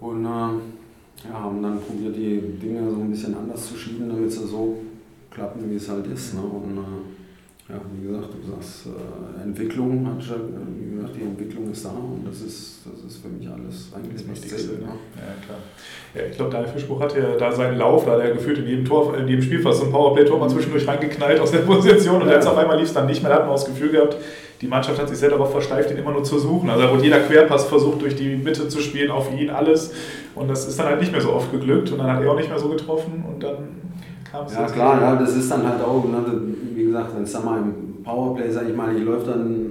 Und 0.00 0.24
äh, 0.24 0.28
ja, 0.28 1.34
haben 1.34 1.62
dann 1.62 1.80
probiert, 1.80 2.16
die 2.16 2.40
Dinge 2.60 2.90
so 2.90 2.96
ein 2.96 3.10
bisschen 3.10 3.36
anders 3.36 3.68
zu 3.68 3.76
schieben, 3.76 4.08
damit 4.08 4.32
sie 4.32 4.44
so 4.44 4.78
klappen, 5.30 5.70
wie 5.70 5.76
es 5.76 5.88
halt 5.88 6.06
ist. 6.08 6.34
Ne? 6.34 6.40
Und, 6.40 6.78
äh, 6.78 7.72
ja, 7.72 7.80
wie 7.92 8.08
gesagt, 8.08 8.28
du 8.34 8.50
sagst, 8.50 8.86
äh, 8.86 9.42
Entwicklung, 9.44 10.04
hat 10.04 10.20
gesagt, 11.02 11.16
die 11.20 11.22
Entwicklung 11.24 11.70
ist 11.70 11.84
da 11.84 11.90
und 11.90 12.24
das 12.26 12.40
ist, 12.40 12.80
das 12.84 13.04
ist 13.12 13.22
für 13.22 13.28
mich 13.28 13.48
alles 13.48 13.90
eigentlich 13.94 14.22
Das 14.26 14.30
Wichtigste. 14.42 14.72
Ne? 14.74 14.80
Ja, 15.16 15.34
klar. 15.46 15.58
Ja, 16.14 16.22
ich 16.30 16.36
glaube, 16.36 16.50
Daniel 16.52 16.70
Fischbuch 16.70 17.00
hatte 17.00 17.18
ja 17.18 17.36
da 17.38 17.52
seinen 17.52 17.78
Lauf, 17.78 18.04
da 18.04 18.12
hat 18.12 18.20
er 18.20 18.32
gefühlt 18.32 18.58
in 18.58 18.66
jedem 18.66 18.84
Tor, 18.84 19.16
in 19.16 19.28
jedem 19.28 19.42
Spiel 19.42 19.60
fast 19.60 19.80
so 19.80 19.86
ein 19.86 19.92
Powerplay-Tor 19.92 20.38
mal 20.38 20.48
zwischendurch 20.48 20.86
reingeknallt 20.86 21.40
aus 21.40 21.50
der 21.50 21.58
Position 21.70 22.22
und 22.22 22.28
Ja. 22.28 22.34
jetzt 22.34 22.46
auf 22.46 22.56
einmal 22.56 22.76
lief 22.78 22.88
es 22.88 22.94
dann 22.94 23.06
nicht 23.06 23.22
mehr. 23.22 23.30
Da 23.30 23.36
hat 23.36 23.42
man 23.44 23.50
auch 23.54 23.60
das 23.60 23.66
Gefühl 23.66 23.90
gehabt, 23.90 24.16
die 24.60 24.68
Mannschaft 24.68 25.00
hat 25.00 25.08
sich 25.08 25.18
sehr 25.18 25.30
darauf 25.30 25.50
versteift, 25.50 25.90
ihn 25.90 25.96
immer 25.96 26.12
nur 26.12 26.22
zu 26.24 26.38
suchen. 26.38 26.70
Also 26.70 26.82
da 26.84 26.90
wurde 26.92 27.02
jeder 27.04 27.20
Querpass 27.20 27.64
versucht, 27.64 28.00
durch 28.00 28.14
die 28.14 28.36
Mitte 28.36 28.68
zu 28.68 28.80
spielen, 28.80 29.10
auf 29.10 29.28
ihn 29.36 29.50
alles. 29.50 29.92
Und 30.34 30.48
das 30.48 30.68
ist 30.68 30.78
dann 30.78 30.86
halt 30.86 31.00
nicht 31.00 31.10
mehr 31.12 31.20
so 31.20 31.32
oft 31.32 31.50
geglückt 31.50 31.90
und 31.92 31.98
dann 31.98 32.12
hat 32.12 32.22
er 32.22 32.30
auch 32.30 32.36
nicht 32.36 32.48
mehr 32.48 32.58
so 32.58 32.68
getroffen 32.68 33.24
und 33.28 33.42
dann 33.42 33.56
kam 34.30 34.46
es 34.46 34.54
Ja 34.54 34.66
klar, 34.66 35.00
ja, 35.00 35.16
das 35.16 35.34
ist 35.36 35.50
dann 35.50 35.68
halt 35.68 35.82
auch, 35.82 36.04
ne, 36.04 36.18
wie 36.74 36.84
gesagt, 36.84 37.14
wenn 37.16 37.22
es 37.24 37.32
dann 37.32 37.44
mal 37.44 37.58
im 37.58 38.02
Powerplay, 38.04 38.50
sag 38.50 38.68
ich 38.68 38.74
mal, 38.76 38.94
hier 38.94 39.04
läuft 39.04 39.26
dann, 39.28 39.70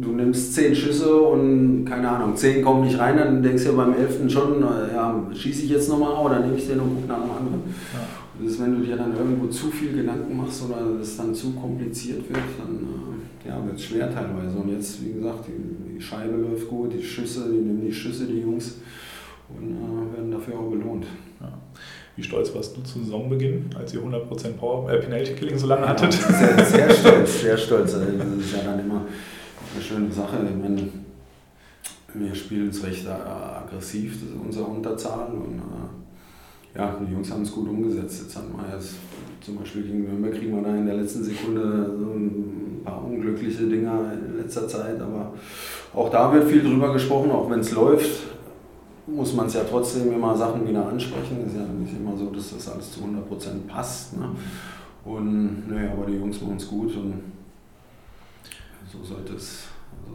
du 0.00 0.12
nimmst 0.12 0.54
zehn 0.54 0.74
Schüsse 0.74 1.14
und 1.14 1.84
keine 1.84 2.08
Ahnung, 2.08 2.36
zehn 2.36 2.62
kommen 2.62 2.84
nicht 2.84 2.98
rein, 2.98 3.16
dann 3.16 3.42
denkst 3.42 3.64
du 3.64 3.70
ja 3.70 3.76
beim 3.76 3.94
elften 3.94 4.28
schon, 4.28 4.60
ja, 4.60 5.22
schieße 5.32 5.64
ich 5.64 5.70
jetzt 5.70 5.88
nochmal 5.88 6.24
oder 6.24 6.40
nehme 6.40 6.56
ich 6.56 6.66
den 6.66 6.80
und 6.80 6.96
gucke 6.96 7.08
nach 7.08 7.22
dem 7.22 7.30
anderen. 7.30 7.62
Ja. 7.92 8.00
Das 8.38 8.52
ist, 8.52 8.62
wenn 8.62 8.78
du 8.78 8.84
dir 8.84 8.96
dann 8.96 9.16
irgendwo 9.16 9.46
zu 9.48 9.70
viel 9.70 9.92
Gedanken 9.92 10.36
machst 10.36 10.64
oder 10.64 11.00
es 11.00 11.16
dann 11.16 11.34
zu 11.34 11.52
kompliziert 11.52 12.28
wird, 12.28 12.40
dann 12.58 12.76
äh, 13.44 13.48
ja, 13.48 13.64
wird 13.64 13.76
es 13.76 13.84
schwer 13.84 14.12
teilweise. 14.12 14.56
Und 14.56 14.70
jetzt, 14.70 15.04
wie 15.04 15.12
gesagt, 15.12 15.46
die, 15.46 15.94
die 15.94 16.00
Scheibe 16.00 16.36
läuft 16.36 16.68
gut, 16.68 16.92
die 16.92 17.02
Schüsse, 17.02 17.48
die 17.50 17.58
nehmen 17.58 17.82
die 17.82 17.92
Schüsse, 17.92 18.24
die 18.26 18.40
Jungs, 18.40 18.78
und 19.48 19.70
äh, 19.70 20.16
werden 20.16 20.30
dafür 20.30 20.54
auch 20.58 20.70
belohnt. 20.70 21.04
Ja. 21.40 21.52
Wie 22.16 22.22
stolz 22.22 22.54
warst 22.54 22.76
du 22.76 22.82
zum 22.82 23.04
Saisonbeginn, 23.04 23.70
als 23.78 23.94
ihr 23.94 24.00
100% 24.00 24.52
Power, 24.58 24.90
äh, 24.90 24.98
Penalty 24.98 25.34
Killing 25.34 25.58
so 25.58 25.66
lange 25.66 25.88
hattet? 25.88 26.14
Ja, 26.14 26.32
sehr, 26.32 26.64
sehr 26.64 26.90
stolz, 26.90 27.40
sehr 27.42 27.56
stolz. 27.56 27.94
Also 27.94 28.06
Das 28.06 28.26
ist 28.26 28.52
ja 28.56 28.62
dann 28.64 28.80
immer 28.80 29.02
eine 29.74 29.82
schöne 29.82 30.12
Sache. 30.12 30.36
Ich 30.48 30.56
meine, 30.56 30.88
wir 32.14 32.34
spielen 32.34 32.68
es 32.68 32.82
recht 32.84 33.06
aggressiv, 33.08 34.20
das 34.20 34.30
ist 34.30 34.36
unsere 34.44 34.64
Unterzahl. 34.64 35.28
Und 35.32 35.58
äh, 35.58 36.78
ja, 36.78 36.96
die 37.00 37.12
Jungs 37.12 37.30
haben 37.30 37.42
es 37.42 37.52
gut 37.52 37.68
umgesetzt. 37.68 38.22
Jetzt 38.24 38.36
hatten 38.36 38.52
wir 38.52 38.74
jetzt 38.74 38.94
zum 39.40 39.56
Beispiel 39.56 39.82
gegen 39.82 40.04
Nürnberg 40.04 40.34
kriegen 40.34 40.54
wir 40.54 40.62
da 40.62 40.76
in 40.76 40.86
der 40.86 40.96
letzten 40.96 41.24
Sekunde 41.24 41.96
so 41.98 42.14
ein 42.14 42.80
paar 42.84 43.04
unglückliche 43.04 43.64
Dinger 43.64 44.12
in 44.12 44.38
letzter 44.38 44.68
Zeit. 44.68 45.00
Aber 45.00 45.32
auch 45.94 46.10
da 46.10 46.32
wird 46.32 46.48
viel 46.48 46.62
drüber 46.62 46.92
gesprochen, 46.92 47.30
auch 47.30 47.50
wenn 47.50 47.60
es 47.60 47.72
läuft. 47.72 48.28
Muss 49.06 49.34
man 49.34 49.46
es 49.46 49.54
ja 49.54 49.64
trotzdem 49.68 50.12
immer 50.12 50.36
Sachen 50.36 50.66
wieder 50.66 50.86
ansprechen. 50.86 51.38
Es 51.44 51.52
ist 51.52 51.58
ja 51.58 51.66
nicht 51.66 51.94
immer 51.96 52.16
so, 52.16 52.30
dass 52.30 52.54
das 52.54 52.68
alles 52.68 52.92
zu 52.92 53.00
100% 53.00 53.66
passt. 53.66 54.16
Ne? 54.16 54.28
Und 55.04 55.68
naja, 55.68 55.90
aber 55.92 56.06
die 56.06 56.16
Jungs 56.16 56.40
machen 56.40 56.56
es 56.56 56.68
gut 56.68 56.94
und 56.94 57.14
so 58.92 59.02
sollte 59.04 59.34
es, 59.34 59.64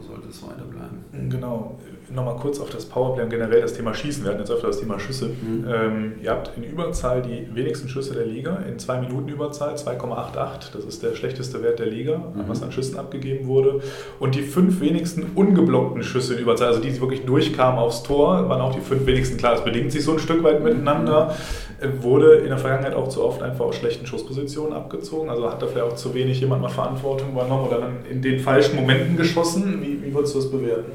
so 0.00 0.08
sollte 0.08 0.28
es 0.28 0.42
weiterbleiben. 0.42 1.28
Genau. 1.30 1.78
Nochmal 2.14 2.36
kurz 2.36 2.58
auf 2.58 2.70
das 2.70 2.86
Powerplay 2.86 3.24
und 3.24 3.30
generell 3.30 3.60
das 3.60 3.74
Thema 3.74 3.92
Schießen. 3.92 4.24
Wir 4.24 4.30
hatten 4.30 4.40
jetzt 4.40 4.50
öfter 4.50 4.68
das 4.68 4.80
Thema 4.80 4.98
Schüsse. 4.98 5.26
Mhm. 5.28 5.66
Ähm, 5.70 6.12
ihr 6.22 6.30
habt 6.30 6.56
in 6.56 6.62
Überzahl 6.64 7.20
die 7.20 7.54
wenigsten 7.54 7.88
Schüsse 7.88 8.14
der 8.14 8.24
Liga, 8.24 8.60
in 8.66 8.78
2 8.78 9.00
Minuten 9.02 9.28
Überzahl 9.28 9.74
2,88. 9.74 10.72
Das 10.72 10.84
ist 10.84 11.02
der 11.02 11.14
schlechteste 11.14 11.62
Wert 11.62 11.78
der 11.80 11.86
Liga, 11.86 12.16
Mhm. 12.16 12.44
was 12.46 12.62
an 12.62 12.72
Schüssen 12.72 12.98
abgegeben 12.98 13.46
wurde. 13.46 13.80
Und 14.20 14.34
die 14.34 14.42
fünf 14.42 14.80
wenigsten 14.80 15.26
ungeblockten 15.34 16.02
Schüsse 16.02 16.34
in 16.34 16.40
Überzahl, 16.40 16.68
also 16.68 16.80
die, 16.80 16.90
die 16.90 17.00
wirklich 17.00 17.26
durchkamen 17.26 17.78
aufs 17.78 18.02
Tor, 18.02 18.48
waren 18.48 18.60
auch 18.62 18.74
die 18.74 18.80
fünf 18.80 19.04
wenigsten. 19.06 19.36
Klar, 19.36 19.52
das 19.56 19.64
bedingt 19.64 19.92
sich 19.92 20.02
so 20.04 20.12
ein 20.12 20.18
Stück 20.18 20.42
weit 20.42 20.62
miteinander. 20.64 21.34
Äh, 21.80 21.88
Wurde 22.02 22.36
in 22.38 22.48
der 22.48 22.58
Vergangenheit 22.58 22.94
auch 22.94 23.08
zu 23.08 23.22
oft 23.24 23.40
einfach 23.42 23.66
aus 23.66 23.76
schlechten 23.76 24.04
Schusspositionen 24.06 24.72
abgezogen. 24.72 25.30
Also 25.30 25.48
hat 25.50 25.62
da 25.62 25.66
vielleicht 25.66 25.86
auch 25.92 25.94
zu 25.94 26.12
wenig 26.14 26.40
jemand 26.40 26.60
mal 26.62 26.68
Verantwortung 26.68 27.30
übernommen 27.30 27.66
oder 27.68 27.78
dann 27.80 27.92
in 28.10 28.20
den 28.20 28.40
falschen 28.40 28.74
Momenten 28.76 29.16
geschossen. 29.16 29.80
Wie, 29.82 29.87
wie 30.08 30.14
würdest 30.14 30.34
du 30.34 30.38
das 30.38 30.50
bewerten? 30.50 30.92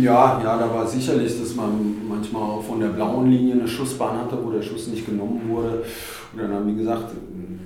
Ja, 0.00 0.40
ja, 0.42 0.58
da 0.58 0.72
war 0.72 0.86
sicherlich, 0.86 1.38
dass 1.40 1.54
man 1.54 1.96
manchmal 2.06 2.42
auch 2.42 2.62
von 2.62 2.80
der 2.80 2.88
blauen 2.88 3.30
Linie 3.30 3.54
eine 3.54 3.68
Schussbahn 3.68 4.18
hatte, 4.18 4.36
wo 4.42 4.50
der 4.50 4.62
Schuss 4.62 4.88
nicht 4.88 5.06
genommen 5.06 5.40
wurde. 5.48 5.82
Oder 6.34 6.48
dann, 6.48 6.66
wie 6.66 6.76
gesagt, 6.76 7.12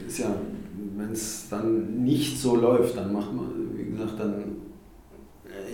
ist 0.06 0.18
ja, 0.18 0.34
wenn 0.96 1.12
es 1.12 1.48
dann 1.50 2.04
nicht 2.04 2.40
so 2.40 2.56
läuft, 2.56 2.96
dann 2.96 3.12
macht 3.12 3.34
man, 3.34 3.46
wie 3.74 3.90
gesagt, 3.90 4.18
dann, 4.18 4.34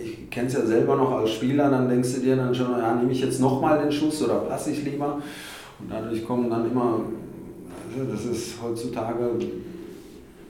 ich 0.03 0.29
kenne 0.31 0.47
es 0.47 0.53
ja 0.53 0.65
selber 0.65 0.95
noch 0.95 1.11
als 1.11 1.31
Spieler, 1.31 1.69
dann 1.69 1.87
denkst 1.87 2.15
du 2.15 2.21
dir 2.21 2.35
dann 2.35 2.53
schon, 2.53 2.71
ja, 2.71 2.95
nehme 2.95 3.11
ich 3.11 3.21
jetzt 3.21 3.39
nochmal 3.39 3.79
den 3.79 3.91
Schuss 3.91 4.23
oder 4.23 4.35
passe 4.35 4.71
ich 4.71 4.83
lieber? 4.83 5.21
Und 5.79 5.91
dadurch 5.91 6.25
kommen 6.25 6.49
dann 6.49 6.69
immer, 6.71 7.01
also 7.91 8.11
das 8.11 8.25
ist 8.25 8.55
heutzutage, 8.63 9.29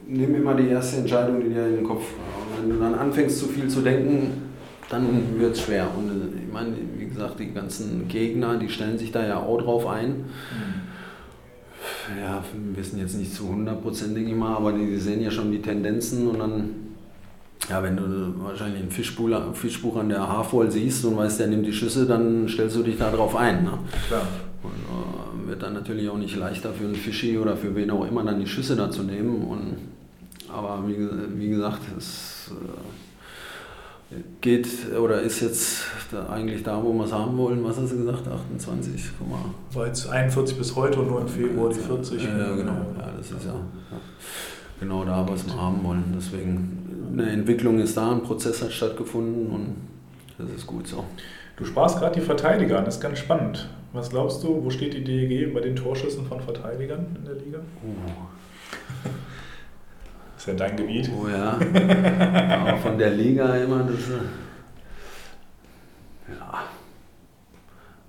nimm 0.08 0.36
immer 0.36 0.54
die 0.54 0.68
erste 0.68 0.98
Entscheidung, 0.98 1.42
die 1.42 1.50
dir 1.50 1.68
in 1.68 1.76
den 1.78 1.84
Kopf. 1.84 2.04
Und 2.04 2.64
wenn 2.64 2.78
du 2.78 2.84
dann 2.84 2.96
anfängst 2.96 3.40
zu 3.40 3.48
viel 3.48 3.68
zu 3.68 3.82
denken, 3.82 4.53
dann 4.90 5.40
wird 5.40 5.56
es 5.56 5.62
schwer. 5.62 5.88
Und 5.98 6.10
äh, 6.10 6.46
ich 6.46 6.52
meine, 6.52 6.74
wie 6.98 7.06
gesagt, 7.06 7.40
die 7.40 7.54
ganzen 7.54 8.08
Gegner, 8.08 8.58
die 8.58 8.70
stellen 8.70 8.98
sich 8.98 9.12
da 9.12 9.26
ja 9.26 9.38
auch 9.38 9.62
drauf 9.62 9.88
ein. 9.88 10.26
Ja, 12.20 12.44
wir 12.54 12.78
wissen 12.78 13.00
jetzt 13.00 13.18
nicht 13.18 13.34
zu 13.34 13.44
100% 13.44 14.14
denke 14.14 14.32
ich 14.32 14.36
mal, 14.36 14.56
aber 14.56 14.74
die, 14.74 14.86
die 14.86 14.98
sehen 14.98 15.22
ja 15.22 15.32
schon 15.32 15.52
die 15.52 15.62
Tendenzen 15.62 16.28
und 16.28 16.40
dann, 16.40 16.70
ja, 17.70 17.84
wenn 17.84 17.98
du 17.98 18.04
wahrscheinlich 18.38 18.82
einen 18.82 18.92
Fischbuch, 18.92 19.30
Fischbuch 19.54 19.98
an 19.98 20.10
der 20.10 20.28
Haarvoll 20.28 20.72
siehst 20.72 21.04
und 21.06 21.18
weißt, 21.18 21.40
der 21.40 21.48
nimmt 21.48 21.66
die 21.66 21.74
Schüsse, 21.74 22.06
dann 22.06 22.48
stellst 22.48 22.76
du 22.76 22.84
dich 22.84 22.98
da 22.98 23.12
drauf 23.12 23.36
ein. 23.36 23.64
Ne? 23.64 23.80
Klar. 24.08 24.28
Und 24.64 24.72
äh, 24.72 25.50
wird 25.50 25.64
dann 25.64 25.74
natürlich 25.74 26.10
auch 26.10 26.18
nicht 26.18 26.36
leichter 26.36 26.74
für 26.74 26.86
einen 26.86 26.96
Fischi 26.96 27.38
oder 27.38 27.58
für 27.58 27.76
wen 27.76 27.92
auch 27.92 28.06
immer 28.06 28.24
dann 28.24 28.40
die 28.40 28.48
Schüsse 28.48 28.76
da 28.76 28.90
zu 28.90 29.04
nehmen. 29.04 29.44
Und, 29.44 29.78
aber 30.54 30.84
wie, 30.88 30.98
wie 31.38 31.50
gesagt, 31.50 31.82
es 31.98 32.52
äh, 32.52 33.03
geht 34.42 34.68
oder 35.00 35.22
ist 35.22 35.42
jetzt 35.42 35.84
da 36.12 36.28
eigentlich 36.30 36.64
da, 36.64 36.82
wo 36.84 36.94
wir 36.94 37.06
es 37.06 37.12
haben 37.12 37.38
wollen. 37.38 37.64
Was 37.64 37.78
hast 37.78 37.92
du 37.92 37.98
gesagt? 37.98 38.28
28, 38.28 39.12
guck 39.18 39.30
mal. 39.30 39.40
War 39.74 39.88
jetzt 39.88 40.08
41 40.08 40.58
bis 40.58 40.76
heute 40.76 41.00
und 41.00 41.10
nur 41.10 41.22
im 41.22 41.28
Februar 41.28 41.70
die 41.70 41.80
40. 41.80 42.24
Ja, 42.24 42.38
ja, 42.38 42.56
genau. 42.56 42.72
Ja, 42.98 43.14
das 43.18 43.32
ist 43.32 43.46
ja, 43.46 43.54
ja 43.54 44.00
genau 44.80 45.04
da, 45.06 45.26
was 45.28 45.46
wir 45.46 45.60
haben 45.60 45.84
wollen. 45.84 46.14
Deswegen, 46.16 47.12
eine 47.14 47.30
Entwicklung 47.32 47.80
ist 47.80 47.96
da, 47.98 48.12
ein 48.12 48.24
Prozess 48.24 48.62
hat 48.62 48.72
stattgefunden 48.72 49.48
und 49.48 49.76
das 50.38 50.50
ist 50.58 50.68
gut 50.68 50.88
so. 50.88 51.04
Du 51.56 51.66
sparst 51.66 52.00
gerade 52.00 52.20
die 52.20 52.26
Verteidiger 52.26 52.80
an, 52.80 52.86
das 52.86 52.96
ist 52.96 53.02
ganz 53.02 53.20
spannend. 53.20 53.70
Was 53.94 54.10
glaubst 54.10 54.44
du, 54.44 54.64
wo 54.64 54.70
steht 54.72 54.94
die 54.94 55.04
DEG 55.04 55.54
bei 55.54 55.60
den 55.60 55.76
Torschüssen 55.76 56.26
von 56.26 56.42
Verteidigern 56.42 57.06
in 57.16 57.26
der 57.26 57.36
Liga? 57.36 57.60
Das 60.46 60.54
ist 60.54 60.60
ja 60.60 60.68
dein 60.68 60.76
Gebiet. 60.76 61.10
Oh 61.18 61.26
ja. 61.30 61.52
Aber 61.54 62.78
von 62.78 62.98
der 62.98 63.12
Liga 63.12 63.56
immer, 63.56 63.84
das. 63.84 64.10
äh, 64.10 64.20
Ja. 66.38 66.64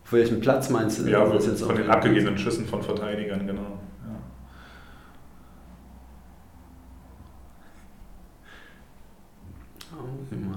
Auf 0.03 0.12
welchem 0.12 0.40
Platz 0.40 0.68
meinst 0.68 0.99
du? 0.99 1.09
Ja, 1.09 1.20
Das 1.20 1.44
von 1.44 1.47
jetzt 1.47 1.62
von 1.62 1.77
den 1.77 1.88
abgegebenen 1.88 2.37
Schüssen 2.37 2.66
von 2.66 2.83
Verteidigern, 2.83 3.47
genau. 3.47 3.79
Ja. 4.03 4.16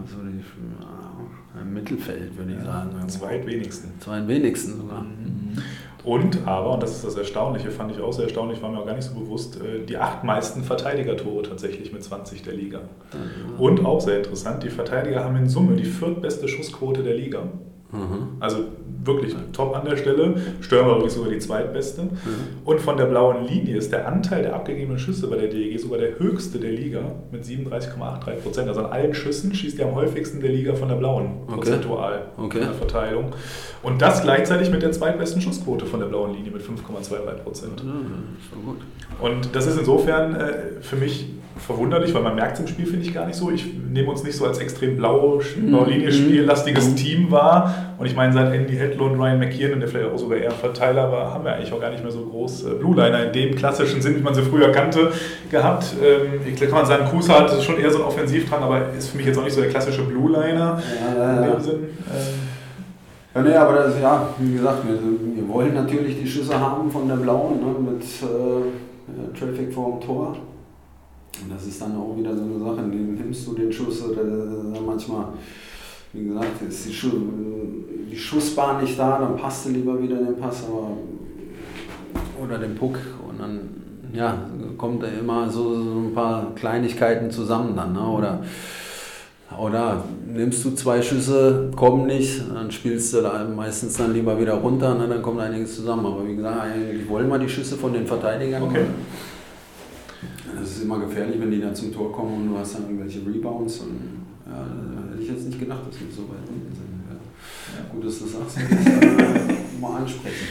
So 0.08 0.24
die, 0.24 0.40
ja, 0.80 1.62
im 1.62 1.74
Mittelfeld, 1.74 2.36
würde 2.38 2.54
ich 2.54 2.64
sagen. 2.64 3.08
Zweitwenigsten. 3.08 3.92
Zweitwenigsten 4.00 4.78
sogar. 4.78 5.06
Und 6.08 6.48
aber, 6.48 6.72
und 6.72 6.82
das 6.82 6.92
ist 6.92 7.04
das 7.04 7.16
Erstaunliche, 7.18 7.70
fand 7.70 7.92
ich 7.92 8.00
auch 8.00 8.14
sehr 8.14 8.24
erstaunlich, 8.24 8.62
war 8.62 8.70
mir 8.72 8.80
auch 8.80 8.86
gar 8.86 8.96
nicht 8.96 9.04
so 9.04 9.14
bewusst, 9.14 9.60
äh, 9.62 9.84
die 9.86 9.98
acht 9.98 10.24
meisten 10.24 10.64
Verteidigertore 10.64 11.44
tatsächlich 11.44 11.92
mit 11.92 12.02
20 12.02 12.44
der 12.44 12.54
Liga. 12.54 12.80
Und 13.58 13.86
auch 13.86 14.00
sehr 14.00 14.20
interessant, 14.20 14.64
die 14.64 14.70
Verteidiger 14.70 15.26
haben 15.26 15.36
in 15.36 15.50
Summe 15.50 15.76
die 15.76 15.84
viertbeste 15.84 16.48
Schussquote 16.48 17.04
der 17.04 17.14
Liga. 17.14 17.50
Mhm. 17.92 18.38
Also 18.42 18.58
wirklich 19.06 19.34
top 19.54 19.76
an 19.76 19.86
der 19.86 19.96
Stelle. 19.96 20.36
Stürmer 20.60 20.96
wirklich 20.96 21.14
sogar 21.14 21.30
die 21.32 21.40
zweitbeste. 21.40 22.04
Mhm. 22.04 22.10
Und 22.66 22.82
von 22.82 22.98
der 22.98 23.06
blauen 23.06 23.46
Linie 23.48 23.78
ist 23.78 23.92
der 23.94 24.08
Anteil 24.08 24.42
der 24.44 24.56
abgegebenen 24.56 25.00
Schüsse 25.00 25.28
bei 25.28 25.38
der 25.38 25.48
DEG 25.48 25.80
sogar 25.80 25.98
der 26.00 26.20
höchste 26.20 26.60
der 26.60 26.72
Liga 26.72 27.00
mit 27.32 27.46
37,83 27.46 28.32
Prozent. 28.44 28.68
Also 28.68 28.82
an 28.84 28.92
allen 28.92 29.14
Schüssen 29.14 29.54
schießt 29.54 29.80
er 29.80 29.88
am 29.88 29.96
häufigsten 29.96 30.42
der 30.42 30.50
Liga 30.52 30.74
von 30.76 30.90
der 30.90 30.96
blauen, 30.96 31.28
Okay. 31.48 31.56
prozentual 31.56 32.22
Okay. 32.38 32.58
in 32.60 32.64
der 32.66 32.74
Verteilung. 32.74 33.26
Und 33.84 34.02
das 34.02 34.22
gleichzeitig 34.22 34.70
mit 34.70 34.82
der 34.82 34.92
zweitbesten 34.92 35.42
Schussquote 35.42 35.86
von 35.86 36.00
der 36.02 36.08
blauen 36.08 36.34
Linie 36.34 36.52
mit 36.52 36.62
5,23 36.62 37.34
Prozent. 37.44 37.84
Gut. 38.66 38.78
Und 39.22 39.56
das 39.56 39.66
ist 39.68 39.80
insofern 39.80 40.36
äh, 40.36 40.54
für 40.82 40.98
mich 40.98 41.28
verwunderlich, 41.60 42.14
weil 42.14 42.22
man 42.22 42.36
merkt 42.36 42.54
es 42.56 42.60
im 42.62 42.68
Spiel, 42.68 42.86
finde 42.86 43.06
ich, 43.06 43.14
gar 43.14 43.26
nicht 43.26 43.36
so. 43.36 43.50
Ich 43.52 43.66
nehme 43.92 44.10
uns 44.10 44.24
nicht 44.24 44.36
so 44.36 44.46
als 44.46 44.58
extrem 44.60 44.98
blau, 44.98 45.42
blaue 45.68 45.90
Linie 45.90 46.12
spiellastiges 46.12 46.90
Mhm. 46.90 46.96
Team 46.96 47.32
wahr. 47.32 47.94
Und 47.98 48.06
ich 48.06 48.16
meine, 48.16 48.34
seit 48.34 48.54
Andy 48.54 48.76
Hedlund 48.76 49.14
und 49.14 49.20
Ryan 49.20 49.40
McKiernan, 49.40 49.80
der 49.80 49.90
vielleicht 49.90 50.12
auch 50.12 50.18
sogar 50.18 50.38
eher 50.38 50.52
ein 50.52 50.56
Verteiler 50.58 51.12
war, 51.12 51.34
haben 51.34 51.44
wir 51.44 51.54
eigentlich 51.54 51.74
auch 51.74 51.82
gar 51.82 51.90
nicht 51.92 52.04
mehr 52.04 52.12
so 52.12 52.22
groß 52.22 52.66
äh, 52.66 52.70
Blue 52.76 52.96
Liner 52.96 53.26
in 53.26 53.34
dem 53.34 53.56
klassischen 53.56 54.02
Sinn, 54.02 54.16
wie 54.18 54.22
man 54.22 54.34
sie 54.36 54.42
früher 54.44 54.72
kannte, 54.72 55.12
gehabt. 55.50 55.88
Ähm, 56.04 56.42
ich 56.48 56.56
glaube, 56.56 56.72
kann 56.72 56.80
man 56.82 56.88
sagen, 56.88 57.06
Kusa 57.10 57.40
hat 57.40 57.64
schon 57.64 57.78
eher 57.80 57.90
so 57.90 57.98
einen 57.98 58.08
Offensivdrang, 58.08 58.62
aber 58.64 58.82
ist 58.98 59.10
für 59.10 59.18
mich 59.18 59.26
jetzt 59.26 59.38
auch 59.40 59.44
nicht 59.44 59.54
so 59.54 59.62
der 59.62 59.70
klassische 59.70 60.04
Blue 60.04 60.32
Liner 60.32 60.82
Ja, 61.18 61.38
in 61.38 61.44
ja, 61.44 61.52
dem 61.52 61.62
Sinn. 61.62 61.74
Ähm, 61.76 62.48
Ja, 63.36 63.42
nee, 63.44 63.54
aber 63.56 63.74
das, 63.74 63.94
ja, 64.02 64.30
wie 64.40 64.54
gesagt, 64.54 64.80
wir, 64.88 64.96
wir 64.96 65.48
wollen 65.48 65.74
natürlich 65.76 66.20
die 66.20 66.28
Schüsse 66.28 66.60
haben 66.60 66.90
von 66.90 67.08
der 67.08 67.16
Blauen 67.18 67.60
ne, 67.60 67.92
mit 67.92 68.04
äh, 68.04 69.38
Traffic 69.40 69.74
vorm 69.74 70.02
Tor. 70.02 70.36
Und 71.44 71.54
das 71.54 71.68
ist 71.68 71.82
dann 71.82 71.96
auch 71.96 72.16
wieder 72.18 72.36
so 72.36 72.44
eine 72.44 72.60
Sache, 72.60 72.88
nimmst 72.88 73.48
du 73.48 73.54
den 73.54 73.72
Schuss 73.72 74.04
oder 74.04 74.22
äh, 74.22 74.80
manchmal, 74.86 75.26
wie 76.14 76.26
gesagt, 76.26 76.62
ist 76.68 76.88
die, 76.88 76.94
Schu 76.94 77.10
die 78.12 78.18
Schussbahn 78.18 78.82
nicht 78.82 78.98
da, 78.98 79.20
dann 79.20 79.36
passt 79.38 79.66
du 79.66 79.70
lieber 79.70 80.02
wieder 80.02 80.18
den 80.18 80.38
Pass 80.38 80.64
aber, 80.64 80.98
oder 82.44 82.58
den 82.58 82.76
Puck 82.76 82.98
und 83.30 83.40
dann 83.40 83.70
ja, 84.14 84.38
kommt 84.78 85.04
da 85.04 85.08
immer 85.08 85.50
so, 85.50 85.74
so 85.74 86.00
ein 86.00 86.14
paar 86.14 86.54
Kleinigkeiten 86.56 87.30
zusammen 87.32 87.76
dann. 87.76 87.94
Ne? 87.94 88.02
Oder, 88.02 88.40
oder 89.58 90.04
nimmst 90.26 90.64
du 90.66 90.72
zwei 90.72 91.02
Schüsse, 91.02 91.72
kommen 91.76 92.08
nicht, 92.08 92.42
dann 92.54 92.72
spielst 92.72 93.14
du 93.14 93.22
da 93.22 93.46
meistens 93.56 93.98
dann 93.98 94.14
lieber 94.14 94.40
wieder 94.40 94.56
runter, 94.56 94.96
ne? 94.96 95.08
dann 95.08 95.22
kommt 95.22 95.40
einiges 95.40 95.76
zusammen. 95.76 96.06
Aber 96.06 96.28
wie 96.28 96.36
gesagt, 96.36 96.62
eigentlich 96.62 97.08
wollen 97.10 97.30
wir 97.30 97.40
die 97.40 97.50
Schüsse 97.50 97.76
von 97.76 97.94
den 97.94 98.06
Verteidigern. 98.06 98.64
Okay. 98.64 98.86
Das 100.56 100.72
ist 100.72 100.84
immer 100.84 101.00
gefährlich, 101.00 101.40
wenn 101.40 101.52
die 101.52 101.62
dann 101.62 101.76
zum 101.76 101.94
Tor 101.94 102.12
kommen 102.12 102.42
und 102.42 102.50
du 102.50 102.58
hast 102.58 102.76
dann 102.76 102.84
irgendwelche 102.84 103.20
Rebounds. 103.20 103.80
Und, 103.80 104.26
ja, 104.46 104.66
da 104.66 105.12
hätte 105.12 105.24
ich 105.24 105.30
jetzt 105.30 105.46
nicht 105.46 105.60
gedacht, 105.60 105.82
dass 105.88 106.00
wir 106.00 106.08
so 106.12 106.24
weit 106.24 106.46
sind. 106.48 106.58
Ja. 107.10 107.94
Gut, 107.94 108.06
dass 108.06 108.20
du 108.20 108.26
das 108.26 108.34
sagst, 108.34 108.58
äh, 108.58 109.57
mal 109.80 110.02
ansprechen. 110.02 110.48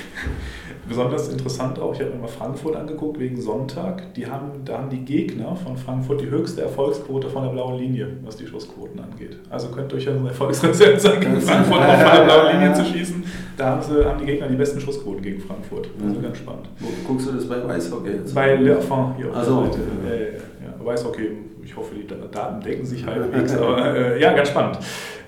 Besonders 0.89 1.29
interessant 1.29 1.79
auch, 1.81 1.93
ich 1.95 2.01
habe 2.01 2.11
mir 2.11 2.19
mal 2.21 2.29
Frankfurt 2.29 2.77
angeguckt 2.77 3.19
wegen 3.19 3.41
Sonntag. 3.41 4.15
Die 4.15 4.27
haben, 4.27 4.65
da 4.65 4.79
haben 4.79 4.91
die 4.91 5.05
Gegner 5.05 5.57
von 5.57 5.77
Frankfurt 5.77 6.21
die 6.21 6.31
höchste 6.31 6.63
Erfolgsquote 6.63 7.29
von 7.29 7.43
der 7.43 7.51
blauen 7.51 7.77
Linie, 7.79 8.09
was 8.25 8.37
die 8.37 8.47
Schussquoten 8.47 9.01
angeht. 9.01 9.37
Also 9.51 9.69
könnt 9.69 9.93
ihr 9.93 9.97
euch 9.97 10.05
ja 10.05 10.13
so 10.13 10.21
ein 10.21 10.27
Erfolgsrezept 10.27 11.01
sein, 11.01 11.21
gegen 11.21 11.41
Frankfurt 11.41 11.79
von 11.83 11.87
der 12.17 12.25
blauen 12.25 12.53
Linie 12.53 12.73
zu 12.73 12.85
schießen. 12.85 13.25
Da 13.57 13.71
haben, 13.71 13.83
sie, 13.83 14.05
haben 14.05 14.19
die 14.21 14.27
Gegner 14.27 14.47
die 14.49 14.55
besten 14.57 14.81
Schussquoten 14.81 15.23
gegen 15.23 15.41
Frankfurt. 15.41 15.89
Also 16.05 16.19
Mhm. 16.19 16.23
ganz 16.23 16.39
spannend. 16.39 16.69
Wo, 16.79 16.89
guckst 17.09 17.27
du 17.29 17.33
das 17.33 17.49
bei 17.49 17.65
Eishockey 17.69 18.11
jetzt? 18.11 18.35
Bei 18.35 18.55
Le 18.55 18.77
Affin 18.79 19.15
hier 19.17 19.27
auf 19.29 19.35
der 19.35 19.45
Seite. 19.45 19.79
Äh, 20.09 20.56
ja, 20.87 20.93
Weißhockey, 20.93 21.31
ich 21.65 21.77
hoffe, 21.77 21.95
die 21.95 22.07
Daten 22.07 22.61
decken 22.61 22.87
sich 22.87 23.05
halbwegs, 23.05 23.57
aber 23.57 23.95
äh, 23.95 24.21
ja, 24.21 24.33
ganz 24.33 24.49
spannend. 24.51 24.79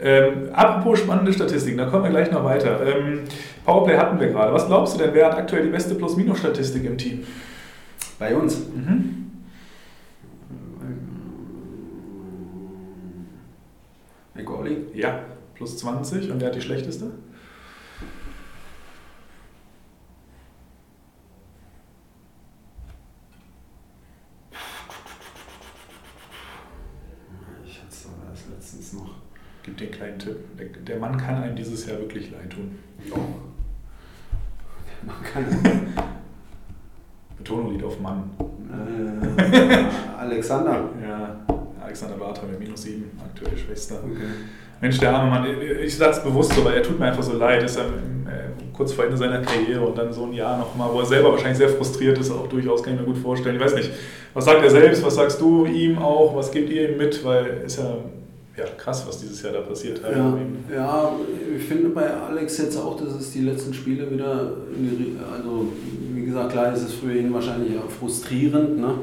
Ähm, 0.00 0.50
apropos 0.52 1.00
spannende 1.00 1.32
Statistiken, 1.32 1.78
da 1.78 1.86
kommen 1.86 2.04
wir 2.04 2.10
gleich 2.10 2.30
noch 2.30 2.44
weiter. 2.44 2.80
Ähm, 2.86 3.24
Powerplay 3.64 3.96
hatten 3.96 4.20
wir 4.20 4.28
gerade. 4.28 4.52
Was 4.52 4.66
glaubst 4.66 4.94
du 4.94 4.98
denn, 5.02 5.14
wer 5.14 5.26
hat 5.26 5.36
aktuell 5.36 5.64
die 5.64 5.70
beste 5.70 5.94
Plus-Minus-Statistik 5.94 6.84
im 6.84 6.96
Team? 6.96 7.24
Bei 8.18 8.34
uns? 8.34 8.58
Mhm. 8.68 9.18
McCauley? 14.34 14.86
Ja, 14.94 15.20
plus 15.54 15.76
20. 15.78 16.30
Und 16.30 16.40
wer 16.40 16.48
hat 16.48 16.54
die 16.54 16.60
schlechteste? 16.60 17.10
Ich 27.66 27.78
hatte 27.78 27.90
es 27.90 28.06
aber 28.06 28.30
erst 28.30 28.48
letztens 28.48 28.92
noch. 28.94 29.16
Gib 29.62 29.67
den 29.80 29.90
kleinen 29.90 30.18
Tipp. 30.18 30.36
Der, 30.58 30.66
der 30.66 30.98
Mann 30.98 31.16
kann 31.16 31.42
einem 31.42 31.56
dieses 31.56 31.86
Jahr 31.86 31.98
wirklich 31.98 32.30
leid 32.30 32.50
tun. 32.50 32.78
Man 35.02 35.16
kann. 35.22 35.94
Betonung 37.38 37.72
liegt 37.72 37.84
auf 37.84 38.00
Mann. 38.00 38.30
Äh, 38.70 40.18
Alexander. 40.18 40.88
Ja, 41.00 41.36
Alexander 41.80 42.16
Bartha 42.16 42.42
mit 42.46 42.58
minus 42.58 42.82
7, 42.82 43.04
aktuell 43.24 43.56
Schwester. 43.56 43.96
Okay. 44.04 44.24
Mensch, 44.80 44.98
der 44.98 45.14
arme 45.14 45.30
Mann, 45.30 45.46
ich 45.82 45.96
sag's 45.96 46.22
bewusst 46.22 46.52
so, 46.52 46.64
weil 46.64 46.74
er 46.74 46.82
tut 46.82 46.98
mir 46.98 47.06
einfach 47.06 47.22
so 47.22 47.36
leid, 47.36 47.62
ist 47.62 47.76
er 47.76 47.86
äh, 47.86 48.50
kurz 48.72 48.92
vor 48.92 49.04
Ende 49.04 49.16
seiner 49.16 49.40
Karriere 49.40 49.84
und 49.84 49.96
dann 49.96 50.12
so 50.12 50.24
ein 50.24 50.32
Jahr 50.32 50.58
nochmal, 50.58 50.88
wo 50.92 51.00
er 51.00 51.06
selber 51.06 51.32
wahrscheinlich 51.32 51.58
sehr 51.58 51.68
frustriert 51.68 52.18
ist, 52.18 52.30
auch 52.30 52.46
durchaus 52.48 52.82
kann 52.82 52.94
ich 52.94 53.00
mir 53.00 53.06
gut 53.06 53.18
vorstellen. 53.18 53.56
Ich 53.56 53.62
weiß 53.62 53.74
nicht, 53.74 53.90
was 54.34 54.44
sagt 54.44 54.62
er 54.62 54.70
selbst, 54.70 55.04
was 55.04 55.14
sagst 55.14 55.40
du 55.40 55.66
ihm 55.66 55.98
auch, 55.98 56.36
was 56.36 56.50
gebt 56.50 56.70
ihr 56.70 56.90
ihm 56.90 56.98
mit, 56.98 57.24
weil 57.24 57.62
ist 57.64 57.78
ja, 57.78 57.96
ja 58.58 58.64
krass, 58.76 59.06
was 59.06 59.20
dieses 59.20 59.40
Jahr 59.42 59.52
da 59.52 59.60
passiert 59.60 60.02
hat. 60.02 60.12
Ja, 60.12 60.38
ja, 60.74 61.12
ich 61.56 61.64
finde 61.64 61.90
bei 61.90 62.12
Alex 62.12 62.58
jetzt 62.58 62.76
auch, 62.76 62.96
dass 63.00 63.14
es 63.14 63.32
die 63.32 63.42
letzten 63.42 63.72
Spiele 63.72 64.10
wieder, 64.10 64.52
also 65.32 65.72
wie 66.12 66.24
gesagt, 66.24 66.52
klar 66.52 66.74
ist 66.74 66.82
es 66.82 66.94
für 66.94 67.16
ihn 67.16 67.32
wahrscheinlich 67.32 67.78
auch 67.78 67.90
frustrierend. 67.90 68.78
Ne? 68.78 68.94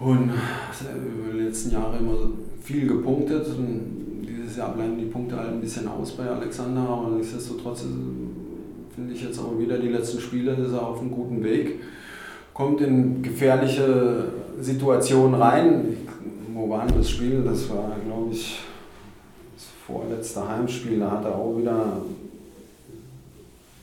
Und 0.00 0.30
er 0.30 0.96
über 0.96 1.38
die 1.38 1.44
letzten 1.44 1.70
Jahre 1.70 1.98
immer 1.98 2.16
so 2.16 2.30
viel 2.62 2.88
gepunktet. 2.88 3.46
Und 3.46 4.26
dieses 4.28 4.56
Jahr 4.56 4.74
bleiben 4.74 4.98
die 4.98 5.06
Punkte 5.06 5.36
halt 5.36 5.50
ein 5.50 5.60
bisschen 5.60 5.86
aus 5.86 6.12
bei 6.12 6.26
Alexander, 6.26 6.80
aber 6.80 7.10
nichtsdestotrotz 7.16 7.84
finde 8.94 9.14
ich 9.14 9.22
jetzt 9.22 9.38
auch 9.38 9.58
wieder 9.58 9.78
die 9.78 9.88
letzten 9.88 10.20
Spiele, 10.20 10.52
ist 10.52 10.72
er 10.72 10.86
auf 10.86 11.00
einem 11.00 11.12
guten 11.12 11.42
Weg. 11.44 11.80
Kommt 12.52 12.80
in 12.82 13.22
gefährliche 13.22 14.26
Situationen 14.60 15.40
rein. 15.40 15.96
Wo 16.52 16.68
war 16.68 16.86
das 16.86 17.08
Spiel? 17.08 17.42
Das 17.42 17.70
war, 17.70 17.96
glaube 18.32 18.34
ich, 18.34 18.58
das 19.54 19.66
vorletzte 19.86 20.48
Heimspiel. 20.48 20.98
Da 21.00 21.10
hat 21.10 21.24
er 21.24 21.34
auch 21.34 21.56
wieder 21.58 22.02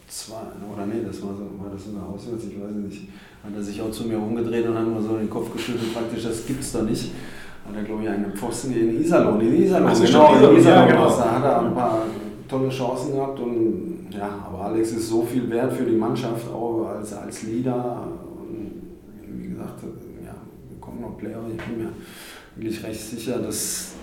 zwei, 0.07 0.35
oder 0.73 0.85
nee, 0.85 1.01
das 1.05 1.21
war, 1.21 1.29
so, 1.35 1.43
war 1.63 1.71
das 1.71 1.85
in 1.85 1.93
der 1.93 2.03
Auswärts, 2.03 2.45
ich 2.45 2.59
weiß 2.59 2.71
nicht. 2.71 3.07
Hat 3.43 3.51
er 3.55 3.63
sich 3.63 3.81
auch 3.81 3.91
zu 3.91 4.05
mir 4.05 4.17
umgedreht 4.17 4.67
und 4.67 4.77
hat 4.77 4.87
mir 4.87 5.01
so 5.01 5.17
den 5.17 5.29
Kopf 5.29 5.53
geschüttelt, 5.53 5.93
praktisch, 5.93 6.23
das 6.23 6.45
gibt's 6.45 6.73
doch 6.73 6.83
nicht. 6.83 7.11
Hat 7.65 7.75
er, 7.75 7.83
glaube 7.83 8.03
ich, 8.03 8.09
einen 8.09 8.33
Pfosten 8.33 8.73
in 8.73 9.01
Iserlohn. 9.01 9.39
In 9.39 9.63
Iserlohn, 9.63 9.89
Ach 9.89 9.95
so, 9.95 10.03
genau, 10.03 10.29
in 10.29 10.37
Iserlohn, 10.37 10.57
Iserlohn. 10.57 10.87
ja, 10.89 10.91
genau. 10.91 11.09
Da 11.09 11.31
hat 11.35 11.43
er 11.43 11.61
ein 11.61 11.73
paar 11.73 12.01
tolle 12.47 12.69
Chancen 12.69 13.13
gehabt 13.13 13.39
und 13.39 14.07
ja, 14.11 14.43
aber 14.47 14.65
Alex 14.65 14.91
ist 14.91 15.07
so 15.09 15.21
viel 15.21 15.47
wert 15.51 15.71
für 15.71 15.83
die 15.83 15.95
Mannschaft, 15.95 16.49
auch 16.49 16.87
als, 16.87 17.13
als 17.13 17.43
Leader. 17.43 18.07
Und 18.39 18.81
wie 19.27 19.49
gesagt, 19.49 19.83
ja, 20.25 20.33
wir 20.69 20.81
kommen 20.81 21.01
noch 21.01 21.15
Player. 21.17 21.39
Ich 21.55 21.63
bin 21.63 21.77
mir 21.77 21.91
wirklich 22.55 22.83
recht 22.83 22.99
sicher, 22.99 23.37
dass 23.37 23.93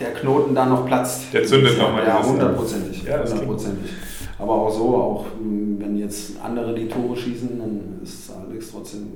der 0.00 0.12
Knoten 0.14 0.54
da 0.54 0.66
noch 0.66 0.86
platzt. 0.86 1.32
Der 1.32 1.44
zündet 1.44 1.78
noch 1.78 1.92
mal 1.92 2.04
Ja, 2.06 2.16
dieses- 2.18 2.32
hundertprozentig. 2.32 3.02
Ja, 3.04 3.22
hundertprozentig. 3.22 3.90
Aber 4.38 4.52
auch 4.52 4.70
so, 4.70 4.96
auch 4.96 5.26
mh, 5.40 5.84
wenn 5.84 5.98
jetzt 5.98 6.40
andere 6.42 6.74
die 6.74 6.88
Tore 6.88 7.16
schießen, 7.16 7.58
dann 7.58 8.00
ist 8.02 8.30
Alex 8.32 8.72
trotzdem 8.72 9.06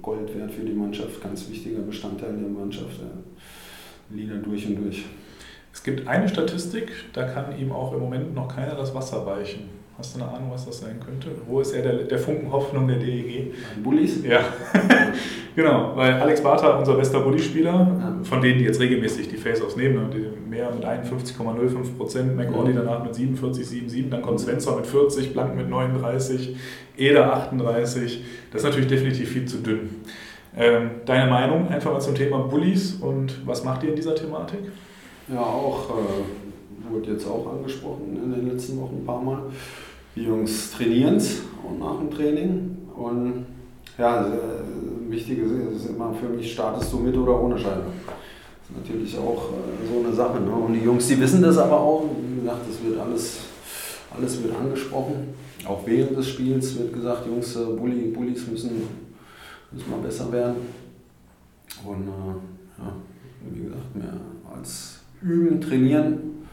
Gold 0.00 0.34
wert 0.36 0.50
für 0.52 0.62
die 0.62 0.72
Mannschaft. 0.72 1.20
Ganz 1.22 1.48
wichtiger 1.48 1.80
Bestandteil 1.80 2.32
der 2.36 2.48
Mannschaft. 2.48 3.00
Der 3.00 4.16
Leader 4.16 4.36
durch 4.36 4.66
und 4.66 4.76
durch. 4.76 5.04
Es 5.72 5.82
gibt 5.82 6.06
eine 6.06 6.28
Statistik, 6.28 6.90
da 7.12 7.24
kann 7.24 7.58
ihm 7.58 7.72
auch 7.72 7.92
im 7.94 8.00
Moment 8.00 8.34
noch 8.34 8.46
keiner 8.54 8.74
das 8.74 8.94
Wasser 8.94 9.24
weichen. 9.24 9.62
Hast 9.98 10.16
du 10.16 10.22
eine 10.22 10.30
Ahnung, 10.32 10.50
was 10.50 10.64
das 10.64 10.80
sein 10.80 10.98
könnte? 11.04 11.28
Wo 11.46 11.60
ist 11.60 11.72
er 11.72 11.82
der, 11.82 11.92
der 12.04 12.18
Funken 12.18 12.50
Hoffnung 12.50 12.88
der 12.88 12.96
DEG? 12.96 13.52
Bullies? 13.84 14.24
Ja, 14.24 14.40
genau, 15.54 15.92
weil 15.94 16.14
Alex 16.14 16.40
Bartha, 16.42 16.78
unser 16.78 16.94
bester 16.96 17.20
Bulli-Spieler, 17.20 17.70
Ja. 17.72 18.16
von 18.22 18.40
denen, 18.40 18.58
die 18.58 18.64
jetzt 18.64 18.80
regelmäßig 18.80 19.28
die 19.28 19.36
Face-Offs 19.36 19.76
nehmen, 19.76 19.96
ne, 19.96 20.08
die 20.12 20.48
mehr 20.50 20.70
mit 20.72 20.84
51,05 20.84 21.96
Prozent, 21.96 22.36
McAuley 22.36 22.72
danach 22.74 23.04
mit 23.04 23.14
47,77, 23.14 24.08
dann 24.10 24.22
kommt 24.22 24.40
Svensson 24.40 24.76
mit 24.76 24.86
40, 24.86 25.34
Blank 25.34 25.56
mit 25.56 25.68
39, 25.68 26.56
Eder 26.96 27.32
38. 27.34 28.24
Das 28.50 28.62
ist 28.62 28.66
natürlich 28.66 28.88
definitiv 28.88 29.28
viel 29.30 29.44
zu 29.44 29.58
dünn. 29.58 29.90
Ähm, 30.56 30.90
deine 31.04 31.30
Meinung 31.30 31.68
einfach 31.68 31.92
mal 31.92 32.00
zum 32.00 32.14
Thema 32.14 32.38
Bullies 32.38 32.94
und 32.94 33.46
was 33.46 33.62
macht 33.62 33.82
ihr 33.84 33.90
in 33.90 33.96
dieser 33.96 34.14
Thematik? 34.14 34.60
Ja, 35.32 35.40
auch, 35.40 35.90
äh, 35.90 36.92
wurde 36.92 37.12
jetzt 37.12 37.26
auch 37.26 37.46
angesprochen 37.56 38.18
in 38.22 38.32
den 38.32 38.50
letzten 38.50 38.78
Wochen 38.80 38.96
ein 39.02 39.06
paar 39.06 39.22
Mal. 39.22 39.42
Die 40.14 40.24
Jungs 40.24 40.72
trainieren 40.72 41.16
es 41.16 41.40
und 41.66 41.78
nach 41.78 41.98
dem 41.98 42.10
Training. 42.10 42.76
Und 42.94 43.46
ja, 43.96 44.26
äh, 44.26 45.10
wichtig 45.10 45.38
ist, 45.38 45.86
immer 45.88 46.12
für 46.12 46.28
mich, 46.28 46.52
startest 46.52 46.92
du 46.92 46.98
mit 46.98 47.16
oder 47.16 47.40
ohne 47.40 47.58
Scheibe. 47.58 47.84
Das 47.86 48.70
ist 48.70 48.76
natürlich 48.76 49.18
auch 49.18 49.50
äh, 49.50 49.88
so 49.88 50.04
eine 50.04 50.14
Sache. 50.14 50.40
Ne? 50.40 50.50
Und 50.50 50.74
die 50.74 50.80
Jungs, 50.80 51.08
die 51.08 51.18
wissen 51.20 51.42
das 51.42 51.56
aber 51.56 51.80
auch. 51.80 52.04
Wie 52.20 52.40
gesagt, 52.40 52.60
das 52.68 52.82
wird 52.82 53.00
alles, 53.00 53.38
alles 54.14 54.42
wird 54.42 54.54
angesprochen. 54.54 55.34
Auch 55.66 55.80
während 55.86 56.16
des 56.16 56.28
Spiels 56.28 56.78
wird 56.78 56.92
gesagt, 56.92 57.26
Jungs, 57.26 57.56
äh, 57.56 57.64
Bulli, 57.64 58.10
Bullis 58.10 58.46
müssen, 58.46 58.82
müssen 59.70 59.90
mal 59.90 60.00
besser 60.00 60.30
werden. 60.30 60.56
Und 61.84 62.08
äh, 62.08 62.82
ja, 62.82 62.92
wie 63.50 63.62
gesagt, 63.62 63.96
mehr 63.96 64.20
als 64.54 65.00
üben, 65.22 65.60
trainieren 65.60 66.44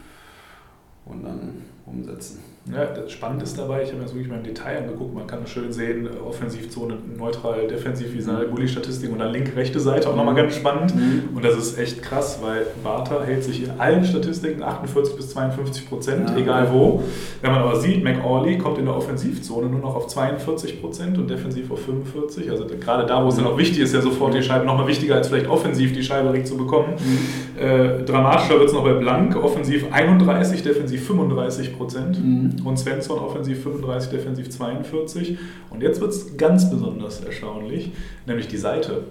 und 1.06 1.24
dann 1.24 1.40
umsetzen. 1.86 2.49
Ja, 2.72 2.86
das 2.86 3.12
spannend 3.12 3.42
ist 3.42 3.58
dabei, 3.58 3.82
ich 3.82 3.88
habe 3.88 3.98
mir 3.98 4.04
das 4.04 4.14
wirklich 4.14 4.30
mal 4.30 4.38
im 4.38 4.44
Detail 4.44 4.78
angeguckt, 4.78 5.16
man 5.16 5.26
kann 5.26 5.48
schön 5.48 5.74
sehen, 5.74 6.08
Offensivzone 6.24 6.98
neutral, 7.18 7.68
defensiv, 7.68 8.14
wie 8.14 8.22
seine 8.22 8.46
Bulli-Statistik 8.46 9.12
und 9.12 9.18
dann 9.20 9.32
linke-rechte 9.32 9.80
Seite, 9.80 10.08
auch 10.08 10.16
nochmal 10.16 10.36
ganz 10.36 10.56
spannend. 10.56 10.96
Mhm. 10.96 11.36
Und 11.36 11.44
das 11.44 11.58
ist 11.58 11.80
echt 11.80 12.04
krass, 12.04 12.40
weil 12.44 12.68
Bartha 12.84 13.24
hält 13.24 13.44
sich 13.44 13.64
in 13.64 13.72
allen 13.80 14.06
Statistiken 14.06 14.62
48 14.62 15.16
bis 15.16 15.30
52 15.30 15.90
Prozent, 15.90 16.30
ja. 16.30 16.38
egal 16.38 16.72
wo. 16.72 17.02
Wenn 17.42 17.52
man 17.52 17.62
aber 17.62 17.76
sieht, 17.78 18.04
McAuley 18.04 18.60
kommt 18.60 18.78
in 18.78 18.86
der 18.86 18.96
Offensivzone 18.96 19.68
nur 19.68 19.80
noch 19.80 19.96
auf 19.96 20.06
42 20.06 20.80
Prozent 20.80 21.18
und 21.18 21.28
defensiv 21.28 21.72
auf 21.72 21.84
45. 21.84 22.52
Also 22.52 22.68
gerade 22.68 23.08
da, 23.08 23.24
wo 23.24 23.30
es 23.30 23.36
dann 23.36 23.48
auch 23.48 23.58
wichtig 23.58 23.80
ist, 23.80 23.96
ja 23.96 24.02
sofort 24.02 24.36
die 24.36 24.44
Scheibe 24.44 24.66
nochmal 24.66 24.88
wichtiger 24.88 25.16
als 25.16 25.28
vielleicht 25.28 25.48
offensiv 25.48 25.94
die 25.94 26.04
Scheibe 26.04 26.28
direkt 26.28 26.48
zu 26.48 26.56
bekommen. 26.56 26.94
Mhm. 27.00 27.60
Äh, 27.60 28.04
dramatischer 28.04 28.60
wird 28.60 28.68
es 28.68 28.74
noch 28.74 28.84
bei 28.84 28.94
Blank, 28.94 29.36
offensiv 29.36 29.88
31, 29.92 30.62
defensiv 30.62 31.08
35 31.08 31.76
Prozent. 31.76 32.24
Mhm 32.24 32.59
und 32.66 32.78
Svensson 32.78 33.20
offensiv 33.20 33.64
35, 33.64 34.12
defensiv 34.12 34.50
42. 34.50 35.38
Und 35.70 35.82
jetzt 35.82 36.02
wird 36.02 36.12
es 36.12 36.38
ganz 36.38 36.70
besonders 36.70 37.24
erstaunlich, 37.24 37.92
nämlich 38.26 38.48
die 38.48 38.58
Seite. 38.58 39.04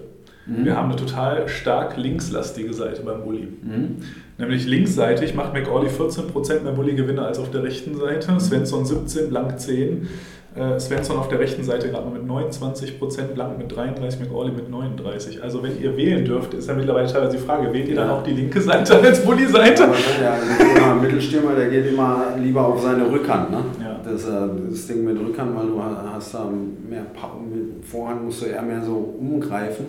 Mhm. 0.45 0.65
Wir 0.65 0.75
haben 0.75 0.89
eine 0.91 0.95
total 0.95 1.47
stark 1.47 1.97
linkslastige 1.97 2.73
Seite 2.73 3.03
beim 3.03 3.23
Bulli. 3.23 3.47
Mhm. 3.61 3.97
Nämlich 4.37 4.65
linksseitig 4.65 5.35
macht 5.35 5.53
McAuley 5.53 5.89
14% 5.89 6.61
mehr 6.61 6.71
Bulli-Gewinne 6.71 7.21
als 7.21 7.39
auf 7.39 7.51
der 7.51 7.63
rechten 7.63 7.97
Seite, 7.97 8.39
Svensson 8.39 8.85
17, 8.85 9.29
Blank 9.29 9.59
10. 9.59 10.07
Äh, 10.55 10.79
Svensson 10.79 11.17
auf 11.17 11.27
der 11.27 11.37
rechten 11.39 11.63
Seite 11.63 11.89
gerade 11.89 12.09
mit 12.09 12.23
29% 12.23 13.21
Blank 13.35 13.59
mit 13.59 13.75
33, 13.75 14.19
McAuley 14.19 14.51
mit 14.51 14.67
39. 14.67 15.43
Also 15.43 15.61
wenn 15.61 15.79
ihr 15.79 15.95
wählen 15.95 16.25
dürft, 16.25 16.55
ist 16.55 16.67
ja 16.67 16.73
mittlerweile 16.73 17.07
teilweise 17.11 17.37
die 17.37 17.43
Frage, 17.43 17.71
wählt 17.71 17.87
ihr 17.87 17.95
dann 17.95 18.09
auch 18.09 18.23
die 18.23 18.31
linke 18.31 18.59
Seite 18.59 18.97
als 18.99 19.23
Bulli-Seite? 19.23 19.83
Ja, 20.19 20.37
ja, 20.75 20.91
ein 20.93 21.01
Mittelstürmer, 21.01 21.53
der 21.53 21.69
geht 21.69 21.91
immer 21.91 22.35
lieber 22.37 22.65
auf 22.65 22.81
seine 22.81 23.09
Rückhand. 23.11 23.51
Ne? 23.51 23.63
Ja. 23.79 23.99
Das, 24.03 24.25
äh, 24.25 24.49
das 24.71 24.87
Ding 24.87 25.05
mit 25.05 25.19
Rückhand, 25.19 25.55
weil 25.55 25.67
du 25.67 25.79
hast 25.81 26.33
da 26.33 26.45
mehr 26.45 27.01
mit 27.03 27.85
Vorhand 27.85 28.25
musst 28.25 28.41
du 28.41 28.47
eher 28.47 28.63
mehr 28.63 28.83
so 28.83 28.95
umgreifen. 29.19 29.85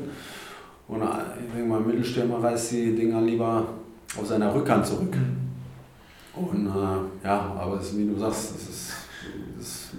Und 0.89 1.01
äh, 1.01 1.07
ich 1.43 1.55
denke 1.55 1.69
mal, 1.71 1.81
Mittelstürmer 1.81 2.43
reißt 2.45 2.73
die 2.73 2.95
Dinger 2.95 3.23
lieber 3.23 3.65
auf 4.19 4.27
seiner 4.27 4.55
Rückhand 4.55 4.87
zurück. 4.87 5.15
Mhm. 5.17 6.45
Und 6.45 6.67
äh, 6.67 7.27
ja, 7.27 7.57
aber 7.59 7.77
das, 7.77 7.97
wie 7.97 8.05
du 8.05 8.19
sagst, 8.19 8.55
das 8.55 8.69
ist 8.69 9.91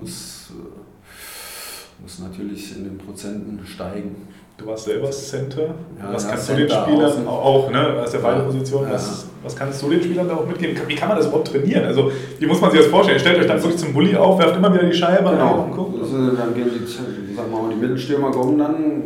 muss, 0.00 0.50
äh, 0.50 2.02
muss 2.02 2.18
natürlich 2.18 2.76
in 2.76 2.84
den 2.84 2.98
Prozenten 2.98 3.60
steigen. 3.66 4.16
Du 4.56 4.66
warst 4.66 4.84
selber 4.84 5.10
Center. 5.10 5.74
Ja, 5.98 6.12
was 6.12 6.24
ja, 6.24 6.30
kannst 6.30 6.46
Center 6.46 6.62
du 6.62 6.68
den 6.68 6.82
Spielern 6.82 7.10
außen. 7.10 7.26
auch, 7.26 7.70
ne, 7.70 8.02
aus 8.02 8.10
der 8.10 8.18
Ballposition, 8.18 8.84
ja. 8.84 8.92
was, 8.92 9.26
was 9.42 9.56
kannst 9.56 9.82
du 9.82 9.90
den 9.90 10.02
Spielern 10.02 10.28
da 10.28 10.36
auch 10.36 10.46
mitgeben? 10.46 10.76
Wie 10.86 10.94
kann 10.94 11.08
man 11.08 11.16
das 11.16 11.26
überhaupt 11.26 11.48
trainieren? 11.48 11.84
Also, 11.84 12.12
wie 12.38 12.46
muss 12.46 12.60
man 12.60 12.70
sich 12.70 12.80
das 12.80 12.88
vorstellen? 12.88 13.18
Stellt 13.18 13.40
euch 13.40 13.46
dann 13.46 13.60
wirklich 13.60 13.78
zum 13.78 13.92
Bulli 13.92 14.14
auf, 14.14 14.38
werft 14.38 14.56
immer 14.56 14.72
wieder 14.72 14.84
die 14.84 14.94
Scheibe 14.94 15.30
genau. 15.30 15.64
und 15.64 15.72
guckt. 15.72 16.00
Also, 16.00 16.30
dann 16.36 16.54
gehen 16.54 16.70
die, 16.70 17.34
sag 17.34 17.50
mal, 17.50 17.70
die 17.70 17.80
Mittelstürmer 17.80 18.30
kommen 18.30 18.58
dann, 18.58 19.02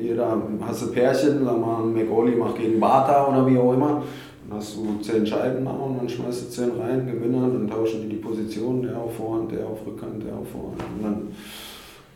jeder 0.00 0.36
hast 0.60 0.82
du 0.82 0.92
Pärchen, 0.92 1.44
sag 1.44 1.58
mal, 1.58 1.82
McAuley 1.84 2.36
macht 2.36 2.56
gegen 2.56 2.78
Bata 2.78 3.26
oder 3.26 3.46
wie 3.46 3.58
auch 3.58 3.72
immer. 3.72 4.02
Dann 4.48 4.58
hast 4.58 4.76
du 4.76 4.98
zehn 5.00 5.26
Scheiben 5.26 5.64
da 5.64 5.70
und 5.72 5.98
dann 5.98 6.08
schmeißt 6.08 6.46
du 6.46 6.50
zehn 6.50 6.70
rein, 6.80 7.06
Gewinner, 7.06 7.48
dann 7.48 7.68
tauschen 7.68 8.02
die 8.02 8.08
die 8.08 8.16
Position, 8.16 8.82
der 8.82 8.98
auf 8.98 9.16
Vorhand, 9.16 9.50
der 9.52 9.66
auf 9.66 9.84
Rückhand, 9.86 10.22
der 10.22 10.34
auf 10.34 10.48
Vorhand. 10.50 10.82
Und 10.96 11.02
dann 11.02 11.28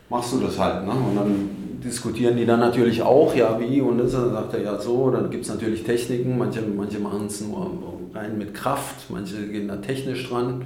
machst 0.09 0.33
du 0.33 0.39
das 0.39 0.57
halt. 0.59 0.85
Ne? 0.85 0.91
Und 0.91 1.15
dann 1.15 1.49
diskutieren 1.83 2.37
die 2.37 2.45
dann 2.45 2.59
natürlich 2.59 3.01
auch, 3.01 3.35
ja 3.35 3.59
wie 3.59 3.81
und 3.81 3.97
das, 3.97 4.11
dann 4.11 4.31
sagt 4.31 4.53
er 4.53 4.61
ja 4.61 4.79
so, 4.79 5.09
dann 5.09 5.29
gibt 5.29 5.45
es 5.45 5.49
natürlich 5.49 5.83
Techniken, 5.83 6.37
manche, 6.37 6.61
manche 6.61 6.99
machen 6.99 7.25
es 7.27 7.41
nur 7.41 7.71
rein 8.13 8.37
mit 8.37 8.53
Kraft, 8.53 9.09
manche 9.09 9.47
gehen 9.47 9.67
da 9.67 9.77
technisch 9.77 10.29
dran. 10.29 10.63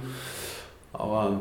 Aber 0.92 1.40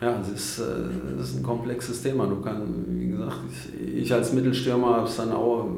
ja, 0.00 0.20
es 0.20 0.28
ist, 0.28 0.58
äh, 0.60 1.20
ist 1.20 1.36
ein 1.36 1.42
komplexes 1.42 2.02
Thema. 2.02 2.26
Du 2.26 2.40
kannst, 2.40 2.66
wie 2.88 3.08
gesagt, 3.08 3.38
ich, 3.50 4.02
ich 4.02 4.12
als 4.12 4.32
Mittelstürmer 4.32 4.96
habe 4.96 5.06
es 5.06 5.16
dann 5.16 5.32
auch 5.32 5.68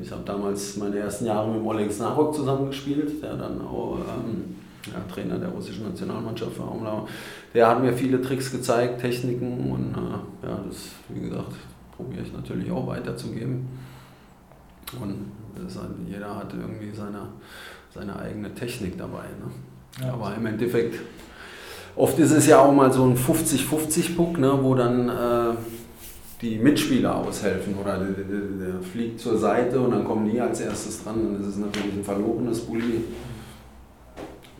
ich 0.00 0.10
habe 0.10 0.22
damals 0.24 0.76
meine 0.76 0.98
ersten 0.98 1.26
Jahre 1.26 1.50
mit 1.50 1.64
Oleg 1.64 1.90
Snarok 1.90 2.34
zusammengespielt, 2.34 3.22
der 3.22 3.36
dann 3.36 3.60
auch 3.60 3.98
ähm, 3.98 4.56
ja, 4.86 5.00
Trainer 5.12 5.38
der 5.38 5.48
russischen 5.48 5.88
Nationalmannschaft 5.88 6.58
war. 6.58 7.06
Der 7.54 7.68
hat 7.68 7.82
mir 7.82 7.92
viele 7.92 8.20
Tricks 8.20 8.50
gezeigt, 8.50 9.00
Techniken 9.00 9.70
und 9.70 9.94
äh, 9.94 10.46
ja, 10.46 10.60
das, 10.68 10.90
wie 11.08 11.28
gesagt, 11.28 11.52
probiere 11.96 12.22
ich 12.22 12.32
natürlich 12.32 12.70
auch 12.70 12.86
weiterzugeben. 12.86 13.66
Und 15.00 15.32
halt, 15.56 15.90
jeder 16.06 16.36
hat 16.36 16.52
irgendwie 16.52 16.94
seine, 16.94 17.28
seine 17.92 18.16
eigene 18.18 18.54
Technik 18.54 18.96
dabei. 18.98 19.24
Ne? 19.24 20.04
Ja. 20.06 20.12
Aber 20.12 20.34
im 20.34 20.46
Endeffekt, 20.46 21.00
oft 21.96 22.18
ist 22.18 22.30
es 22.30 22.46
ja 22.46 22.60
auch 22.60 22.72
mal 22.72 22.92
so 22.92 23.04
ein 23.04 23.16
50-50-Puck, 23.16 24.38
ne, 24.38 24.58
wo 24.62 24.74
dann 24.74 25.08
äh, 25.08 25.54
die 26.42 26.58
Mitspieler 26.58 27.14
aushelfen 27.14 27.76
oder 27.76 27.98
der, 27.98 28.24
der, 28.24 28.72
der, 28.72 28.82
fliegt 28.82 29.20
zur 29.20 29.38
Seite 29.38 29.80
und 29.80 29.92
dann 29.92 30.04
kommen 30.04 30.30
die 30.30 30.40
als 30.40 30.60
erstes 30.60 31.02
dran. 31.02 31.32
Dann 31.32 31.40
ist 31.40 31.48
es 31.48 31.56
natürlich 31.56 31.94
ein 31.94 32.04
verlorenes 32.04 32.60
Bulli. 32.60 33.04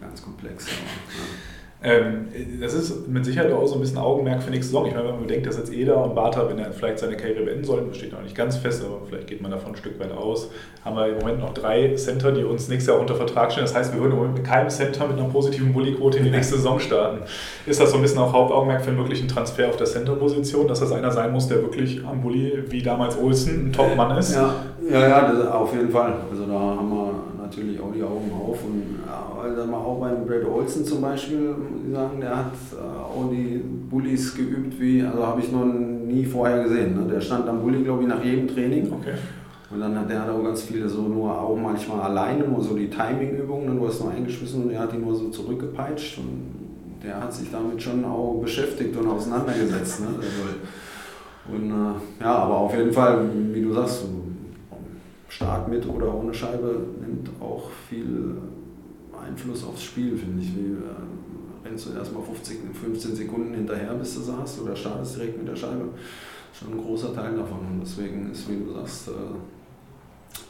Ganz 0.01 0.23
komplex. 0.23 0.67
Aber, 0.67 0.75
ja. 0.75 1.56
Ähm, 1.87 2.27
das 2.61 2.75
ist 2.75 3.07
mit 3.07 3.25
Sicherheit 3.25 3.53
auch 3.53 3.65
so 3.65 3.77
ein 3.77 3.81
bisschen 3.81 3.99
Augenmerk 3.99 4.43
für 4.43 4.51
nächste 4.51 4.73
Saison. 4.73 4.87
Ich 4.87 4.93
meine, 4.93 5.07
wenn 5.07 5.15
man 5.15 5.23
bedenkt, 5.23 5.47
dass 5.47 5.57
jetzt 5.57 5.73
Eder 5.73 6.03
und 6.03 6.17
Bartha, 6.17 6.49
wenn 6.49 6.59
er 6.59 6.73
vielleicht 6.73 6.99
seine 6.99 7.17
Karriere 7.17 7.45
beenden 7.45 7.63
sollten, 7.63 7.91
das 7.91 7.99
steht 7.99 8.13
noch 8.13 8.23
nicht 8.23 8.35
ganz 8.35 8.57
fest, 8.57 8.85
aber 8.85 9.07
vielleicht 9.09 9.29
geht 9.29 9.41
man 9.41 9.53
davon 9.53 9.71
ein 9.71 9.77
Stück 9.77 9.97
weit 10.01 10.11
aus, 10.11 10.51
haben 10.85 10.97
wir 10.97 11.07
im 11.07 11.19
Moment 11.19 11.39
noch 11.39 11.55
drei 11.55 11.95
Center, 11.95 12.33
die 12.33 12.43
uns 12.43 12.69
nächstes 12.69 12.93
Jahr 12.93 13.01
unter 13.01 13.15
Vertrag 13.15 13.53
stehen. 13.53 13.63
Das 13.63 13.77
heißt, 13.77 13.95
wir 13.95 14.01
würden 14.01 14.15
im 14.15 14.19
Moment 14.19 14.35
mit 14.35 14.45
keinem 14.45 14.69
Center 14.69 15.07
mit 15.07 15.17
einer 15.17 15.29
positiven 15.29 15.73
Bulli-Quote 15.73 16.19
in 16.19 16.25
die 16.25 16.31
nächste 16.31 16.57
Saison 16.57 16.81
starten. 16.81 17.21
Ist 17.67 17.81
das 17.81 17.93
so 17.93 17.97
ein 17.97 18.03
bisschen 18.03 18.19
auch 18.19 18.33
Hauptaugenmerk 18.33 18.83
für 18.83 18.91
einen 18.91 18.99
möglichen 18.99 19.29
Transfer 19.29 19.69
auf 19.69 19.77
der 19.77 19.87
Center-Position, 19.87 20.67
dass 20.67 20.81
das 20.81 20.91
einer 20.91 21.13
sein 21.13 21.31
muss, 21.31 21.47
der 21.47 21.63
wirklich 21.63 22.05
am 22.05 22.21
Bulli, 22.21 22.65
wie 22.69 22.83
damals 22.83 23.17
Olsen, 23.17 23.69
ein 23.69 23.73
Top-Mann 23.73 24.19
ist? 24.19 24.35
Ja, 24.35 24.57
ja, 24.91 25.09
ja 25.09 25.53
auf 25.53 25.73
jeden 25.73 25.91
Fall. 25.91 26.15
Also 26.33 26.47
da 26.47 26.53
haben 26.53 26.91
wir 26.91 27.06
natürlich 27.57 27.81
auch 27.81 27.93
die 27.93 28.03
Augen 28.03 28.31
auf. 28.33 28.59
Und 28.65 28.99
also 29.43 29.71
mal 29.71 29.79
auch 29.79 30.01
beim 30.01 30.27
Brad 30.27 30.45
Olsen 30.45 30.85
zum 30.85 31.01
Beispiel, 31.01 31.39
muss 31.39 31.87
ich 31.87 31.95
sagen, 31.95 32.21
der 32.21 32.37
hat 32.37 32.53
äh, 32.73 32.79
auch 32.79 33.31
die 33.31 33.63
Bullies 33.91 34.35
geübt, 34.35 34.81
wie, 34.81 35.03
also 35.03 35.27
habe 35.27 35.41
ich 35.41 35.51
noch 35.51 35.65
nie 35.65 36.25
vorher 36.25 36.65
gesehen. 36.65 36.97
Ne? 36.97 37.13
Der 37.13 37.21
stand 37.21 37.49
am 37.49 37.63
Bulli, 37.63 37.83
glaube 37.83 38.03
ich, 38.03 38.09
nach 38.09 38.23
jedem 38.23 38.49
Training. 38.49 38.93
Okay. 38.93 39.15
Und 39.71 39.81
dann 39.81 39.99
hat 39.99 40.09
der 40.09 40.23
hat 40.23 40.31
auch 40.31 40.43
ganz 40.45 40.63
viele 40.63 40.89
so 40.89 41.03
nur 41.03 41.31
auch 41.41 41.57
manchmal 41.57 42.01
alleine, 42.01 42.47
nur 42.47 42.63
so 42.63 42.77
die 42.77 42.89
Timing-Übungen, 42.89 43.67
dann 43.67 43.79
du 43.79 43.89
hast 43.89 44.01
nur 44.01 44.13
eingeschmissen 44.13 44.65
und 44.65 44.71
er 44.71 44.81
hat 44.81 44.93
die 44.93 44.99
nur 44.99 45.15
so 45.15 45.29
zurückgepeitscht. 45.29 46.19
Und 46.19 47.03
der 47.05 47.21
hat 47.21 47.33
sich 47.33 47.51
damit 47.51 47.83
schon 47.83 48.05
auch 48.05 48.41
beschäftigt 48.41 48.97
und 48.97 49.09
auseinandergesetzt. 49.09 50.01
Ne? 50.01 50.07
Und 51.49 51.71
äh, 51.71 52.23
ja, 52.25 52.35
aber 52.35 52.59
auf 52.59 52.77
jeden 52.77 52.93
Fall, 52.93 53.29
wie 53.53 53.63
du 53.63 53.73
sagst, 53.73 54.05
Start 55.37 55.69
mit 55.69 55.87
oder 55.87 56.15
ohne 56.15 56.33
Scheibe 56.33 56.81
nimmt 56.99 57.29
auch 57.43 57.69
viel 57.91 58.39
Einfluss 59.13 59.65
aufs 59.65 59.83
Spiel, 59.83 60.17
finde 60.17 60.43
ich. 60.43 60.57
Wie, 60.57 60.73
äh, 60.73 61.67
rennst 61.69 61.87
du 61.87 61.93
erstmal 61.93 62.23
50, 62.23 62.61
15 62.73 63.15
Sekunden 63.15 63.53
hinterher, 63.53 63.93
bis 63.95 64.15
du 64.15 64.23
sagst, 64.23 64.63
oder 64.63 64.75
startest 64.75 65.17
direkt 65.17 65.37
mit 65.37 65.47
der 65.47 65.55
Scheibe. 65.55 65.91
Schon 66.55 66.73
ein 66.73 66.83
großer 66.83 67.15
Teil 67.15 67.37
davon. 67.37 67.59
Und 67.59 67.81
deswegen 67.83 68.31
ist, 68.33 68.49
wie 68.49 68.65
du 68.65 68.73
sagst, 68.73 69.09
äh, 69.09 69.13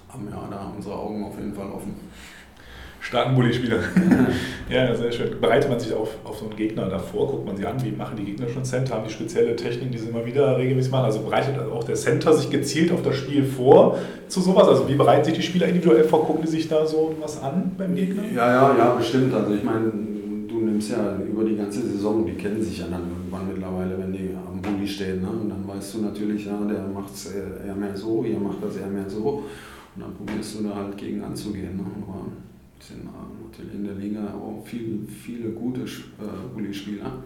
haben 0.09 0.29
ja 0.31 0.49
da 0.49 0.73
unsere 0.77 0.95
Augen 0.95 1.25
auf 1.25 1.37
jeden 1.37 1.53
Fall 1.53 1.69
offen 1.69 1.97
starken 3.07 3.37
Bulli-Spieler. 3.37 3.79
ja, 4.69 4.95
sehr 4.95 5.13
schön. 5.13 5.41
Bereitet 5.41 5.71
man 5.71 5.79
sich 5.79 5.95
auf, 5.95 6.17
auf 6.25 6.39
so 6.39 6.47
einen 6.47 6.57
Gegner 6.57 6.89
davor, 6.89 7.29
guckt 7.29 7.47
man 7.47 7.57
sich 7.57 7.67
an, 7.67 7.83
wie 7.85 7.93
machen 7.93 8.17
die 8.17 8.25
Gegner 8.25 8.49
schon 8.49 8.65
Center, 8.65 8.95
haben 8.95 9.05
die 9.07 9.13
spezielle 9.13 9.55
Techniken, 9.55 9.93
die 9.93 9.99
sie 9.99 10.09
immer 10.09 10.27
wieder 10.27 10.59
regelmäßig 10.59 10.91
machen. 10.91 11.05
Also 11.05 11.21
bereitet 11.21 11.59
auch 11.59 11.85
der 11.85 11.95
Center 11.95 12.33
sich 12.33 12.51
gezielt 12.51 12.91
auf 12.91 13.03
das 13.03 13.17
Spiel 13.17 13.45
vor 13.45 13.99
zu 14.29 14.41
sowas? 14.41 14.67
Also 14.67 14.89
wie 14.89 14.97
bereiten 14.97 15.25
sich 15.25 15.35
die 15.35 15.43
Spieler 15.43 15.69
individuell 15.69 16.05
vor? 16.05 16.27
Gucken 16.27 16.43
die 16.43 16.51
sich 16.51 16.69
da 16.69 16.85
so 16.85 17.15
was 17.21 17.41
an 17.41 17.73
beim 17.79 17.95
Gegner? 17.95 18.25
Ja, 18.35 18.51
ja, 18.51 18.77
ja, 18.77 18.95
bestimmt. 18.95 19.33
Also 19.33 19.55
ich 19.55 19.63
meine, 19.63 19.93
du 20.49 20.59
nimmst 20.59 20.91
ja 20.91 21.17
über 21.17 21.45
die 21.45 21.57
ganze 21.57 21.83
Saison, 21.83 22.27
die 22.27 22.33
kennen 22.33 22.61
sich 22.61 22.79
ja 22.79 22.87
dann 22.91 23.03
irgendwann 23.09 23.47
mittlerweile, 23.47 23.97
wenn 24.01 24.13
die 24.13 24.31
am 24.35 24.61
Bulli 24.61 24.87
stehen. 24.87 25.23
Ne? 25.23 25.29
Und 25.29 25.49
dann 25.49 25.65
weißt 25.69 25.95
du 25.95 26.03
natürlich, 26.03 26.47
ja, 26.47 26.59
der 26.69 26.89
macht 26.93 27.15
es 27.15 27.33
eher 27.33 27.77
mehr 27.77 27.97
so, 27.97 28.25
ihr 28.25 28.41
macht 28.41 28.59
das 28.63 28.77
eher 28.77 28.89
mehr 28.89 29.09
so. 29.09 29.45
Und 29.95 30.03
dann 30.03 30.13
probierst 30.15 30.59
du 30.59 30.65
da 30.65 30.75
halt 30.75 30.97
gegen 30.97 31.23
anzugehen. 31.23 31.77
Ne? 31.77 31.85
Sind 32.89 33.05
natürlich 33.05 33.75
in 33.75 33.85
der 33.85 33.95
Liga 33.95 34.35
auch 34.35 34.65
viel, 34.65 35.07
viele 35.09 35.51
gute 35.51 35.81
äh, 35.81 36.55
Bulli-Spieler. 36.55 37.25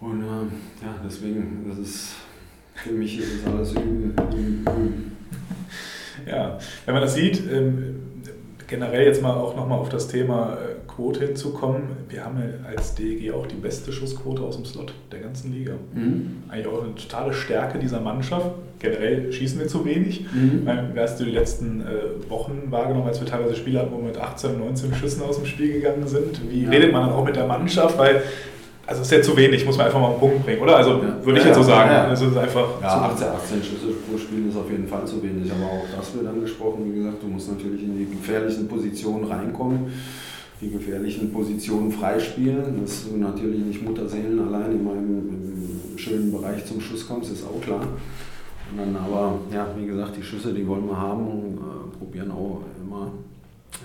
Und 0.00 0.22
äh, 0.22 0.84
ja, 0.84 1.00
deswegen, 1.04 1.64
das 1.68 1.78
ist 1.78 2.14
für 2.74 2.92
mich 2.92 3.18
ist 3.18 3.46
alles 3.46 3.72
üben, 3.72 4.14
üben, 4.32 5.16
Ja, 6.26 6.58
wenn 6.84 6.94
man 6.94 7.02
das 7.02 7.14
sieht, 7.14 7.42
ähm, 7.50 8.11
generell 8.72 9.04
jetzt 9.04 9.20
mal 9.20 9.34
auch 9.34 9.54
nochmal 9.54 9.78
auf 9.78 9.90
das 9.90 10.08
Thema 10.08 10.54
äh, 10.54 10.88
Quote 10.88 11.26
hinzukommen. 11.26 11.82
Wir 12.08 12.24
haben 12.24 12.38
ja 12.38 12.68
als 12.74 12.94
DEG 12.94 13.30
auch 13.32 13.46
die 13.46 13.56
beste 13.56 13.92
Schussquote 13.92 14.40
aus 14.40 14.56
dem 14.56 14.64
Slot 14.64 14.94
der 15.12 15.20
ganzen 15.20 15.52
Liga. 15.52 15.74
Mhm. 15.92 16.44
Eigentlich 16.48 16.66
auch 16.66 16.82
eine 16.82 16.94
totale 16.94 17.34
Stärke 17.34 17.78
dieser 17.78 18.00
Mannschaft. 18.00 18.46
Generell 18.78 19.30
schießen 19.30 19.60
wir 19.60 19.68
zu 19.68 19.84
wenig. 19.84 20.24
Mhm. 20.32 20.66
Wie 20.94 21.00
hast 21.00 21.20
du 21.20 21.24
die 21.24 21.32
letzten 21.32 21.82
äh, 21.82 22.30
Wochen 22.30 22.68
wahrgenommen, 22.70 23.06
als 23.06 23.20
wir 23.20 23.26
teilweise 23.26 23.56
Spiele 23.56 23.80
hatten, 23.80 23.92
wo 23.92 23.98
wir 23.98 24.04
mit 24.04 24.16
18, 24.16 24.58
19 24.58 24.94
Schüssen 24.94 25.22
aus 25.22 25.36
dem 25.36 25.44
Spiel 25.44 25.74
gegangen 25.74 26.06
sind? 26.06 26.40
Wie 26.50 26.64
ja. 26.64 26.70
redet 26.70 26.92
man 26.92 27.02
dann 27.02 27.12
auch 27.12 27.26
mit 27.26 27.36
der 27.36 27.46
Mannschaft? 27.46 27.98
Weil 27.98 28.22
also 28.86 29.02
ist 29.02 29.12
ja 29.12 29.22
zu 29.22 29.36
wenig, 29.36 29.64
muss 29.64 29.76
man 29.76 29.86
einfach 29.86 30.00
mal 30.00 30.10
einen 30.10 30.18
Punkt 30.18 30.44
bringen, 30.44 30.60
oder? 30.60 30.76
Also 30.76 31.02
ja. 31.02 31.24
würde 31.24 31.38
ich 31.38 31.44
jetzt 31.44 31.56
so 31.56 31.62
sagen. 31.62 31.90
Ja, 31.90 32.08
also 32.08 32.26
ist 32.26 32.36
einfach 32.36 32.66
ja 32.80 32.88
18, 32.88 33.26
18 33.28 33.62
Schüsse 33.62 33.86
pro 34.10 34.18
Spiel 34.18 34.48
ist 34.48 34.56
auf 34.56 34.70
jeden 34.70 34.88
Fall 34.88 35.06
zu 35.06 35.22
wenig, 35.22 35.50
aber 35.52 35.66
auch 35.66 35.84
das 35.96 36.14
wird 36.14 36.26
angesprochen. 36.26 36.92
Wie 36.92 36.98
gesagt, 36.98 37.22
du 37.22 37.28
musst 37.28 37.50
natürlich 37.50 37.82
in 37.82 37.96
die 37.96 38.10
gefährlichen 38.10 38.66
Positionen 38.66 39.24
reinkommen, 39.24 39.92
die 40.60 40.70
gefährlichen 40.70 41.32
Positionen 41.32 41.92
freispielen, 41.92 42.80
dass 42.82 43.04
du 43.08 43.16
natürlich 43.16 43.60
nicht 43.60 43.82
Mutterseelen 43.82 44.40
allein 44.40 44.72
in 44.72 44.84
meinem 44.84 45.40
schönen 45.96 46.32
Bereich 46.32 46.64
zum 46.66 46.80
Schuss 46.80 47.06
kommst, 47.06 47.32
ist 47.32 47.44
auch 47.44 47.60
klar. 47.60 47.82
Und 48.70 48.78
dann 48.78 48.96
aber, 48.96 49.38
ja, 49.52 49.68
wie 49.76 49.86
gesagt, 49.86 50.16
die 50.16 50.22
Schüsse, 50.22 50.52
die 50.52 50.66
wollen 50.66 50.86
wir 50.86 50.96
haben 50.96 51.26
und 51.26 51.58
äh, 51.58 51.98
probieren 51.98 52.30
auch 52.30 52.62
immer 52.82 53.12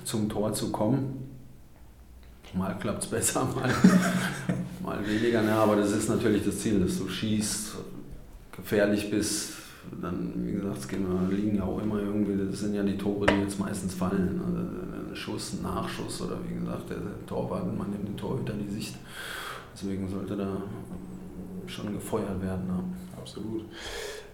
zum 0.05 0.29
Tor 0.29 0.53
zu 0.53 0.71
kommen. 0.71 1.26
Mal 2.53 2.77
klappt 2.79 3.03
es 3.03 3.09
besser, 3.09 3.45
mal, 3.55 3.73
mal 4.81 5.07
weniger. 5.07 5.43
Ja, 5.43 5.63
aber 5.63 5.75
das 5.75 5.91
ist 5.91 6.09
natürlich 6.09 6.45
das 6.45 6.59
Ziel, 6.59 6.79
dass 6.79 6.97
du 6.97 7.07
schießt, 7.07 7.75
gefährlich 8.55 9.09
bist. 9.09 9.53
Dann, 10.01 10.33
wie 10.35 10.53
gesagt, 10.53 10.77
es 10.79 10.91
liegen 11.31 11.57
ja 11.57 11.63
auch 11.63 11.81
immer 11.81 11.99
irgendwie, 11.99 12.49
das 12.49 12.59
sind 12.59 12.73
ja 12.73 12.83
die 12.83 12.97
Tore, 12.97 13.25
die 13.25 13.41
jetzt 13.41 13.59
meistens 13.59 13.93
fallen. 13.93 14.41
Also 14.45 14.57
ein 14.57 15.15
Schuss, 15.15 15.53
ein 15.53 15.63
Nachschuss 15.63 16.21
oder 16.21 16.37
wie 16.47 16.55
gesagt, 16.59 16.89
der 16.89 16.97
Torwart, 17.25 17.65
man 17.77 17.89
nimmt 17.91 18.07
den 18.07 18.17
Torhüter 18.17 18.53
die 18.53 18.73
Sicht. 18.73 18.95
Deswegen 19.73 20.09
sollte 20.09 20.35
da 20.35 20.61
schon 21.67 21.93
gefeuert 21.93 22.41
werden. 22.41 22.63
Ja. 22.67 22.83
Absolut. 23.17 23.65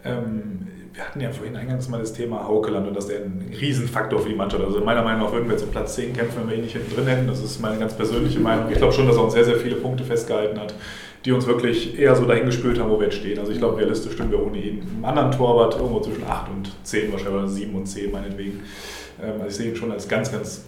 Ähm, 0.05 0.67
wir 0.93 1.03
hatten 1.03 1.21
ja 1.21 1.31
vorhin 1.31 1.55
eingangs 1.55 1.89
mal 1.89 1.99
das 1.99 2.13
Thema 2.13 2.47
Haukeland 2.47 2.87
und 2.87 2.95
dass 2.95 3.07
der 3.07 3.21
ein 3.21 3.51
Riesenfaktor 3.59 4.19
für 4.19 4.29
die 4.29 4.35
Mannschaft. 4.35 4.63
Also 4.63 4.79
meiner 4.81 5.01
Meinung 5.01 5.23
nach 5.23 5.31
würden 5.31 5.45
wir 5.45 5.53
jetzt 5.53 5.63
um 5.63 5.71
Platz 5.71 5.95
10 5.95 6.13
kämpfen, 6.13 6.41
wenn 6.41 6.49
wir 6.49 6.57
ihn 6.57 6.63
nicht 6.63 6.73
hinten 6.73 6.93
drin 6.93 7.07
hätten. 7.07 7.27
Das 7.27 7.41
ist 7.41 7.59
meine 7.59 7.79
ganz 7.79 7.95
persönliche 7.95 8.39
Meinung. 8.39 8.69
Ich 8.69 8.77
glaube 8.77 8.93
schon, 8.93 9.07
dass 9.07 9.15
er 9.15 9.23
uns 9.23 9.33
sehr, 9.33 9.43
sehr 9.43 9.55
viele 9.55 9.75
Punkte 9.75 10.03
festgehalten 10.03 10.59
hat, 10.59 10.75
die 11.25 11.31
uns 11.31 11.47
wirklich 11.47 11.97
eher 11.97 12.15
so 12.15 12.25
dahin 12.25 12.45
gespült 12.45 12.79
haben, 12.79 12.91
wo 12.91 12.99
wir 12.99 13.05
jetzt 13.05 13.17
stehen. 13.17 13.39
Also 13.39 13.51
ich 13.51 13.57
glaube, 13.57 13.77
realistisch 13.77 14.13
stimmen 14.13 14.29
wir 14.29 14.45
ohne 14.45 14.59
ihn. 14.59 14.81
Einen 14.81 15.05
anderen 15.05 15.31
Torwart 15.31 15.75
irgendwo 15.75 15.99
zwischen 15.99 16.25
8 16.25 16.51
und 16.51 16.71
10 16.83 17.11
wahrscheinlich, 17.11 17.39
oder 17.39 17.47
7 17.47 17.73
und 17.73 17.87
10 17.87 18.11
meinetwegen. 18.11 18.61
Ähm, 19.19 19.33
also 19.33 19.47
ich 19.47 19.55
sehe 19.55 19.69
ihn 19.71 19.75
schon 19.75 19.91
als 19.91 20.07
ganz, 20.07 20.31
ganz 20.31 20.65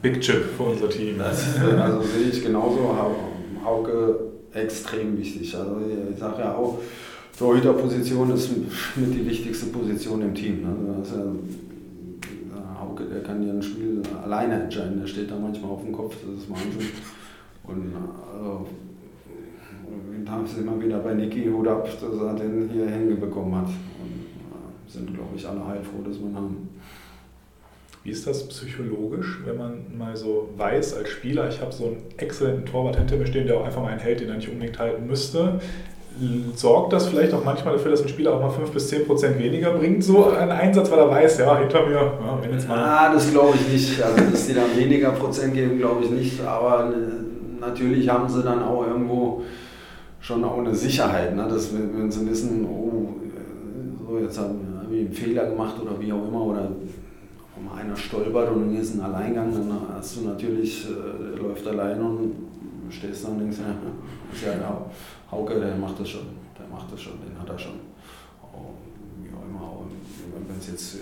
Big 0.00 0.22
Chip 0.22 0.42
für 0.56 0.62
unser 0.62 0.88
Team. 0.88 1.20
Also 1.20 2.00
sehe 2.02 2.30
ich 2.30 2.42
genauso. 2.42 2.96
Hauke 3.62 4.20
extrem 4.54 5.18
wichtig. 5.18 5.54
Also 5.54 5.76
ich 6.12 6.18
sage 6.18 6.40
ja 6.40 6.54
auch, 6.54 6.78
Torhüterposition 7.38 8.32
ist 8.32 8.50
mit 8.96 9.14
die 9.14 9.26
wichtigste 9.26 9.66
Position 9.66 10.22
im 10.22 10.34
Team. 10.34 10.62
Ne? 10.62 10.96
Also 10.98 11.36
Hauke, 12.80 13.04
der 13.04 13.22
kann 13.22 13.46
ja 13.46 13.52
ein 13.52 13.62
Spiel 13.62 14.02
alleine 14.24 14.62
entscheiden. 14.62 15.00
Der 15.00 15.06
steht 15.06 15.30
da 15.30 15.36
manchmal 15.36 15.70
auf 15.70 15.82
dem 15.82 15.92
Kopf, 15.92 16.16
das 16.24 16.42
ist 16.42 16.50
Wahnsinn. 16.50 16.90
Und 17.64 17.92
also, 18.34 18.66
da 20.24 20.46
sind 20.46 20.64
wir 20.64 20.82
wieder 20.82 20.98
bei 21.00 21.14
Niki 21.14 21.44
Hut 21.46 21.68
ab, 21.68 21.84
dass 21.84 22.20
er 22.20 22.34
den 22.34 22.70
hier 22.72 22.88
hängen 22.88 23.20
bekommen 23.20 23.54
hat. 23.54 23.66
Und 23.66 23.72
äh, 23.74 24.90
sind, 24.90 25.14
glaube 25.14 25.36
ich, 25.36 25.46
alle 25.46 25.66
heilfroh, 25.66 26.02
dass 26.06 26.18
wir 26.18 26.28
ihn 26.28 26.36
haben. 26.36 26.68
Wie 28.02 28.10
ist 28.10 28.26
das 28.26 28.48
psychologisch, 28.48 29.40
wenn 29.44 29.56
man 29.56 29.98
mal 29.98 30.16
so 30.16 30.48
weiß 30.56 30.94
als 30.94 31.08
Spieler, 31.08 31.48
ich 31.48 31.60
habe 31.60 31.72
so 31.72 31.86
einen 31.86 31.96
exzellenten 32.16 32.64
Torwart 32.64 32.96
hinter 32.96 33.16
mir 33.16 33.26
stehen, 33.26 33.46
der 33.48 33.58
auch 33.58 33.64
einfach 33.64 33.82
mal 33.82 33.88
einen 33.88 34.00
hält, 34.00 34.20
den 34.20 34.28
er 34.28 34.36
nicht 34.36 34.48
unbedingt 34.48 34.78
halten 34.78 35.06
müsste 35.06 35.60
sorgt 36.54 36.92
das 36.92 37.06
vielleicht 37.08 37.34
auch 37.34 37.44
manchmal 37.44 37.74
dafür, 37.74 37.90
dass 37.90 38.02
ein 38.02 38.08
Spieler 38.08 38.34
auch 38.34 38.40
mal 38.40 38.50
5 38.50 38.70
bis 38.70 38.88
10 38.88 39.06
Prozent 39.06 39.38
weniger 39.38 39.72
bringt, 39.72 40.02
so 40.02 40.30
ein 40.30 40.50
Einsatz, 40.50 40.90
weil 40.90 40.98
er 40.98 41.10
weiß, 41.10 41.38
ja, 41.38 41.58
hinter 41.58 41.86
mir, 41.86 41.94
ja, 41.94 42.38
wenn 42.40 42.52
jetzt 42.52 42.68
mal. 42.68 42.78
Ah, 42.78 43.12
das 43.12 43.30
glaube 43.30 43.54
ich 43.56 43.72
nicht. 43.72 44.02
Also, 44.02 44.30
dass 44.30 44.46
die 44.46 44.54
dann 44.54 44.76
weniger 44.76 45.10
Prozent 45.10 45.54
geben, 45.54 45.78
glaube 45.78 46.04
ich 46.04 46.10
nicht. 46.10 46.42
Aber 46.42 46.90
äh, 46.90 47.60
natürlich 47.60 48.08
haben 48.08 48.28
sie 48.28 48.42
dann 48.42 48.62
auch 48.62 48.86
irgendwo 48.86 49.42
schon 50.20 50.42
auch 50.44 50.58
eine 50.58 50.74
Sicherheit, 50.74 51.36
ne? 51.36 51.46
dass 51.48 51.70
wenn 51.72 52.10
sie 52.10 52.28
wissen, 52.28 52.66
oh, 52.66 53.14
äh, 53.26 54.08
so 54.08 54.18
jetzt 54.18 54.38
haben 54.38 54.58
wir 54.88 55.00
einen 55.00 55.12
Fehler 55.12 55.46
gemacht 55.50 55.76
oder 55.80 56.00
wie 56.00 56.12
auch 56.12 56.26
immer, 56.26 56.42
oder 56.42 56.70
mal 57.64 57.80
einer 57.80 57.96
stolpert 57.96 58.50
und 58.50 58.66
dann 58.66 58.76
ist 58.76 58.94
ein 58.94 59.00
Alleingang, 59.02 59.52
dann 59.52 59.70
hast 59.94 60.16
du 60.16 60.22
natürlich, 60.22 60.86
äh, 60.86 61.38
läuft 61.38 61.66
allein 61.66 62.00
und 62.00 62.32
stehst 62.90 63.24
dann 63.24 63.32
und 63.32 63.38
denkst, 63.40 63.58
ja, 63.60 64.34
ist 64.34 64.44
ja 64.44 64.52
genau. 64.54 64.90
Hauke, 65.30 65.58
der 65.58 65.76
macht 65.76 65.98
das 66.00 66.08
schon, 66.08 66.26
der 66.58 66.66
macht 66.68 66.92
das 66.92 67.00
schon, 67.00 67.14
den 67.20 67.38
hat 67.40 67.48
er 67.48 67.58
schon. 67.58 67.80
Wie 69.22 69.34
auch 69.34 69.44
immer, 69.48 69.84
wenn 70.48 70.58
es 70.58 70.68
jetzt 70.68 70.94
äh, 70.94 70.98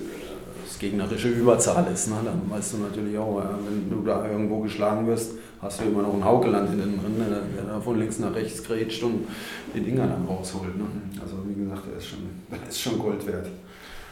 das 0.64 0.78
gegnerische 0.78 1.28
Überzahl 1.28 1.86
ist, 1.92 2.08
ne, 2.08 2.16
dann 2.24 2.50
weißt 2.50 2.74
du 2.74 2.78
natürlich 2.78 3.18
auch, 3.18 3.42
wenn 3.66 3.90
du 3.90 4.04
da 4.04 4.28
irgendwo 4.28 4.60
geschlagen 4.60 5.06
wirst, 5.06 5.32
hast 5.60 5.80
du 5.80 5.84
immer 5.84 6.02
noch 6.02 6.12
einen 6.12 6.24
Haukeland 6.24 6.70
hinten 6.70 7.00
drin, 7.00 7.14
der, 7.18 7.40
der 7.40 7.72
da 7.72 7.80
von 7.80 7.98
links 7.98 8.18
nach 8.18 8.34
rechts 8.34 8.62
grätscht 8.62 9.02
und 9.02 9.26
die 9.74 9.80
Dinger 9.80 10.06
dann 10.06 10.26
rausholt. 10.26 10.76
Ne? 10.76 10.84
Also 11.20 11.36
wie 11.46 11.54
gesagt, 11.54 11.82
der 11.90 11.98
ist 11.98 12.06
schon, 12.06 12.18
der 12.50 12.58
ist 12.68 12.80
schon 12.80 12.98
Gold 12.98 13.26
wert. 13.26 13.48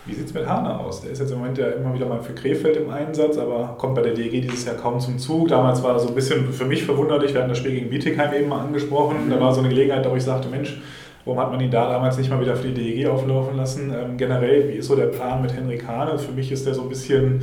Wie 0.04 0.14
sieht 0.14 0.26
es 0.26 0.34
mit 0.34 0.48
Hane 0.48 0.80
aus? 0.80 1.00
Der 1.00 1.12
ist 1.12 1.20
jetzt 1.20 1.30
im 1.30 1.38
Moment 1.38 1.58
ja 1.58 1.68
immer 1.68 1.94
wieder 1.94 2.06
mal 2.06 2.20
für 2.20 2.32
Krefeld 2.32 2.76
im 2.76 2.90
Einsatz, 2.90 3.38
aber 3.38 3.76
kommt 3.78 3.94
bei 3.94 4.02
der 4.02 4.14
DEG 4.14 4.42
dieses 4.42 4.64
Jahr 4.64 4.74
kaum 4.74 4.98
zum 4.98 5.16
Zug. 5.16 5.46
Damals 5.48 5.80
war 5.84 5.92
er 5.92 6.00
so 6.00 6.08
ein 6.08 6.14
bisschen 6.14 6.52
für 6.52 6.64
mich 6.64 6.82
verwunderlich. 6.82 7.32
Wir 7.32 7.40
hatten 7.40 7.50
das 7.50 7.58
Spiel 7.58 7.70
gegen 7.70 7.88
Bietigheim 7.88 8.34
eben 8.34 8.48
mal 8.48 8.62
angesprochen. 8.62 9.26
Mhm. 9.26 9.30
Da 9.30 9.40
war 9.40 9.54
so 9.54 9.60
eine 9.60 9.68
Gelegenheit, 9.68 10.10
wo 10.10 10.16
ich 10.16 10.24
sagte, 10.24 10.48
Mensch, 10.48 10.82
warum 11.24 11.38
hat 11.38 11.52
man 11.52 11.60
ihn 11.60 11.70
da 11.70 11.88
damals 11.88 12.18
nicht 12.18 12.30
mal 12.30 12.40
wieder 12.40 12.56
für 12.56 12.66
die 12.66 12.74
DEG 12.74 13.06
auflaufen 13.06 13.56
lassen? 13.56 13.94
Ähm, 13.94 14.16
generell, 14.16 14.70
wie 14.70 14.78
ist 14.78 14.88
so 14.88 14.96
der 14.96 15.06
Plan 15.06 15.40
mit 15.40 15.54
Henrik 15.54 15.86
Hane? 15.86 16.18
Für 16.18 16.32
mich 16.32 16.50
ist 16.50 16.66
der 16.66 16.74
so 16.74 16.82
ein 16.82 16.88
bisschen 16.88 17.40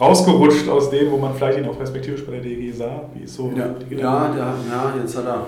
rausgerutscht 0.00 0.66
aus 0.70 0.88
dem, 0.88 1.10
wo 1.10 1.18
man 1.18 1.34
vielleicht 1.34 1.58
ihn 1.58 1.68
auch 1.68 1.76
perspektivisch 1.76 2.24
bei 2.24 2.32
der 2.32 2.40
DEG 2.40 2.74
sah. 2.74 3.02
Wie 3.12 3.24
ist 3.24 3.34
so 3.34 3.52
ja, 3.54 3.66
ja, 3.90 4.28
der, 4.34 4.54
ja, 4.70 4.94
jetzt 4.98 5.14
hat 5.14 5.26
er 5.26 5.46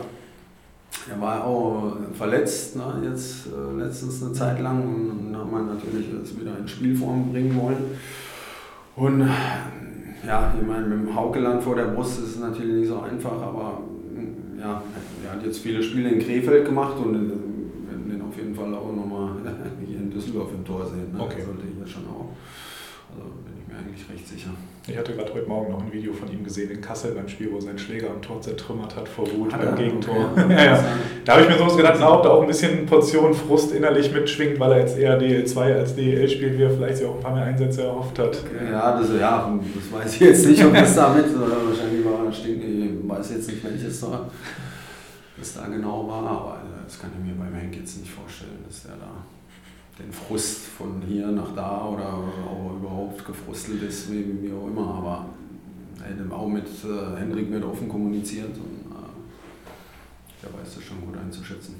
er 1.08 1.20
war 1.20 1.44
auch 1.44 1.96
verletzt, 2.14 2.76
ne, 2.76 3.02
jetzt 3.04 3.46
äh, 3.46 3.78
letztens 3.78 4.22
eine 4.22 4.32
Zeit 4.32 4.60
lang 4.60 4.82
und 4.82 5.32
dann 5.32 5.40
hat 5.40 5.50
man 5.50 5.66
natürlich 5.66 6.08
das 6.20 6.38
wieder 6.38 6.58
in 6.58 6.68
Spielform 6.68 7.30
bringen 7.30 7.58
wollen. 7.60 7.98
Und 8.96 9.28
ja, 10.26 10.54
ich 10.60 10.66
meine, 10.66 10.86
mit 10.86 11.08
dem 11.08 11.14
Haukeland 11.14 11.62
vor 11.62 11.76
der 11.76 11.84
Brust 11.84 12.18
ist 12.18 12.36
es 12.36 12.38
natürlich 12.38 12.80
nicht 12.80 12.88
so 12.88 13.00
einfach, 13.00 13.40
aber 13.40 13.80
ja, 14.58 14.82
er 15.24 15.32
hat 15.32 15.44
jetzt 15.44 15.58
viele 15.58 15.82
Spiele 15.82 16.10
in 16.10 16.18
Krefeld 16.18 16.66
gemacht 16.66 16.96
und 16.98 17.14
wir 17.14 17.20
werden 17.20 18.10
den 18.10 18.22
auf 18.22 18.36
jeden 18.36 18.54
Fall 18.54 18.74
auch 18.74 18.94
nochmal 18.94 19.30
hier 19.86 19.98
in 19.98 20.10
Düsseldorf 20.10 20.50
im 20.52 20.64
Tor 20.64 20.86
sehen. 20.86 21.12
Ne? 21.12 21.20
Okay. 21.20 21.42
sollte 21.44 21.62
hier 21.74 21.86
schon 21.86 22.02
auch. 22.08 22.19
Ich 24.00 24.14
recht 24.14 24.26
sicher. 24.26 24.50
Ich 24.88 24.96
hatte 24.96 25.12
gerade 25.12 25.32
heute 25.34 25.46
Morgen 25.46 25.72
noch 25.72 25.82
ein 25.82 25.92
Video 25.92 26.12
von 26.12 26.30
ihm 26.32 26.42
gesehen 26.42 26.70
in 26.70 26.80
Kassel 26.80 27.12
beim 27.12 27.28
Spiel, 27.28 27.52
wo 27.52 27.60
seinen 27.60 27.78
Schläger 27.78 28.08
am 28.10 28.22
Tor 28.22 28.40
zertrümmert 28.40 28.96
hat 28.96 29.08
vor 29.08 29.30
Wut 29.32 29.50
beim 29.50 29.76
Gegentor. 29.76 30.30
Okay. 30.32 30.46
ja, 30.50 30.64
ja. 30.64 30.84
Da 31.24 31.32
habe 31.32 31.42
ich 31.42 31.48
mir 31.48 31.58
sowas 31.58 31.76
gedacht, 31.76 32.00
ob 32.00 32.22
da 32.22 32.30
auch 32.30 32.40
ein 32.40 32.46
bisschen 32.46 32.86
Portion 32.86 33.34
Frust 33.34 33.72
innerlich 33.72 34.12
mitschwingt, 34.12 34.58
weil 34.58 34.72
er 34.72 34.78
jetzt 34.80 34.98
eher 34.98 35.20
DL2 35.20 35.74
als 35.74 35.94
DL 35.94 36.28
spielt, 36.28 36.58
wie 36.58 36.62
er 36.62 36.70
vielleicht 36.70 36.96
sich 36.96 37.06
auch 37.06 37.16
ein 37.16 37.20
paar 37.20 37.34
mehr 37.34 37.44
Einsätze 37.44 37.82
erhofft 37.82 38.18
hat. 38.18 38.38
Okay. 38.44 38.72
Ja, 38.72 38.98
das, 38.98 39.10
ja, 39.18 39.58
das 39.74 40.00
weiß 40.00 40.14
ich 40.14 40.20
jetzt 40.20 40.46
nicht, 40.46 40.64
ob 40.64 40.72
das 40.72 40.94
damit, 40.94 41.26
wahrscheinlich 41.26 42.04
war 42.04 42.26
er 42.26 42.32
stinkt, 42.32 42.64
ich 42.64 43.08
weiß 43.08 43.30
jetzt 43.32 43.48
nicht, 43.48 43.62
welches 43.62 44.00
da, 44.00 44.30
das 45.38 45.54
da 45.54 45.66
genau 45.66 46.08
war, 46.08 46.26
aber 46.26 46.62
das 46.84 46.98
kann 46.98 47.10
ich 47.18 47.26
mir 47.26 47.38
beim 47.38 47.54
Henk 47.54 47.76
jetzt 47.76 48.00
nicht 48.00 48.10
vorstellen, 48.10 48.64
dass 48.66 48.84
der 48.84 48.92
da 48.92 49.24
den 50.02 50.12
Frust 50.12 50.66
von 50.66 51.02
hier 51.06 51.26
nach 51.28 51.54
da 51.54 51.86
oder 51.86 52.14
auch 52.14 52.76
überhaupt 52.76 53.24
gefrustelt 53.24 53.82
ist, 53.82 54.10
wie, 54.10 54.42
wie 54.42 54.52
auch 54.52 54.66
immer. 54.66 54.94
Aber 54.94 55.26
er 55.98 56.24
hat 56.24 56.32
auch 56.32 56.48
mit 56.48 56.66
äh, 56.66 57.18
Hendrik 57.18 57.50
wird 57.50 57.64
offen 57.64 57.88
kommuniziert 57.88 58.50
und 58.56 58.92
äh, 58.92 60.42
der 60.42 60.52
weiß 60.52 60.74
das 60.76 60.84
schon 60.84 61.00
gut 61.00 61.16
einzuschätzen. 61.16 61.74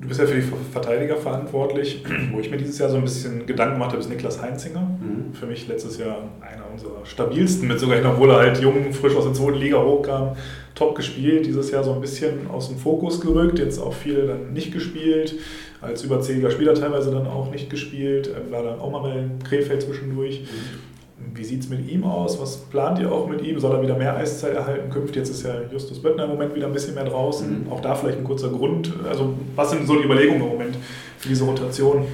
Du 0.00 0.06
bist 0.06 0.20
ja 0.20 0.26
für 0.26 0.36
die 0.36 0.46
Verteidiger 0.72 1.16
verantwortlich. 1.16 2.04
Wo 2.32 2.38
ich 2.40 2.50
mir 2.50 2.56
dieses 2.56 2.78
Jahr 2.78 2.88
so 2.88 2.96
ein 2.96 3.02
bisschen 3.02 3.46
Gedanken 3.46 3.74
gemacht 3.74 3.90
habe, 3.90 4.00
ist 4.00 4.08
Niklas 4.08 4.40
Heinzinger. 4.40 4.80
Mhm. 4.80 5.34
Für 5.34 5.46
mich 5.46 5.66
letztes 5.66 5.98
Jahr 5.98 6.28
einer 6.40 6.70
unserer 6.70 7.04
stabilsten, 7.04 7.68
mit 7.68 7.80
sogar 7.80 8.04
obwohl 8.04 8.30
er 8.30 8.36
halt 8.38 8.60
jung, 8.60 8.92
frisch 8.92 9.16
aus 9.16 9.24
der 9.24 9.34
zweiten 9.34 9.58
Liga 9.58 9.82
hochkam, 9.82 10.36
top 10.74 10.94
gespielt. 10.94 11.46
Dieses 11.46 11.70
Jahr 11.70 11.82
so 11.82 11.94
ein 11.94 12.00
bisschen 12.00 12.48
aus 12.48 12.68
dem 12.68 12.78
Fokus 12.78 13.20
gerückt, 13.20 13.58
jetzt 13.58 13.78
auch 13.78 13.94
viel 13.94 14.26
dann 14.26 14.52
nicht 14.52 14.72
gespielt 14.72 15.34
als 15.80 16.02
überzähliger 16.02 16.50
Spieler 16.50 16.74
teilweise 16.74 17.10
dann 17.10 17.26
auch 17.26 17.50
nicht 17.50 17.70
gespielt, 17.70 18.28
ähm, 18.28 18.52
war 18.52 18.62
dann 18.62 18.80
auch 18.80 18.90
mal 18.90 19.00
bei 19.00 19.24
Krefeld 19.48 19.82
zwischendurch. 19.82 20.42
Mhm. 20.42 21.34
Wie 21.34 21.44
sieht 21.44 21.62
es 21.62 21.68
mit 21.68 21.88
ihm 21.88 22.04
aus? 22.04 22.40
Was 22.40 22.56
plant 22.56 22.98
ihr 23.00 23.10
auch 23.10 23.28
mit 23.28 23.42
ihm? 23.42 23.58
Soll 23.58 23.74
er 23.74 23.82
wieder 23.82 23.96
mehr 23.96 24.16
Eiszeit 24.16 24.54
erhalten 24.54 24.90
künftig? 24.90 25.16
Jetzt 25.16 25.30
ist 25.30 25.42
ja 25.44 25.54
Justus 25.70 26.00
Böttner 26.00 26.24
im 26.24 26.30
Moment 26.30 26.54
wieder 26.54 26.66
ein 26.66 26.72
bisschen 26.72 26.94
mehr 26.94 27.04
draußen. 27.04 27.64
Mhm. 27.64 27.72
Auch 27.72 27.80
da 27.80 27.94
vielleicht 27.94 28.18
ein 28.18 28.24
kurzer 28.24 28.50
Grund. 28.50 28.92
Also 29.08 29.34
was 29.54 29.70
sind 29.70 29.86
so 29.86 29.96
die 29.96 30.04
Überlegungen 30.04 30.42
im 30.42 30.48
Moment 30.48 30.76
für 31.18 31.28
diese 31.28 31.44
Rotation? 31.44 32.04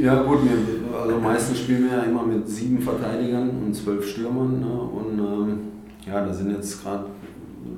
Ja 0.00 0.22
gut, 0.22 0.38
also 1.00 1.18
meistens 1.18 1.58
spielen 1.58 1.90
wir 1.90 1.98
ja 1.98 2.02
immer 2.04 2.24
mit 2.24 2.48
sieben 2.48 2.80
Verteidigern 2.80 3.50
und 3.66 3.74
zwölf 3.74 4.08
Stürmern. 4.08 4.60
Ne? 4.60 4.66
Und 4.66 5.18
ähm, 5.18 5.58
ja, 6.06 6.24
da 6.24 6.32
sind 6.32 6.50
jetzt 6.50 6.82
gerade 6.82 7.04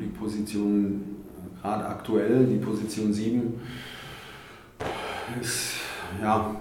die 0.00 0.06
Positionen, 0.06 1.16
gerade 1.60 1.84
aktuell, 1.84 2.46
die 2.46 2.58
Position 2.58 3.12
sieben 3.12 3.54
ist, 5.40 5.74
ja, 6.20 6.56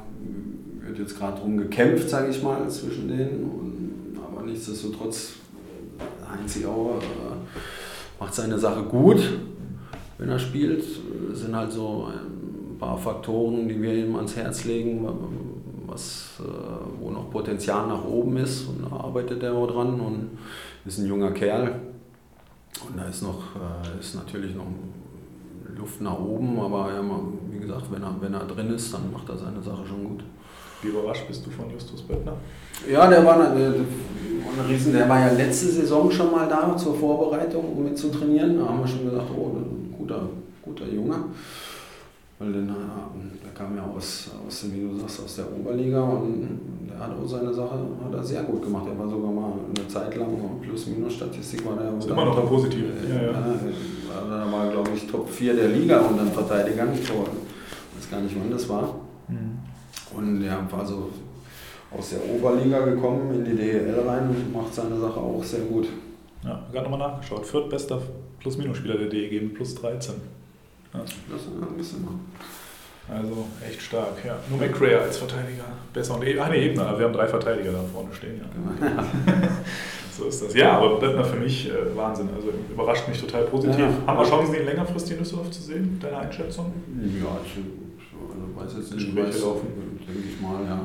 wird 0.80 1.00
jetzt 1.00 1.18
gerade 1.18 1.40
drum 1.40 1.58
gekämpft, 1.58 2.10
sage 2.10 2.30
ich 2.30 2.42
mal, 2.42 2.70
zwischen 2.70 3.08
denen. 3.08 3.44
Und, 3.44 4.20
aber 4.22 4.46
nichtsdestotrotz, 4.46 5.34
Heinz 6.30 6.64
Auer 6.66 6.98
äh, 6.98 8.20
macht 8.20 8.34
seine 8.34 8.58
Sache 8.58 8.84
gut, 8.84 9.20
wenn 10.18 10.30
er 10.30 10.40
spielt. 10.40 10.84
Es 11.34 11.42
sind 11.42 11.56
halt 11.56 11.72
so 11.72 12.08
ein 12.08 12.78
paar 12.78 12.98
Faktoren, 12.98 13.68
die 13.68 13.82
wir 13.82 13.94
ihm 13.94 14.16
ans 14.16 14.36
Herz 14.36 14.66
legen, 14.66 15.08
was, 15.88 16.40
äh, 16.40 16.44
wo 17.00 17.12
noch 17.12 17.30
Potenzial 17.30 17.88
nach 17.88 18.06
oben 18.06 18.38
ist. 18.38 18.68
Und 18.68 18.84
da 18.84 18.96
arbeitet 18.96 19.44
er 19.44 19.54
auch 19.54 19.68
dran 19.68 20.00
und 20.00 20.38
ist 20.86 21.00
ein 21.00 21.08
junger 21.08 21.32
Kerl. 21.32 21.80
Und 22.88 22.98
da 22.98 23.06
ist 23.06 23.22
noch, 23.22 23.56
äh, 23.56 24.00
ist 24.00 24.16
natürlich 24.16 24.56
noch 24.56 24.66
Luft 25.82 26.02
nach 26.02 26.18
oben, 26.18 26.60
aber 26.60 26.92
ja, 26.94 27.02
wie 27.52 27.60
gesagt, 27.60 27.86
wenn 27.92 28.04
er, 28.04 28.16
wenn 28.20 28.34
er 28.34 28.46
drin 28.46 28.74
ist, 28.74 28.94
dann 28.94 29.12
macht 29.12 29.28
er 29.28 29.38
seine 29.38 29.62
Sache 29.62 29.86
schon 29.86 30.04
gut. 30.04 30.24
Wie 30.82 30.88
überrascht 30.88 31.28
bist 31.28 31.46
du 31.46 31.50
von 31.52 31.70
Justus 31.70 32.02
Böttner? 32.02 32.34
Ja, 32.90 33.08
der 33.08 33.26
war 33.26 33.36
eine, 33.36 33.52
eine 33.52 34.70
Riesen, 34.70 34.94
der 34.94 35.08
war 35.08 35.20
ja 35.20 35.32
letzte 35.34 35.68
Saison 35.68 36.10
schon 36.10 36.32
mal 36.32 36.48
da 36.48 36.76
zur 36.76 36.96
Vorbereitung, 36.96 37.64
um 37.76 37.84
mit 37.84 37.98
zu 37.98 38.10
trainieren. 38.10 38.58
Da 38.58 38.68
haben 38.68 38.80
wir 38.80 38.88
schon 38.88 39.06
gesagt, 39.06 39.28
oh, 39.36 39.58
ein 39.58 39.94
guter, 39.98 40.30
guter 40.64 40.88
Junge. 40.88 41.16
Weil 42.42 42.54
den, 42.54 42.68
der 42.68 43.52
kam 43.54 43.78
ja 43.78 43.84
aus, 43.84 44.32
aus, 44.48 44.66
wie 44.74 44.82
du 44.82 44.98
sagst, 44.98 45.24
aus 45.24 45.36
der 45.36 45.46
Oberliga 45.54 46.02
und 46.02 46.60
der 46.90 47.00
hat 47.00 47.12
auch 47.16 47.28
seine 47.28 47.54
Sache 47.54 47.78
hat 48.04 48.12
er 48.12 48.24
sehr 48.24 48.42
gut 48.42 48.64
gemacht. 48.64 48.86
Er 48.88 48.98
war 48.98 49.08
sogar 49.08 49.32
mal 49.32 49.54
eine 49.78 49.88
Zeit 49.88 50.16
lang, 50.16 50.28
Plus-Minus-Statistik 50.60 51.64
war 51.68 51.76
der. 51.76 51.96
Ist 52.00 52.10
immer 52.10 52.26
noch 52.26 52.40
ein 52.40 52.48
positiv. 52.48 52.86
Ja, 53.08 53.16
ja. 53.16 53.32
ja. 53.32 54.52
war, 54.52 54.72
glaube 54.72 54.90
ich, 54.96 55.06
Top 55.06 55.30
4 55.30 55.54
der 55.54 55.68
Liga 55.68 56.00
unter 56.00 56.24
den 56.24 56.34
Verteidigern. 56.34 56.90
Ich 56.96 57.08
weiß 57.08 58.10
gar 58.10 58.22
nicht, 58.22 58.36
wann 58.36 58.50
das 58.50 58.68
war. 58.68 58.96
Mhm. 59.28 59.60
Und 60.18 60.44
er 60.44 60.66
war 60.72 60.84
so 60.84 61.10
aus 61.96 62.10
der 62.10 62.28
Oberliga 62.28 62.84
gekommen 62.86 63.36
in 63.36 63.46
die 63.46 63.56
DEL 63.56 64.04
rein 64.08 64.30
und 64.30 64.52
macht 64.52 64.74
seine 64.74 65.00
Sache 65.00 65.20
auch 65.20 65.44
sehr 65.44 65.62
gut. 65.62 65.88
Ja, 66.44 66.66
gerade 66.72 66.90
nochmal 66.90 67.12
nachgeschaut. 67.12 67.46
Viertbester 67.46 68.02
Plus-Minus-Spieler 68.40 68.98
der 68.98 69.10
DEG 69.10 69.44
mit 69.44 69.54
plus 69.54 69.76
13. 69.76 70.16
Ja. 70.94 71.00
Das 71.00 71.42
ist 71.42 71.48
ein 71.48 71.78
bisschen. 71.78 72.08
Also 73.10 73.46
echt 73.68 73.82
stark, 73.82 74.24
ja. 74.26 74.38
Nur 74.50 74.60
McRae 74.60 74.96
als 74.96 75.18
Verteidiger. 75.18 75.66
Besser 75.94 76.16
und 76.16 76.24
Ach 76.40 76.50
nee, 76.50 76.68
Ebner. 76.68 76.98
Wir 76.98 77.06
haben 77.06 77.14
drei 77.14 77.28
Verteidiger 77.28 77.72
da 77.74 77.80
vorne 77.92 78.14
stehen, 78.14 78.40
ja. 78.40 78.88
ja. 78.88 79.04
so 80.18 80.26
ist 80.26 80.42
das. 80.44 80.54
Ja, 80.54 80.78
aber 80.78 81.00
Bettner 81.00 81.26
für 81.26 81.38
mich 81.38 81.70
äh, 81.70 81.96
Wahnsinn. 81.96 82.30
Also 82.34 82.50
überrascht 82.72 83.08
mich 83.10 83.20
total 83.20 83.44
positiv. 83.46 83.80
Ja. 83.80 83.90
Haben 84.08 84.20
wir 84.20 84.26
Chancen, 84.26 84.56
ihn 84.56 84.66
längerfristig 84.66 85.14
in 85.14 85.20
Düsseldorf 85.20 85.52
zu 85.52 85.62
sehen? 85.62 85.98
Deine 86.02 86.20
Einschätzung? 86.20 86.72
Ja, 87.22 87.38
ich, 87.44 87.58
ich 87.58 88.56
weiß 88.56 88.74
jetzt 88.78 88.94
nicht, 88.94 89.06
Gespräche 89.08 89.28
weiß, 89.28 89.42
laufen. 89.42 89.68
denke 90.08 90.30
ich 90.30 90.40
mal, 90.40 90.64
ja. 90.66 90.80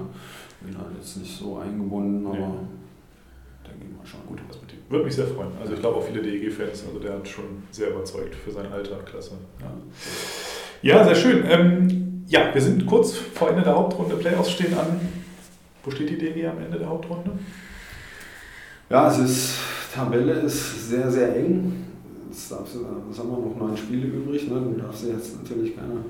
Bin 0.62 0.74
da 0.74 0.86
jetzt 0.98 1.18
nicht 1.18 1.38
so 1.38 1.58
eingebunden, 1.58 2.26
aber 2.26 2.36
nee. 2.38 2.85
Schon. 4.06 4.20
Gute 4.26 4.42
Perspektive. 4.44 4.80
Würde 4.88 5.04
mich 5.04 5.14
sehr 5.14 5.26
freuen. 5.26 5.50
Also 5.60 5.74
ich 5.74 5.80
glaube 5.80 5.96
auch 5.96 6.04
viele 6.04 6.22
DEG-Fans, 6.22 6.84
also 6.86 6.98
der 6.98 7.14
hat 7.14 7.28
schon 7.28 7.64
sehr 7.70 7.90
überzeugt 7.90 8.34
für 8.34 8.50
sein 8.52 8.72
Alter, 8.72 8.96
klasse. 9.04 9.32
Ja. 9.60 9.72
Ja, 10.82 11.04
sehr 11.04 11.14
schön. 11.14 11.44
Ähm, 11.48 12.24
ja, 12.28 12.52
wir 12.52 12.60
sind 12.60 12.86
kurz 12.86 13.16
vor 13.16 13.50
Ende 13.50 13.62
der 13.62 13.74
Hauptrunde. 13.74 14.16
Playoffs 14.16 14.52
stehen 14.52 14.76
an. 14.78 15.00
Wo 15.84 15.90
steht 15.90 16.10
die 16.10 16.18
DG 16.18 16.46
am 16.46 16.58
Ende 16.58 16.78
der 16.78 16.88
Hauptrunde? 16.88 17.32
Ja, 18.90 19.10
es 19.10 19.18
ist, 19.18 19.54
Tabelle 19.94 20.32
ist 20.32 20.90
sehr, 20.90 21.10
sehr 21.10 21.36
eng. 21.36 21.84
Jetzt 22.28 22.52
darfst 22.52 22.74
du, 22.74 22.86
was 23.08 23.18
haben 23.18 23.30
wir 23.30 23.38
noch 23.38 23.56
neun 23.56 23.76
Spiele 23.76 24.06
übrig. 24.06 24.48
Ne? 24.48 24.60
Du 24.60 24.80
darfst 24.80 25.04
dir 25.04 25.12
jetzt 25.12 25.36
natürlich 25.42 25.74
keine, 25.74 26.04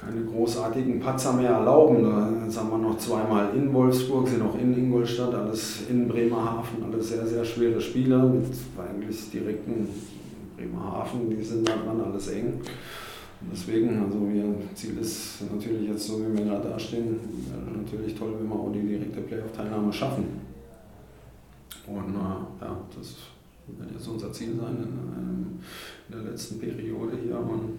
keine 0.00 0.24
großartigen 0.24 1.00
Patzer 1.00 1.32
mehr 1.32 1.50
erlauben. 1.50 2.44
Jetzt 2.44 2.58
haben 2.58 2.70
wir 2.70 2.78
noch 2.78 2.98
zweimal 2.98 3.48
in 3.54 3.72
Wolfsburg, 3.72 4.28
sind 4.28 4.42
auch 4.42 4.56
in 4.58 4.76
Ingolstadt, 4.76 5.34
alles 5.34 5.88
in 5.88 6.06
Bremerhaven, 6.06 6.84
alles 6.84 7.08
sehr, 7.08 7.26
sehr 7.26 7.44
schwere 7.44 7.80
Spiele 7.80 8.18
mit 8.18 8.44
eigentlich 8.78 9.30
direkten 9.30 9.88
Bremerhaven, 10.56 11.30
die 11.30 11.42
sind 11.42 11.68
dann 11.68 12.00
alles 12.00 12.28
eng. 12.28 12.60
Deswegen, 13.52 14.02
also 14.02 14.18
wir 14.28 14.54
Ziel 14.74 14.98
ist 14.98 15.42
natürlich 15.52 15.88
jetzt 15.88 16.06
so, 16.06 16.20
wie 16.20 16.36
wir 16.36 16.44
gerade 16.44 16.68
dastehen, 16.70 17.20
natürlich 17.76 18.14
toll, 18.14 18.34
wenn 18.38 18.48
wir 18.48 18.54
auch 18.56 18.72
die 18.72 18.80
direkte 18.80 19.20
Playoff-Teilnahme 19.20 19.92
schaffen. 19.92 20.24
Und 21.86 22.14
äh, 22.14 22.64
ja, 22.64 22.76
das 22.96 23.14
wird 23.68 23.90
jetzt 23.92 24.08
unser 24.08 24.32
Ziel 24.32 24.56
sein 24.56 24.76
in, 24.76 25.60
in 26.08 26.22
der 26.22 26.30
letzten 26.32 26.58
Periode 26.58 27.12
hier 27.22 27.38
und 27.38 27.78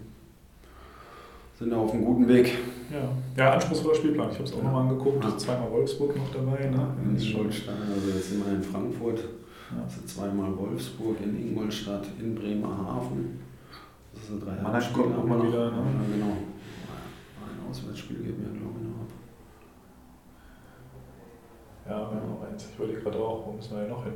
sind 1.59 1.73
auf 1.73 1.93
einem 1.93 2.05
guten 2.05 2.27
Weg. 2.27 2.57
Ja, 2.89 3.43
ja 3.43 3.53
anspruchsvoller 3.53 3.95
Spielplan. 3.95 4.29
Ich 4.31 4.35
habe 4.35 4.45
es 4.45 4.53
auch 4.53 4.57
ja. 4.57 4.63
nochmal 4.63 4.81
angeguckt. 4.83 5.23
Ja. 5.23 5.37
Zweimal 5.37 5.71
Wolfsburg 5.71 6.15
noch 6.15 6.31
dabei. 6.31 6.69
Ne? 6.69 6.87
In 7.03 7.19
Scholstein, 7.19 7.75
also 7.93 8.09
jetzt 8.09 8.29
sind 8.29 8.45
wir 8.45 8.53
in 8.53 8.63
Frankfurt. 8.63 9.19
Ja. 9.19 9.83
Also 9.83 10.01
zweimal 10.05 10.57
Wolfsburg, 10.57 11.17
in 11.21 11.49
Ingolstadt, 11.49 12.07
in 12.19 12.33
Bremerhaven 12.33 13.39
so 14.27 14.39
drei 14.39 14.61
Mannheim 14.61 14.93
kommt 14.93 15.17
auch 15.17 15.23
mal 15.23 15.41
wieder. 15.41 15.71
Ne? 15.71 15.77
Ja, 15.77 16.13
genau. 16.13 16.37
Ein 17.41 17.69
Auswärtsspiel 17.69 18.17
geben 18.17 18.43
wir, 18.43 18.59
glaube 18.59 18.79
ich, 18.79 18.87
noch 18.87 19.01
ab. 19.01 19.11
Ja, 21.85 22.11
wir 22.11 22.21
haben 22.21 22.29
noch 22.29 22.47
eins. 22.47 22.69
Ich 22.71 22.79
wollte 22.79 23.01
gerade 23.01 23.17
auch, 23.17 23.47
wo 23.47 23.51
müssen 23.53 23.75
wir 23.75 23.83
ja 23.83 23.89
noch 23.89 24.03
hin? 24.03 24.13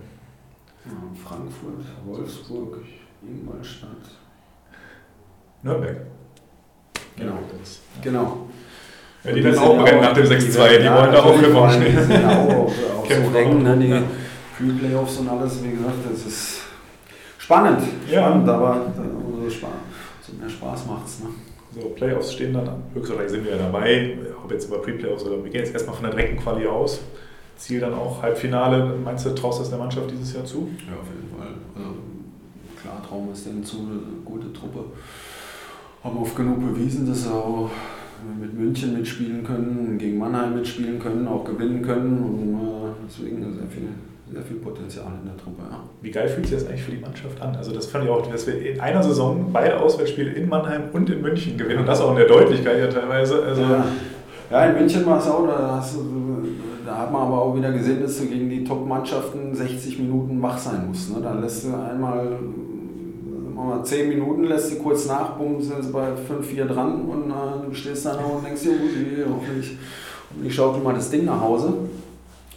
Frankfurt, 1.16 1.86
Wolfsburg, 2.06 2.80
Ingolstadt. 3.22 4.20
Nürnberg. 5.62 6.02
Genau. 7.16 7.39
Genau. 8.01 8.47
Ja, 9.24 9.32
die 9.32 9.41
dann 9.41 9.57
auch 9.57 9.78
brennen 9.78 10.01
nach 10.01 10.14
dem 10.14 10.26
6-2, 10.26 10.78
die, 10.78 10.89
wollen 10.89 11.11
da 11.11 11.24
auch 11.24 11.41
immer 11.41 11.70
stehen. 11.70 11.95
Die 11.95 12.03
sind 12.03 12.26
auch, 12.26 12.49
auch, 12.49 12.68
auch 12.99 13.05
so 13.05 13.32
Rängen, 13.34 13.64
ne, 13.64 13.78
die 13.78 13.88
ja. 13.88 14.01
Pre-Playoffs 14.57 15.18
und 15.20 15.30
alles, 15.30 15.64
wie 15.64 15.72
gesagt, 15.72 15.95
das 16.11 16.26
ist 16.26 16.61
spannend, 17.38 17.82
spannend, 18.07 18.47
ja. 18.47 18.53
aber 18.53 18.86
umso 18.97 19.49
spannend 19.49 19.84
mehr 20.39 20.49
Spaß 20.49 20.86
macht 20.88 21.07
es. 21.07 21.20
Ne? 21.20 21.30
So, 21.74 21.89
Playoffs 21.89 22.34
stehen 22.34 22.53
dann 22.53 22.68
an. 22.68 22.84
Höchstwahrscheinlich 22.93 23.32
sind 23.32 23.45
wir 23.45 23.55
ja 23.55 23.57
dabei, 23.57 24.18
ob 24.43 24.51
jetzt 24.51 24.68
über 24.68 24.82
Pre-Playoffs 24.82 25.24
oder 25.24 25.43
wir 25.43 25.51
gehen 25.51 25.61
jetzt 25.61 25.74
erstmal 25.74 25.95
von 25.95 26.05
der 26.05 26.14
Dreckenquali 26.14 26.68
aus. 26.68 27.01
Ziel 27.57 27.80
dann 27.80 27.93
auch 27.93 28.22
Halbfinale. 28.22 28.95
Meinst 29.03 29.26
du, 29.26 29.30
traust 29.32 29.59
du 29.59 29.64
das 29.64 29.70
der 29.70 29.80
Mannschaft 29.80 30.11
dieses 30.11 30.34
Jahr 30.34 30.45
zu? 30.45 30.70
Ja, 30.88 30.99
auf 30.99 31.07
jeden 31.07 31.30
Fall. 31.36 31.53
Also, 31.76 31.95
klar, 32.82 33.01
trauen 33.07 33.28
wir 33.28 33.34
es 33.34 33.43
denen 33.43 33.64
zu, 33.64 33.78
eine 33.78 33.99
gute 34.26 34.51
Truppe. 34.53 34.86
Haben 36.04 36.18
oft 36.18 36.36
genug 36.36 36.60
bewiesen, 36.60 37.08
dass 37.08 37.24
sie 37.24 37.30
auch 37.32 37.70
mit 38.39 38.54
München 38.58 38.97
mitspielen 38.97 39.43
können, 39.43 39.97
gegen 39.97 40.18
Mannheim 40.18 40.56
mitspielen 40.56 40.99
können, 40.99 41.28
auch 41.28 41.43
gewinnen 41.43 41.82
können. 41.82 42.18
Und 42.24 42.54
äh, 42.56 42.91
deswegen 43.08 43.41
sehr 43.41 43.68
viel 43.68 43.89
sehr 44.34 44.41
viel 44.41 44.58
Potenzial 44.58 45.08
in 45.22 45.28
der 45.28 45.38
Truppe. 45.38 45.62
Ja. 45.70 45.80
Wie 46.01 46.12
geil 46.12 46.28
fühlt 46.28 46.47
sich 46.47 46.58
das 46.58 46.68
eigentlich 46.68 46.84
für 46.84 46.91
die 46.91 47.01
Mannschaft 47.01 47.39
an? 47.41 47.56
Also 47.56 47.72
das 47.72 47.86
fand 47.86 48.06
ich 48.06 48.10
auch, 48.10 48.26
dass 48.26 48.47
wir 48.47 48.74
in 48.74 48.80
einer 48.80 49.04
Saison 49.04 49.49
beide 49.54 49.80
Auswärtsspiele 49.80 50.32
in 50.32 50.49
Mannheim 50.49 50.84
und 50.91 51.10
in 51.10 51.22
München 51.22 51.58
gewinnen 51.58 51.82
und 51.82 51.86
das 51.86 52.01
auch 52.01 52.12
in 52.12 52.18
der 52.18 52.28
Deutlichkeit 52.28 52.80
ja 52.80 52.88
teilweise. 52.88 53.43
Also 53.43 53.62
ja. 53.62 53.86
ja 54.49 54.66
in 54.66 54.78
München 54.78 55.06
war 55.06 55.20
es 55.20 55.28
auch, 55.28 55.45
da, 55.45 55.78
hast 55.78 55.97
da 56.86 56.97
hat 56.97 57.12
man 57.12 57.22
aber 57.24 57.41
auch 57.41 57.56
wieder 57.56 57.72
gesehen, 57.72 58.01
dass 58.01 58.18
du 58.20 58.26
gegen 58.26 58.49
die 58.49 58.64
Top-Mannschaften 58.64 59.54
60 59.54 59.99
Minuten 59.99 60.41
wach 60.41 60.58
sein 60.58 60.88
musst. 60.88 61.14
Ne? 61.14 61.22
Da 61.22 61.34
lässt 61.34 61.66
du 61.66 61.70
einmal 61.70 62.26
mal 62.26 62.38
10 63.84 64.09
Minuten, 64.09 64.43
lässt 64.45 64.72
du 64.72 64.76
kurz 64.78 65.07
nach, 65.07 65.38
bumm, 65.38 65.61
sind 65.61 65.84
sie 65.84 65.91
bei 65.91 66.09
5-4 66.14 66.66
dran 66.66 67.01
und 67.05 67.30
äh, 67.30 67.66
du 67.68 67.74
stehst 67.74 68.05
da 68.05 68.16
noch 68.16 68.36
und 68.36 68.45
denkst, 68.45 68.64
dir, 68.64 69.26
hoffentlich, 69.30 69.78
hoffentlich 70.30 70.55
schaukel 70.55 70.82
mal 70.82 70.93
das 70.93 71.09
Ding 71.09 71.26
nach 71.26 71.39
Hause. 71.39 71.74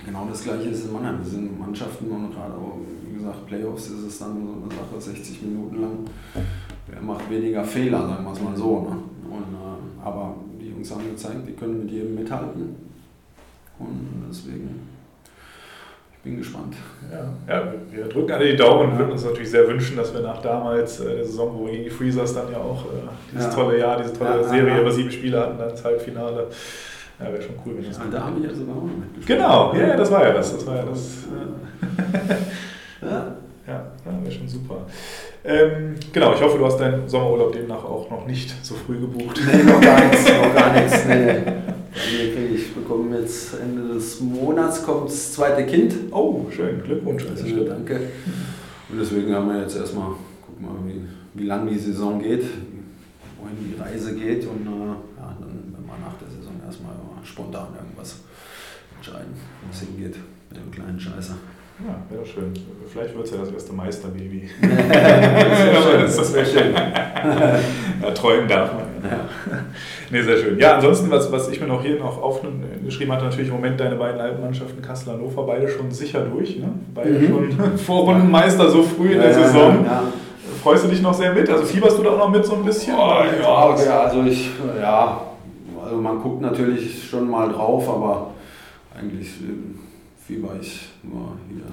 Genau 0.05 0.27
das 0.31 0.45
gleiche 0.45 0.69
ist 0.69 0.87
in 0.87 0.93
Mannheim. 0.93 1.19
Wir 1.23 1.31
sind 1.31 1.59
Mannschaften 1.59 2.11
und 2.11 2.33
gerade 2.33 2.55
wie 3.09 3.19
gesagt, 3.19 3.47
Playoffs 3.47 3.89
ist 3.89 4.07
es 4.07 4.19
dann 4.19 4.35
so 4.47 4.53
eine 4.53 4.75
Sache, 4.75 5.15
60 5.15 5.43
Minuten 5.43 5.81
lang. 5.81 5.99
Wer 6.87 7.03
macht 7.03 7.29
weniger 7.31 7.65
Fehler, 7.65 8.07
sagen 8.07 8.25
wir 8.25 8.33
es 8.33 8.41
mal 8.41 8.57
so. 8.57 8.81
Ne? 8.81 8.97
Und, 9.31 9.55
äh, 9.55 10.05
aber 10.05 10.35
die 10.61 10.69
Jungs 10.69 10.91
haben 10.91 11.11
gezeigt, 11.11 11.49
die 11.49 11.53
können 11.53 11.81
mit 11.81 11.91
jedem 11.91 12.15
mithalten. 12.15 12.77
Und 13.79 14.25
deswegen, 14.29 14.81
bin 16.27 16.39
gespannt. 16.39 16.75
Ja, 17.11 17.55
ja 17.55 17.73
wir 17.91 18.05
drücken 18.09 18.33
alle 18.33 18.51
die 18.51 18.57
Daumen 18.57 18.91
und 18.91 18.99
würden 18.99 19.13
uns 19.13 19.25
natürlich 19.25 19.51
sehr 19.51 19.67
wünschen, 19.69 19.97
dass 19.97 20.13
wir 20.13 20.21
nach 20.21 20.43
damals 20.43 21.01
äh, 21.01 21.17
der 21.17 21.25
Saison, 21.25 21.57
wo 21.57 21.69
die 21.69 21.89
Freezers 21.89 22.35
dann 22.35 22.51
ja 22.51 22.59
auch 22.59 22.85
äh, 22.87 23.09
dieses 23.33 23.47
ja. 23.47 23.53
tolle 23.53 23.79
Jahr, 23.79 24.03
diese 24.03 24.13
tolle 24.13 24.43
ja, 24.43 24.49
Serie 24.49 24.81
über 24.81 24.91
sieben 24.91 25.11
Spiele 25.11 25.41
hatten, 25.41 25.59
dann 25.59 25.71
ins 25.71 25.85
Halbfinale 25.85 26.49
ja, 27.21 27.33
wäre 27.33 27.41
schon 27.41 27.55
cool, 27.65 27.77
wenn 27.77 27.87
das. 27.87 27.97
Ja, 27.97 28.05
da 28.11 28.25
habe 28.25 28.41
ich 28.41 28.45
ja 28.45 28.55
sogar 28.55 28.77
auch 28.77 28.83
mitgespielt. 28.83 29.39
Genau, 29.39 29.75
ja, 29.75 29.97
das 29.97 30.11
war 30.11 30.25
ja 30.25 30.33
das. 30.33 30.53
Das 30.53 30.67
war 30.67 30.77
ja 30.77 30.85
das. 30.85 31.25
ja, 33.03 33.37
ja, 33.67 33.87
wäre 34.05 34.33
schon 34.33 34.49
super. 34.49 34.79
Ähm, 35.45 35.95
genau, 36.13 36.35
ich 36.35 36.43
hoffe, 36.43 36.59
du 36.59 36.67
hast 36.67 36.79
deinen 36.79 37.09
Sommerurlaub 37.09 37.53
demnach 37.53 37.85
auch 37.85 38.11
noch 38.11 38.27
nicht 38.27 38.53
so 38.65 38.75
früh 38.75 38.99
gebucht. 38.99 39.41
Nee, 39.47 39.63
noch 39.63 39.81
gar 39.81 40.05
nichts, 40.05 40.29
noch 40.29 40.55
gar 40.55 40.73
nichts. 40.75 41.07
Nee. 41.07 41.43
Ich 42.55 42.75
bekomme 42.75 43.19
jetzt 43.19 43.55
Ende 43.59 43.95
des 43.95 44.21
Monats 44.21 44.83
kommt 44.83 45.09
das 45.09 45.33
zweite 45.33 45.65
Kind. 45.65 45.95
Oh, 46.13 46.45
schön. 46.51 46.83
Glückwunsch. 46.83 47.25
Also, 47.27 47.65
danke. 47.65 48.01
Und 48.89 48.99
deswegen 49.01 49.35
haben 49.35 49.49
wir 49.49 49.63
jetzt 49.63 49.77
erstmal, 49.77 50.13
guck 50.45 50.61
mal, 50.61 50.75
wie, 50.85 51.01
wie 51.35 51.47
lang 51.47 51.67
die 51.67 51.79
Saison 51.79 52.21
geht, 52.21 52.45
wohin 53.41 53.57
die 53.59 53.81
Reise 53.81 54.15
geht 54.15 54.47
und 54.47 54.67
äh, 54.67 54.87
ja, 55.19 55.37
dann 55.41 55.73
wenn 55.73 55.87
wir 55.87 55.99
nach 56.05 56.17
der 56.21 56.29
Saison 56.29 56.53
erstmal 56.65 56.95
spontan 57.25 57.69
irgendwas 57.75 58.17
entscheiden, 58.97 59.33
wo 59.63 59.73
es 59.73 59.81
hingeht 59.81 60.17
mit 60.51 60.59
dem 60.59 60.71
kleinen 60.71 61.01
Scheißer. 61.01 61.37
Ja, 61.79 61.95
wäre 62.09 62.25
schön. 62.25 62.55
Vielleicht 62.91 63.15
wird 63.15 63.27
es 63.27 63.33
ja 63.33 63.39
das 63.39 63.51
erste 63.51 63.73
Meisterbaby. 63.75 64.49
das, 64.63 66.17
das 66.17 66.35
wäre 66.35 66.47
schön. 66.47 66.73
ja, 66.75 68.11
träumen 68.13 68.49
darf 68.49 68.73
man. 68.73 69.11
Ja. 69.11 69.21
Nee, 70.11 70.23
sehr 70.23 70.39
schön. 70.39 70.59
Ja, 70.59 70.77
ansonsten, 70.77 71.11
was, 71.11 71.31
was 71.31 71.49
ich 71.51 71.61
mir 71.61 71.67
noch 71.67 71.83
hier 71.83 71.99
noch 71.99 72.23
aufgeschrieben 72.23 73.13
hatte, 73.13 73.27
natürlich 73.27 73.49
im 73.49 73.55
Moment 73.55 73.79
deine 73.79 73.97
beiden 73.97 74.19
alten 74.19 74.41
Mannschaften, 74.41 74.81
Kassel 74.81 75.11
und 75.11 75.19
Hannover, 75.19 75.43
beide 75.43 75.69
schon 75.69 75.91
sicher 75.91 76.21
durch. 76.21 76.57
Ne? 76.59 76.71
Beide 76.95 77.11
mhm. 77.11 77.53
schon 77.53 77.79
Vorrundenmeister 77.79 78.71
so 78.71 78.83
früh 78.83 79.13
in 79.13 79.21
der 79.21 79.33
ja, 79.33 79.45
Saison. 79.45 79.85
Ja. 79.85 80.05
Freust 80.63 80.85
du 80.85 80.89
dich 80.89 81.03
noch 81.03 81.15
sehr 81.15 81.35
mit? 81.35 81.49
Also 81.51 81.65
fieberst 81.65 81.99
du 81.99 82.03
da 82.03 82.11
auch 82.11 82.19
noch 82.19 82.31
mit 82.31 82.45
so 82.45 82.55
ein 82.55 82.65
bisschen? 82.65 82.95
Oh, 82.97 83.23
ja, 83.43 83.69
okay, 83.69 83.89
also 83.89 84.23
ich, 84.23 84.51
ja, 84.81 85.21
also 85.85 85.97
man 85.97 86.21
guckt 86.23 86.41
natürlich 86.41 87.07
schon 87.09 87.29
mal 87.29 87.51
drauf, 87.51 87.89
aber 87.89 88.31
eigentlich 88.99 89.29
ich 90.29 90.89
nur 91.03 91.37
hier 91.49 91.67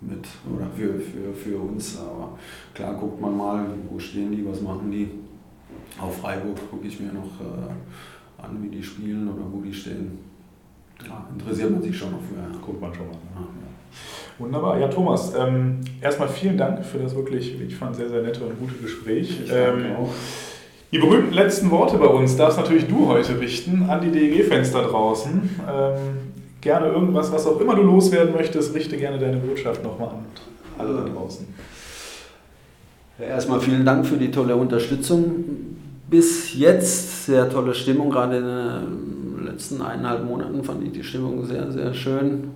mit 0.00 0.26
oder 0.52 0.66
für, 0.74 0.98
für, 0.98 1.32
für 1.34 1.58
uns. 1.58 1.98
Aber 1.98 2.38
klar 2.74 2.94
guckt 2.94 3.20
man 3.20 3.36
mal, 3.36 3.66
wo 3.90 3.98
stehen 3.98 4.32
die, 4.32 4.46
was 4.46 4.60
machen 4.60 4.90
die. 4.90 5.10
Auf 6.00 6.18
Freiburg 6.18 6.58
gucke 6.70 6.86
ich 6.86 6.98
mir 7.00 7.12
noch 7.12 7.40
äh, 7.40 8.42
an, 8.42 8.62
wie 8.62 8.68
die 8.68 8.82
spielen 8.82 9.28
oder 9.28 9.44
wo 9.50 9.60
die 9.60 9.72
stehen. 9.72 10.18
Ja, 11.06 11.26
interessiert 11.32 11.70
man 11.70 11.82
sich 11.82 11.96
schon 11.96 12.12
noch 12.12 12.20
für. 12.20 12.36
Ja. 12.36 12.58
Guckt 12.64 12.80
man 12.80 12.94
schon 12.94 13.06
mal. 13.06 13.14
Ja. 13.14 13.46
Wunderbar. 14.38 14.78
Ja, 14.78 14.88
Thomas, 14.88 15.34
ähm, 15.34 15.80
erstmal 16.00 16.28
vielen 16.28 16.56
Dank 16.56 16.84
für 16.84 16.98
das 16.98 17.14
wirklich, 17.14 17.58
wie 17.60 17.64
ich 17.64 17.76
fand, 17.76 17.96
sehr, 17.96 18.08
sehr 18.08 18.22
nette 18.22 18.44
und 18.44 18.58
gute 18.58 18.74
Gespräch. 18.74 19.40
Ähm, 19.52 19.84
die 20.92 20.98
berühmten 20.98 21.34
letzten 21.34 21.70
Worte 21.70 21.98
bei 21.98 22.06
uns 22.06 22.36
darfst 22.36 22.58
natürlich 22.58 22.86
du 22.86 23.06
heute 23.06 23.38
richten 23.38 23.88
an 23.88 24.00
die 24.00 24.10
DEG-Fans 24.10 24.72
da 24.72 24.82
draußen. 24.82 25.50
Ähm, 25.70 25.96
gerne 26.60 26.88
irgendwas, 26.88 27.32
was 27.32 27.46
auch 27.46 27.60
immer 27.60 27.74
du 27.74 27.82
loswerden 27.82 28.34
möchtest, 28.34 28.74
richte 28.74 28.96
gerne 28.96 29.18
deine 29.18 29.38
Botschaft 29.38 29.82
nochmal 29.82 30.08
an 30.10 30.26
alle 30.78 30.94
da 30.94 31.04
draußen. 31.04 31.46
Erstmal 33.18 33.60
vielen 33.60 33.84
Dank 33.84 34.06
für 34.06 34.16
die 34.16 34.30
tolle 34.30 34.56
Unterstützung. 34.56 35.44
Bis 36.08 36.54
jetzt 36.54 37.26
sehr 37.26 37.48
tolle 37.50 37.74
Stimmung, 37.74 38.10
gerade 38.10 38.38
in 38.38 38.44
den 38.44 39.46
letzten 39.46 39.82
eineinhalb 39.82 40.24
Monaten 40.24 40.64
fand 40.64 40.82
ich 40.84 40.92
die 40.92 41.04
Stimmung 41.04 41.44
sehr, 41.44 41.70
sehr 41.70 41.92
schön. 41.94 42.50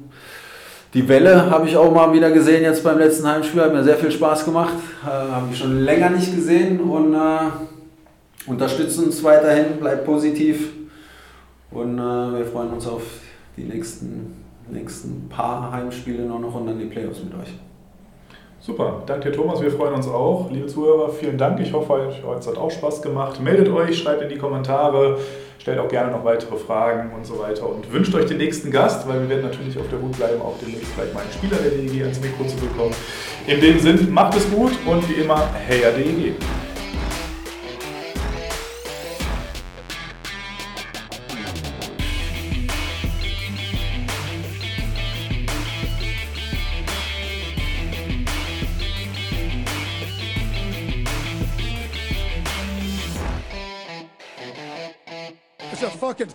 Die 0.95 1.09
Welle 1.09 1.51
habe 1.51 1.69
ich 1.69 1.77
auch 1.77 1.93
mal 1.93 2.13
wieder 2.13 2.31
gesehen 2.31 2.63
jetzt 2.63 2.83
beim 2.83 2.99
letzten 2.99 3.27
Heimspiel, 3.27 3.63
hat 3.63 3.73
mir 3.73 3.83
sehr 3.83 3.97
viel 3.97 4.11
Spaß 4.11 4.45
gemacht, 4.45 4.75
äh, 5.05 5.09
habe 5.09 5.49
ich 5.53 5.59
schon 5.59 5.81
länger 5.81 6.11
nicht 6.11 6.35
gesehen 6.35 6.81
und 6.81 7.15
äh, 7.15 7.19
unterstützen 8.47 9.07
uns 9.07 9.23
weiterhin, 9.23 9.79
bleibt 9.81 10.05
positiv 10.05 10.71
und 11.73 11.99
äh, 11.99 12.39
wir 12.39 12.47
freuen 12.47 12.71
uns 12.71 12.87
auf 12.87 13.03
die 13.57 13.65
nächsten, 13.65 14.45
nächsten 14.71 15.29
paar 15.29 15.71
Heimspiele 15.71 16.25
noch, 16.25 16.41
noch 16.41 16.55
und 16.55 16.67
dann 16.67 16.79
die 16.79 16.87
Playoffs 16.87 17.23
mit 17.23 17.35
euch. 17.35 17.55
Super, 18.61 19.03
danke 19.05 19.31
dir 19.31 19.37
Thomas, 19.37 19.61
wir 19.61 19.71
freuen 19.71 19.93
uns 19.93 20.09
auch. 20.09 20.51
Liebe 20.51 20.67
Zuhörer, 20.67 21.11
vielen 21.11 21.37
Dank. 21.37 21.61
Ich 21.61 21.71
hoffe, 21.75 21.93
euch 21.93 22.23
hat 22.25 22.57
auch 22.57 22.71
Spaß 22.71 23.03
gemacht. 23.03 23.39
Meldet 23.39 23.69
euch, 23.69 23.99
schreibt 23.99 24.23
in 24.23 24.31
die 24.31 24.39
Kommentare, 24.39 25.19
stellt 25.59 25.79
auch 25.79 25.89
gerne 25.89 26.11
noch 26.11 26.25
weitere 26.25 26.57
Fragen 26.57 27.13
und 27.15 27.27
so 27.27 27.39
weiter 27.39 27.69
und 27.69 27.93
wünscht 27.93 28.15
euch 28.15 28.25
den 28.25 28.39
nächsten 28.39 28.71
Gast, 28.71 29.07
weil 29.07 29.21
wir 29.21 29.29
werden 29.29 29.43
natürlich 29.43 29.79
auf 29.79 29.89
der 29.91 30.01
Hut 30.01 30.17
bleiben, 30.17 30.41
auch 30.41 30.55
demnächst 30.63 30.93
vielleicht 30.95 31.13
mal 31.13 31.21
einen 31.21 31.33
Spieler 31.33 31.59
der 31.59 31.73
DEG 31.73 32.05
ans 32.05 32.21
Mikro 32.23 32.45
zu 32.47 32.57
bekommen. 32.57 32.95
In 33.47 33.61
dem 33.61 33.79
Sinn, 33.79 34.11
macht 34.11 34.35
es 34.35 34.51
gut 34.51 34.73
und 34.87 35.09
wie 35.11 35.21
immer, 35.21 35.47
hey 35.67 35.81
DEG! 35.81 36.35